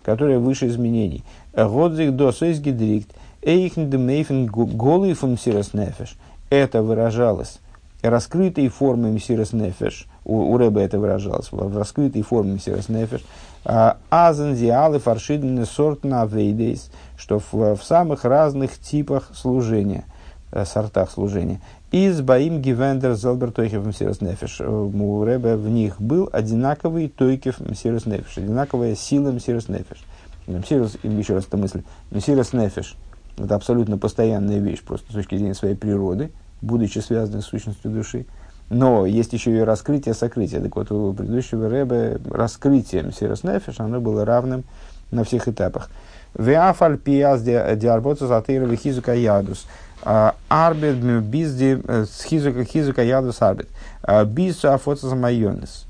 которая 0.02 0.38
выше 0.38 0.68
изменений. 0.68 1.24
Годзих 1.54 2.14
до 2.14 2.30
гидрикт, 2.30 3.10
эйхн 3.42 3.90
демейфен 3.90 4.46
голый 4.46 5.14
фон 5.14 5.36
сирос 5.36 5.74
нефеш. 5.74 6.16
Это 6.48 6.82
выражалось 6.82 7.58
раскрытой 8.02 8.68
формой 8.68 9.12
Мсирос 9.12 9.52
Нефеш, 9.52 10.06
у, 10.24 10.52
у 10.52 10.56
Рэба 10.56 10.80
это 10.80 10.98
выражалось, 10.98 11.48
в 11.50 11.76
раскрытой 11.76 12.22
форме 12.22 12.54
Мсирос 12.54 12.88
Нефеш, 12.88 13.22
а, 13.22 13.55
азензиалы 13.66 14.98
фаршидны 14.98 15.64
сорт 15.66 16.04
на 16.04 16.24
вейдейс, 16.24 16.90
что 17.16 17.40
в, 17.40 17.76
в 17.76 17.82
самых 17.82 18.24
разных 18.24 18.78
типах 18.78 19.30
служения, 19.34 20.04
э, 20.52 20.64
сортах 20.64 21.10
служения. 21.10 21.60
Из 21.90 22.20
Баим 22.20 22.60
Гивендер 22.60 23.14
Зелбер 23.14 23.50
Тойхев 23.50 23.84
Мсирос 23.84 24.20
Нефеш. 24.20 24.60
Э, 24.60 24.68
у 24.68 25.24
Рэба 25.24 25.56
в 25.56 25.68
них 25.68 26.00
был 26.00 26.28
одинаковый 26.32 27.08
Тойкев 27.08 27.60
Мсирос 27.60 28.06
Нефеш, 28.06 28.38
одинаковая 28.38 28.94
сила 28.94 29.32
Мсирос 29.32 29.68
Нефеш. 29.68 30.04
Мсирос, 30.46 30.96
еще 31.02 31.34
раз 31.34 31.46
эта 31.46 31.56
мысль, 31.56 31.82
Мсирос 32.10 32.52
Нефеш– 32.52 32.96
это 33.36 33.56
абсолютно 33.56 33.98
постоянная 33.98 34.58
вещь, 34.58 34.82
просто 34.82 35.10
с 35.10 35.14
точки 35.14 35.36
зрения 35.36 35.54
своей 35.54 35.74
природы– 35.74 36.30
будучи 36.62 36.98
связаны 36.98 37.42
с 37.42 37.46
сущностью 37.46 37.90
души. 37.90 38.26
Но 38.68 39.06
есть 39.06 39.32
еще 39.32 39.56
и 39.56 39.60
раскрытие, 39.60 40.14
сокрытие. 40.14 40.60
Так 40.60 40.74
вот, 40.74 40.90
у 40.90 41.12
предыдущего 41.12 41.68
Рэбе 41.68 42.18
раскрытием 42.28 43.12
Сирос 43.12 43.44
Нефеш, 43.44 43.78
оно 43.78 44.00
было 44.00 44.24
равным 44.24 44.64
на 45.10 45.24
всех 45.24 45.46
этапах. 45.48 45.88
Веафаль 46.34 46.98
пиаз 46.98 47.42
диарботус 47.42 48.30
атеира 48.30 48.74
хизука 48.76 49.14
ядус. 49.14 49.66
А, 50.02 50.34
арбет 50.48 50.96
bizdi 50.96 51.82
э, 51.86 52.04
хизука 52.28 52.64
хизука 52.64 53.02
ядус 53.02 53.40
арбет. 53.40 53.68
А, 54.02 54.24
Бису 54.24 54.72
афоцас 54.72 55.12
майонес. 55.12 55.86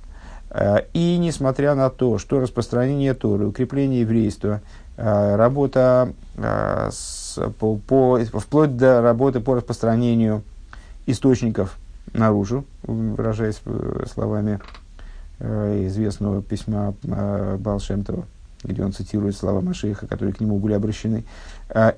А, 0.50 0.84
и 0.92 1.16
несмотря 1.18 1.74
на 1.74 1.90
то, 1.90 2.18
что 2.18 2.40
распространение 2.40 3.14
Торы, 3.14 3.46
укрепление 3.46 4.02
еврейства, 4.02 4.60
работа 4.96 6.14
с, 6.38 7.38
по, 7.58 7.76
по, 7.76 8.18
вплоть 8.18 8.78
до 8.78 9.02
работы 9.02 9.40
по 9.40 9.54
распространению 9.54 10.42
источников 11.04 11.76
наружу, 12.12 12.64
выражаясь 12.82 13.60
э, 13.64 14.04
словами 14.12 14.60
э, 15.38 15.86
известного 15.86 16.42
письма 16.42 16.94
э, 17.02 17.56
Балшемтова, 17.58 18.24
где 18.62 18.84
он 18.84 18.92
цитирует 18.92 19.36
слова 19.36 19.60
Машиха, 19.60 20.06
которые 20.06 20.34
к 20.34 20.40
нему 20.40 20.58
были 20.58 20.72
обращены. 20.74 21.24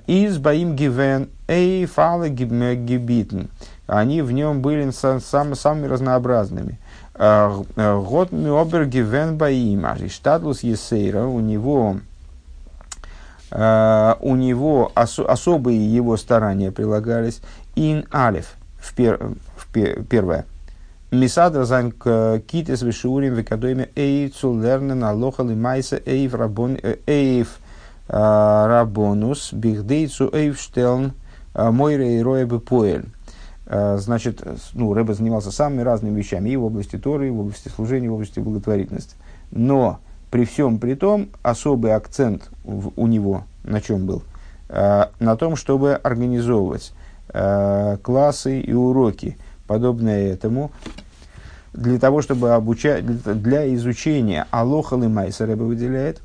«Из 0.07 0.37
баим 0.37 0.75
гивен 0.75 1.29
эй 1.47 1.85
фалы 1.85 2.29
гибитн». 2.29 3.43
Они 3.87 4.21
в 4.21 4.31
нем 4.31 4.61
были 4.61 4.91
сам, 4.91 5.55
самыми 5.55 5.87
разнообразными. 5.87 6.79
«Год 7.15 8.31
миобер 8.31 8.85
гивен 8.85 9.37
баим». 9.37 9.85
Ариштадлус 9.85 10.61
Есейра, 10.61 11.23
у 11.25 11.39
него 11.39 11.97
у 13.51 14.35
него 14.35 14.91
ос, 14.95 15.17
особые 15.17 15.95
его 15.95 16.17
старания 16.17 16.71
прилагались. 16.71 17.41
Ин 17.75 18.05
алиф 18.13 18.53
в 18.79 18.93
пер, 18.93 19.31
первое. 19.71 20.45
Мисадра 21.11 21.65
зайн 21.65 21.91
китес 21.91 22.81
вишурим 22.81 23.33
векадоиме 23.33 23.89
эйв 23.95 24.35
цулернен 24.35 25.03
алоха 25.03 25.43
лимайса 25.43 25.99
эйв 26.05 26.35
рабон 26.35 26.77
э, 26.81 26.97
эйв 27.07 27.57
а, 28.07 28.67
рабонус 28.67 29.51
бихдейцу 29.51 30.29
эйв 30.31 30.59
штелн 30.59 31.13
а, 31.53 31.71
мойре 31.71 32.19
и 32.19 32.21
роя 32.21 32.45
бепоэль. 32.45 33.05
А, 33.65 33.97
значит, 33.97 34.43
ну, 34.73 34.93
Рэба 34.93 35.15
занимался 35.15 35.51
самыми 35.51 35.81
разными 35.81 36.17
вещами 36.17 36.49
и 36.49 36.55
в 36.55 36.65
области 36.65 36.97
Торы, 36.97 37.27
и 37.27 37.31
в 37.31 37.39
области 37.39 37.69
служения, 37.69 38.05
и 38.05 38.09
в 38.09 38.13
области 38.13 38.39
благотворительности. 38.39 39.15
Но 39.49 39.99
при 40.29 40.45
всем 40.45 40.77
при 40.77 40.93
том 40.93 41.29
особый 41.41 41.95
акцент 41.95 42.51
у 42.63 43.07
него 43.07 43.45
на 43.63 43.81
чем 43.81 44.05
был? 44.05 44.23
на 44.69 45.35
том, 45.35 45.55
чтобы 45.55 45.95
организовывать 45.95 46.93
Э, 47.31 47.97
классы 48.01 48.59
и 48.59 48.73
уроки 48.73 49.37
подобное 49.69 50.33
этому, 50.33 50.71
для 51.73 51.99
того, 51.99 52.23
чтобы 52.23 52.55
обучать, 52.55 53.05
для 53.05 53.71
изучения 53.75 54.47
Алоха 54.49 54.95
Лимайса 54.95 55.45
Рэба 55.45 55.61
выделяет, 55.61 56.21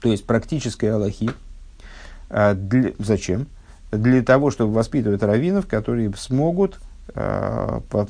то 0.00 0.08
есть 0.08 0.24
практической 0.24 0.86
Аллахи. 0.86 1.30
А, 2.30 2.54
для, 2.54 2.92
зачем? 2.98 3.48
Для 3.90 4.22
того, 4.22 4.50
чтобы 4.50 4.72
воспитывать 4.72 5.22
раввинов, 5.22 5.66
которые 5.66 6.10
смогут, 6.16 6.80
по, 7.14 8.08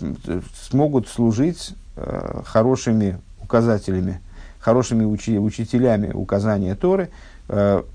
смогут 0.69 1.09
служить 1.09 1.75
э, 1.97 2.43
хорошими 2.47 3.19
указателями, 3.41 4.21
хорошими 4.61 5.05
учи, 5.05 5.37
учителями 5.37 6.13
указания 6.13 6.77
Торы, 6.77 7.11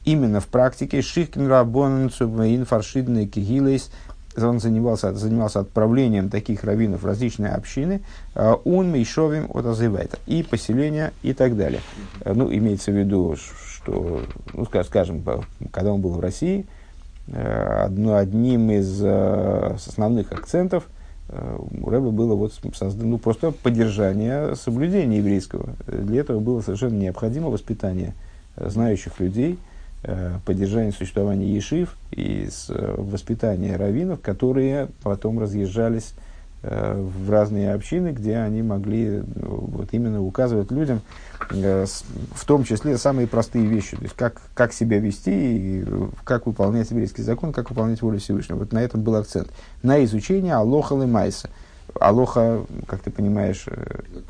именно 0.03 0.41
в 0.41 0.47
практике 0.47 1.01
Шихкин 1.01 1.47
Рабонен 1.47 2.09
Инфаршидный 2.09 3.25
Кигилейс– 3.27 3.89
он 4.45 4.59
занимался, 4.59 5.13
занимался 5.13 5.61
отправлением 5.61 6.29
таких 6.29 6.63
раввинов 6.63 7.03
в 7.03 7.05
различные 7.05 7.51
общины, 7.51 8.01
он 8.35 8.91
Мейшовим 8.91 9.49
от 9.53 9.65
Азывайта, 9.65 10.19
и 10.25 10.43
поселения, 10.43 11.13
и 11.23 11.33
так 11.33 11.57
далее. 11.57 11.81
Э, 12.21 12.33
ну, 12.33 12.53
имеется 12.53 12.91
в 12.91 12.95
виду, 12.95 13.35
что, 13.35 14.21
ну, 14.53 14.65
скажем, 14.65 15.23
когда 15.71 15.93
он 15.93 16.01
был 16.01 16.11
в 16.11 16.19
России, 16.19 16.65
э, 17.27 17.89
одним 18.15 18.71
из 18.71 19.01
э, 19.03 19.75
основных 19.75 20.31
акцентов 20.31 20.87
у 21.81 21.89
Рэба 21.89 22.11
было 22.11 22.35
вот 22.35 22.53
создано, 22.73 23.09
ну, 23.09 23.17
просто 23.17 23.51
поддержание 23.51 24.55
соблюдения 24.55 25.17
еврейского. 25.17 25.71
Для 25.85 26.21
этого 26.21 26.39
было 26.39 26.61
совершенно 26.61 26.97
необходимо 26.97 27.49
воспитание 27.49 28.13
знающих 28.55 29.19
людей– 29.19 29.59
Э, 30.09 30.39
поддержания 30.45 30.93
существования 30.93 31.53
ешив 31.53 31.97
и 32.11 32.47
э, 32.69 32.95
воспитания 32.97 33.75
раввинов, 33.75 34.21
которые 34.21 34.87
потом 35.03 35.37
разъезжались 35.37 36.13
э, 36.63 37.01
в 37.01 37.29
разные 37.29 37.73
общины, 37.73 38.13
где 38.13 38.37
они 38.37 38.61
могли 38.61 39.21
вот 39.35 39.89
именно 39.91 40.23
указывать 40.23 40.71
людям, 40.71 41.01
в 41.49 42.45
том 42.45 42.63
числе 42.63 42.97
самые 42.97 43.27
простые 43.27 43.65
вещи, 43.65 43.97
то 43.97 44.03
есть 44.03 44.15
как, 44.15 44.41
как 44.53 44.71
себя 44.71 44.97
вести, 44.97 45.81
и 45.81 45.85
как 46.23 46.45
выполнять 46.45 46.89
еврейский 46.89 47.21
закон, 47.21 47.51
как 47.51 47.69
выполнять 47.69 48.01
волю 48.01 48.19
Всевышнего. 48.19 48.59
Вот 48.59 48.71
на 48.71 48.81
этом 48.81 49.01
был 49.01 49.15
акцент. 49.17 49.49
На 49.83 50.01
изучение 50.05 50.53
Алоха 50.53 50.95
и 50.95 51.05
Майса. 51.05 51.49
Алоха, 51.99 52.65
как 52.87 53.01
ты 53.01 53.11
понимаешь, 53.11 53.65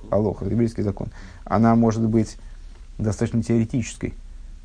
Алоха, 0.10 0.46
еврейский 0.46 0.82
закон, 0.82 1.10
она 1.46 1.76
может 1.76 2.02
быть 2.02 2.38
достаточно 2.98 3.44
теоретической. 3.44 4.16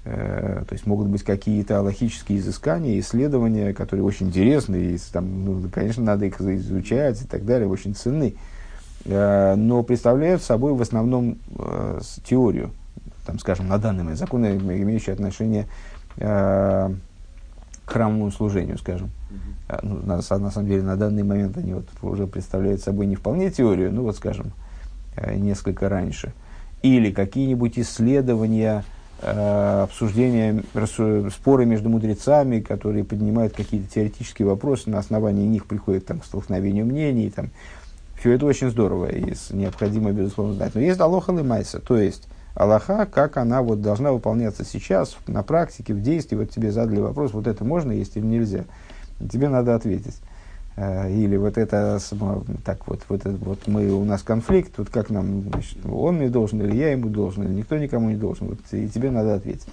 Э, 0.04 0.64
то 0.68 0.72
есть 0.72 0.84
могут 0.84 1.06
быть 1.06 1.22
какие-то 1.22 1.80
логические 1.80 2.38
изыскания, 2.38 2.98
исследования, 2.98 3.72
которые 3.72 4.04
очень 4.04 4.28
интересны, 4.28 4.94
и, 4.94 4.98
там, 5.12 5.44
ну, 5.44 5.68
конечно, 5.72 6.02
надо 6.02 6.24
их 6.24 6.40
изучать 6.40 7.22
и 7.22 7.24
так 7.24 7.44
далее, 7.44 7.68
очень 7.68 7.94
ценны, 7.94 8.34
э, 9.04 9.54
но 9.54 9.84
представляют 9.84 10.42
собой 10.42 10.74
в 10.74 10.82
основном 10.82 11.38
э, 11.56 12.00
теорию, 12.24 12.72
там, 13.24 13.38
скажем, 13.38 13.68
на 13.68 13.78
данный 13.78 14.02
момент, 14.02 14.18
законы, 14.18 14.56
имеющие 14.56 15.12
отношение 15.12 15.66
к 16.16 16.90
храмовому 17.86 18.30
служению, 18.32 18.76
скажем. 18.76 19.10
Ну, 19.82 20.00
на, 20.02 20.16
на 20.16 20.22
самом 20.22 20.66
деле, 20.66 20.82
на 20.82 20.96
данный 20.96 21.22
момент 21.22 21.56
они 21.56 21.72
вот 21.72 21.86
уже 22.02 22.26
представляют 22.26 22.82
собой 22.82 23.06
не 23.06 23.16
вполне 23.16 23.50
теорию, 23.50 23.90
ну 23.92 24.02
вот, 24.02 24.16
скажем, 24.16 24.52
несколько 25.34 25.88
раньше. 25.88 26.34
Или 26.82 27.10
какие-нибудь 27.10 27.78
исследования, 27.78 28.84
обсуждения, 29.22 30.62
споры 31.30 31.64
между 31.64 31.88
мудрецами, 31.88 32.60
которые 32.60 33.04
поднимают 33.04 33.54
какие-то 33.54 33.88
теоретические 33.92 34.48
вопросы, 34.48 34.90
на 34.90 34.98
основании 34.98 35.46
них 35.46 35.66
приходит 35.66 36.06
там, 36.06 36.20
к 36.20 36.24
столкновению 36.24 36.86
мнений. 36.86 37.30
Там. 37.30 37.50
Все 38.18 38.32
это 38.32 38.46
очень 38.46 38.70
здорово 38.70 39.06
и 39.06 39.34
необходимо, 39.50 40.12
безусловно, 40.12 40.54
знать. 40.54 40.74
Но 40.74 40.80
есть 40.80 41.00
Алоха 41.00 41.30
Лымайса, 41.30 41.80
то 41.80 41.96
есть 41.96 42.28
Аллаха, 42.54 43.06
как 43.06 43.36
она 43.36 43.62
вот 43.62 43.80
должна 43.80 44.12
выполняться 44.12 44.64
сейчас, 44.64 45.16
на 45.26 45.42
практике, 45.42 45.94
в 45.94 46.02
действии. 46.02 46.36
Вот 46.36 46.50
тебе 46.50 46.70
задали 46.70 47.00
вопрос, 47.00 47.32
вот 47.32 47.46
это 47.46 47.64
можно 47.64 47.92
есть 47.92 48.16
или 48.16 48.24
нельзя. 48.24 48.64
Тебе 49.18 49.48
надо 49.48 49.74
ответить. 49.74 50.16
Э, 50.76 51.10
или 51.10 51.36
вот 51.36 51.58
это, 51.58 51.98
так 52.64 52.86
вот, 52.88 53.02
вот, 53.08 53.22
вот 53.24 53.66
мы, 53.66 53.90
у 53.90 54.04
нас 54.04 54.22
конфликт, 54.22 54.78
вот 54.78 54.88
как 54.88 55.10
нам, 55.10 55.42
значит, 55.50 55.78
он 55.84 56.16
мне 56.16 56.28
должен, 56.28 56.62
или 56.62 56.76
я 56.76 56.92
ему 56.92 57.08
должен, 57.08 57.44
или 57.44 57.52
никто 57.52 57.76
никому 57.76 58.08
не 58.08 58.16
должен, 58.16 58.48
вот, 58.48 58.58
и 58.72 58.88
тебе 58.88 59.10
надо 59.10 59.34
ответить. 59.34 59.66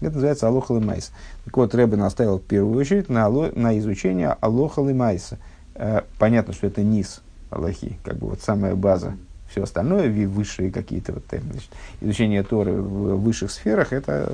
Это 0.00 0.14
называется 0.14 0.48
алохал 0.48 0.78
и 0.78 0.80
майс. 0.80 1.10
Так 1.44 1.56
вот, 1.56 1.74
Рэбе 1.74 1.96
наставил 1.96 2.38
в 2.38 2.42
первую 2.42 2.78
очередь 2.78 3.08
на, 3.08 3.28
на 3.28 3.78
изучение 3.78 4.36
алохал 4.40 4.88
и 4.88 4.94
майса. 4.94 5.38
Э, 5.74 6.02
понятно, 6.18 6.54
что 6.54 6.66
это 6.66 6.82
низ 6.82 7.20
Аллахи, 7.50 7.98
как 8.02 8.16
бы 8.16 8.28
вот 8.28 8.40
самая 8.40 8.74
база. 8.74 9.14
Все 9.50 9.62
остальное, 9.62 10.10
высшие 10.26 10.72
какие-то 10.72 11.12
вот, 11.12 11.24
э, 11.32 11.40
значит, 11.40 11.70
изучение 12.00 12.42
Торы 12.42 12.72
в 12.72 13.20
высших 13.20 13.50
сферах, 13.50 13.92
это 13.92 14.32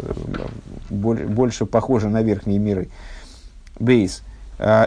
больше 0.89 1.66
похоже 1.66 2.09
на 2.09 2.23
верхние 2.23 2.61
миры. 2.61 2.89
Бейс– 3.81 4.23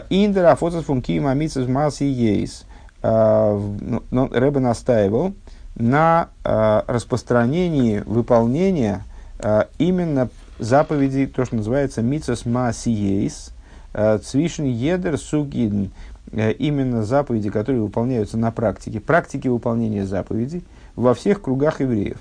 Индер 0.08 0.46
афоцас 0.46 0.84
функи 0.84 1.18
мамицес 1.18 1.68
маси 1.68 2.04
ейс. 2.04 2.64
Ну, 3.02 4.02
Рэбе 4.10 4.60
настаивал 4.60 5.34
на 5.74 6.30
а, 6.42 6.84
распространении 6.88 8.02
выполнения 8.06 9.04
именно 9.78 10.30
заповедей, 10.58 11.26
то, 11.26 11.44
что 11.44 11.56
называется 11.56 12.00
мицес 12.00 12.46
маси 12.46 12.88
ейс, 12.88 13.52
צווישן 13.92 14.64
יעדער 14.64 15.18
סוגים, 15.18 15.90
именно 16.32 17.04
заповеди, 17.04 17.50
которые 17.50 17.82
выполняются 17.82 18.38
на 18.38 18.50
практике, 18.50 18.98
практики 18.98 19.46
выполнения 19.46 20.06
заповедей 20.06 20.64
во 20.94 21.12
всех 21.12 21.42
кругах 21.42 21.82
евреев. 21.82 22.16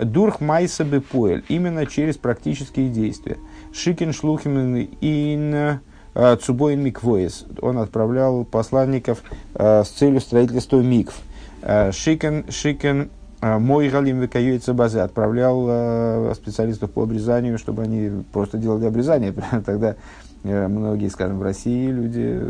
דורך 0.00 0.40
מעשה 0.40 0.84
בפועל, 0.84 1.44
именно 1.48 1.84
через 1.84 2.16
практические 2.16 2.88
действия. 2.88 3.38
שיקן 3.74 4.12
שלוחים 4.12 4.76
אין 5.00 5.54
Э, 5.54 5.78
צו 6.14 6.39
בויען 6.39 6.82
מקוואות. 6.82 7.46
Он 7.60 7.78
отправлял 7.78 8.44
посланников 8.44 9.22
э, 9.54 9.82
с 9.84 9.88
целью 9.88 10.20
строительства 10.20 10.80
микв. 10.80 11.14
Э, 11.62 11.92
שיקן, 11.92 12.44
שיקן, 12.50 13.10
מוהלים 13.40 14.20
וכיוצא 14.20 14.72
בזה 14.72 15.00
отправлял 15.00 16.32
специалистов 16.36 16.92
по 16.92 17.02
обрезанию, 17.02 17.58
чтобы 17.58 17.82
они 17.82 18.22
просто 18.32 18.56
делали 18.56 18.86
обрезание. 18.86 19.34
Тогда 19.66 19.96
многие, 20.44 21.08
скажем, 21.08 21.40
в 21.40 21.42
России 21.42 21.88
люди 21.90 22.40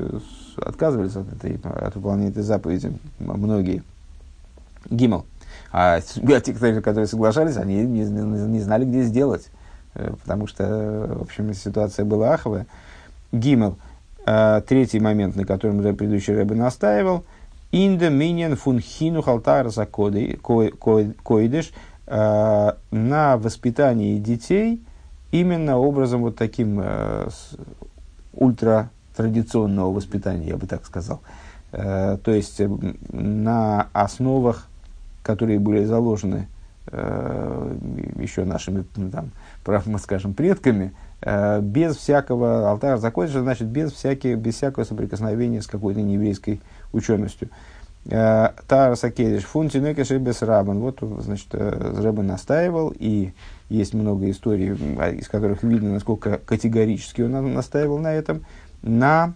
отказывались 0.57 1.17
от, 1.17 1.33
этой, 1.33 1.59
от 1.65 1.95
выполнения 1.95 2.29
этой 2.29 2.43
заповеди. 2.43 2.93
Многие. 3.21 3.83
Гимал. 4.91 5.25
А 5.73 6.01
те, 6.01 6.53
которые 6.53 7.07
соглашались, 7.07 7.57
они 7.57 7.77
не, 7.87 8.05
не 8.05 8.61
знали, 8.61 8.85
где 8.85 9.03
сделать. 9.05 9.49
Потому 9.95 10.47
что, 10.47 11.17
в 11.19 11.23
общем, 11.23 11.55
ситуация 11.55 12.05
была 12.05 12.35
аховая. 12.35 12.67
Гимел. 13.33 13.79
Э, 14.25 14.61
третий 14.67 15.01
момент, 15.01 15.35
на 15.37 15.45
котором 15.45 15.83
предыдущий 15.83 16.35
Рэбе 16.35 16.55
настаивал. 16.55 17.25
Инда 17.73 18.09
миньян 18.11 18.55
фунхину 18.57 19.23
халтар 19.23 19.71
за 19.71 19.87
койдыш 19.87 21.73
э, 22.07 22.73
на 22.91 23.37
воспитании 23.39 24.19
детей 24.19 24.83
именно 25.33 25.79
образом 25.79 26.21
вот 26.21 26.37
таким 26.37 26.81
э, 26.83 27.29
ультратрадиционного 28.35 29.93
воспитания, 29.93 30.49
я 30.49 30.57
бы 30.57 30.67
так 30.67 30.85
сказал. 30.87 31.21
То 31.71 32.21
есть 32.27 32.61
на 33.11 33.89
основах, 33.95 34.69
которые 35.23 35.59
были 35.59 35.85
заложены 35.87 36.49
еще 36.93 38.45
нашими, 38.45 38.85
там, 39.11 39.31
скажем, 39.99 40.35
предками, 40.35 40.93
без 41.25 41.97
всякого, 41.97 42.71
алтарь 42.71 42.99
закончится, 42.99 43.43
значит, 43.43 43.69
без, 43.69 43.93
всяких, 43.93 44.39
без 44.39 44.57
всякого 44.57 44.85
соприкосновения 44.85 45.63
с 45.63 45.67
какой-то 45.67 46.01
нееврейской 46.01 46.61
ученостью. 46.93 47.49
Э, 48.07 48.51
Тара 48.67 48.97
Сакедиш, 48.97 49.45
фунтинекеш 49.45 50.11
без 50.11 50.43
рабан. 50.43 50.81
Вот, 50.81 50.99
значит, 51.19 51.49
э, 51.53 51.95
Рэббен 52.03 52.27
настаивал, 52.27 52.93
и 52.99 53.33
есть 53.69 53.95
много 53.95 54.29
историй, 54.31 54.77
а, 54.99 55.11
из 55.11 55.29
которых 55.29 55.63
видно, 55.63 55.93
насколько 55.93 56.39
категорически 56.39 57.23
он 57.23 57.55
настаивал 57.55 57.99
на 57.99 58.13
этом, 58.13 58.45
на 58.83 59.35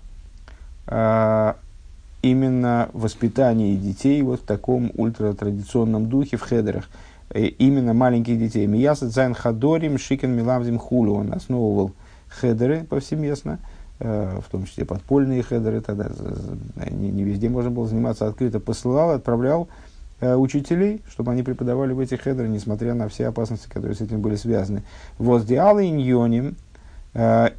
именно 2.23 2.89
воспитании 2.93 3.75
детей 3.75 4.23
вот 4.23 4.43
в 4.43 4.45
таком 4.45 4.93
ультратрадиционном 4.95 6.09
духе 6.09 6.37
в 6.37 6.43
хедерах– 6.43 6.89
Э, 6.95 7.06
именно 7.35 7.95
маленьких 7.95 8.39
детей. 8.39 8.67
מייסד 8.67 9.11
זיין 9.11 9.35
חדרים 9.35 9.99
שיקן 9.99 10.31
מלמדים 10.33 10.79
וכולו. 10.79 11.15
Он 11.15 11.33
основывал 11.33 11.93
хедеры 12.29 12.85
повсеместно, 12.85 13.59
э, 13.99 14.41
в 14.45 14.51
том 14.51 14.65
числе 14.65 14.85
подпольные 14.85 15.43
хедеры. 15.43 15.81
Тогда 15.81 16.11
не, 16.91 17.11
не 17.11 17.25
везде 17.25 17.49
можно 17.49 17.71
было 17.71 17.87
заниматься 17.87 18.27
открыто. 18.27 18.61
Посылал, 18.61 19.11
отправлял 19.11 19.69
э, 20.21 20.35
учителей, 20.35 21.03
чтобы 21.09 21.33
они 21.33 21.43
преподавали 21.43 21.93
в 21.93 22.01
этих 22.01 22.23
хедерах, 22.23 22.51
несмотря 22.51 22.95
на 22.95 23.09
все 23.09 23.29
опасности, 23.29 23.69
которые 23.69 23.97
с 23.97 24.01
этим 24.01 24.21
были 24.21 24.37
связаны. 24.37 24.83
Воздиал 25.19 25.81
иньоним 25.81 26.57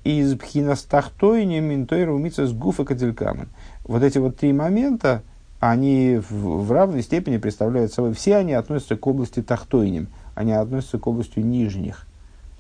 из 0.03 0.37
пхинастахтойним 0.37 1.73
интойру 1.73 2.23
с 2.29 2.53
гуфа 2.53 2.85
кадилькамен. 2.85 3.49
Вот 3.85 4.03
эти 4.03 4.19
вот 4.19 4.37
три 4.37 4.53
момента, 4.53 5.23
они 5.59 6.21
в, 6.29 6.65
в 6.65 6.71
равной 6.71 7.01
степени 7.01 7.37
представляют 7.37 7.93
собой, 7.93 8.13
все 8.13 8.37
они 8.37 8.53
относятся 8.53 8.95
к 8.95 9.07
области 9.07 9.41
тахтойним, 9.41 10.07
они 10.35 10.53
относятся 10.53 10.99
к 10.99 11.07
области 11.07 11.39
нижних 11.39 12.05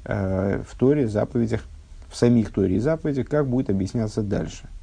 э, 0.05 0.61
в 0.67 0.77
Торе, 0.77 1.07
заповедях, 1.07 1.63
в 2.09 2.15
самих 2.15 2.51
Торе 2.51 2.77
и 2.77 2.79
заповедях, 2.79 3.27
как 3.27 3.47
будет 3.47 3.69
объясняться 3.69 4.21
дальше– 4.21 4.69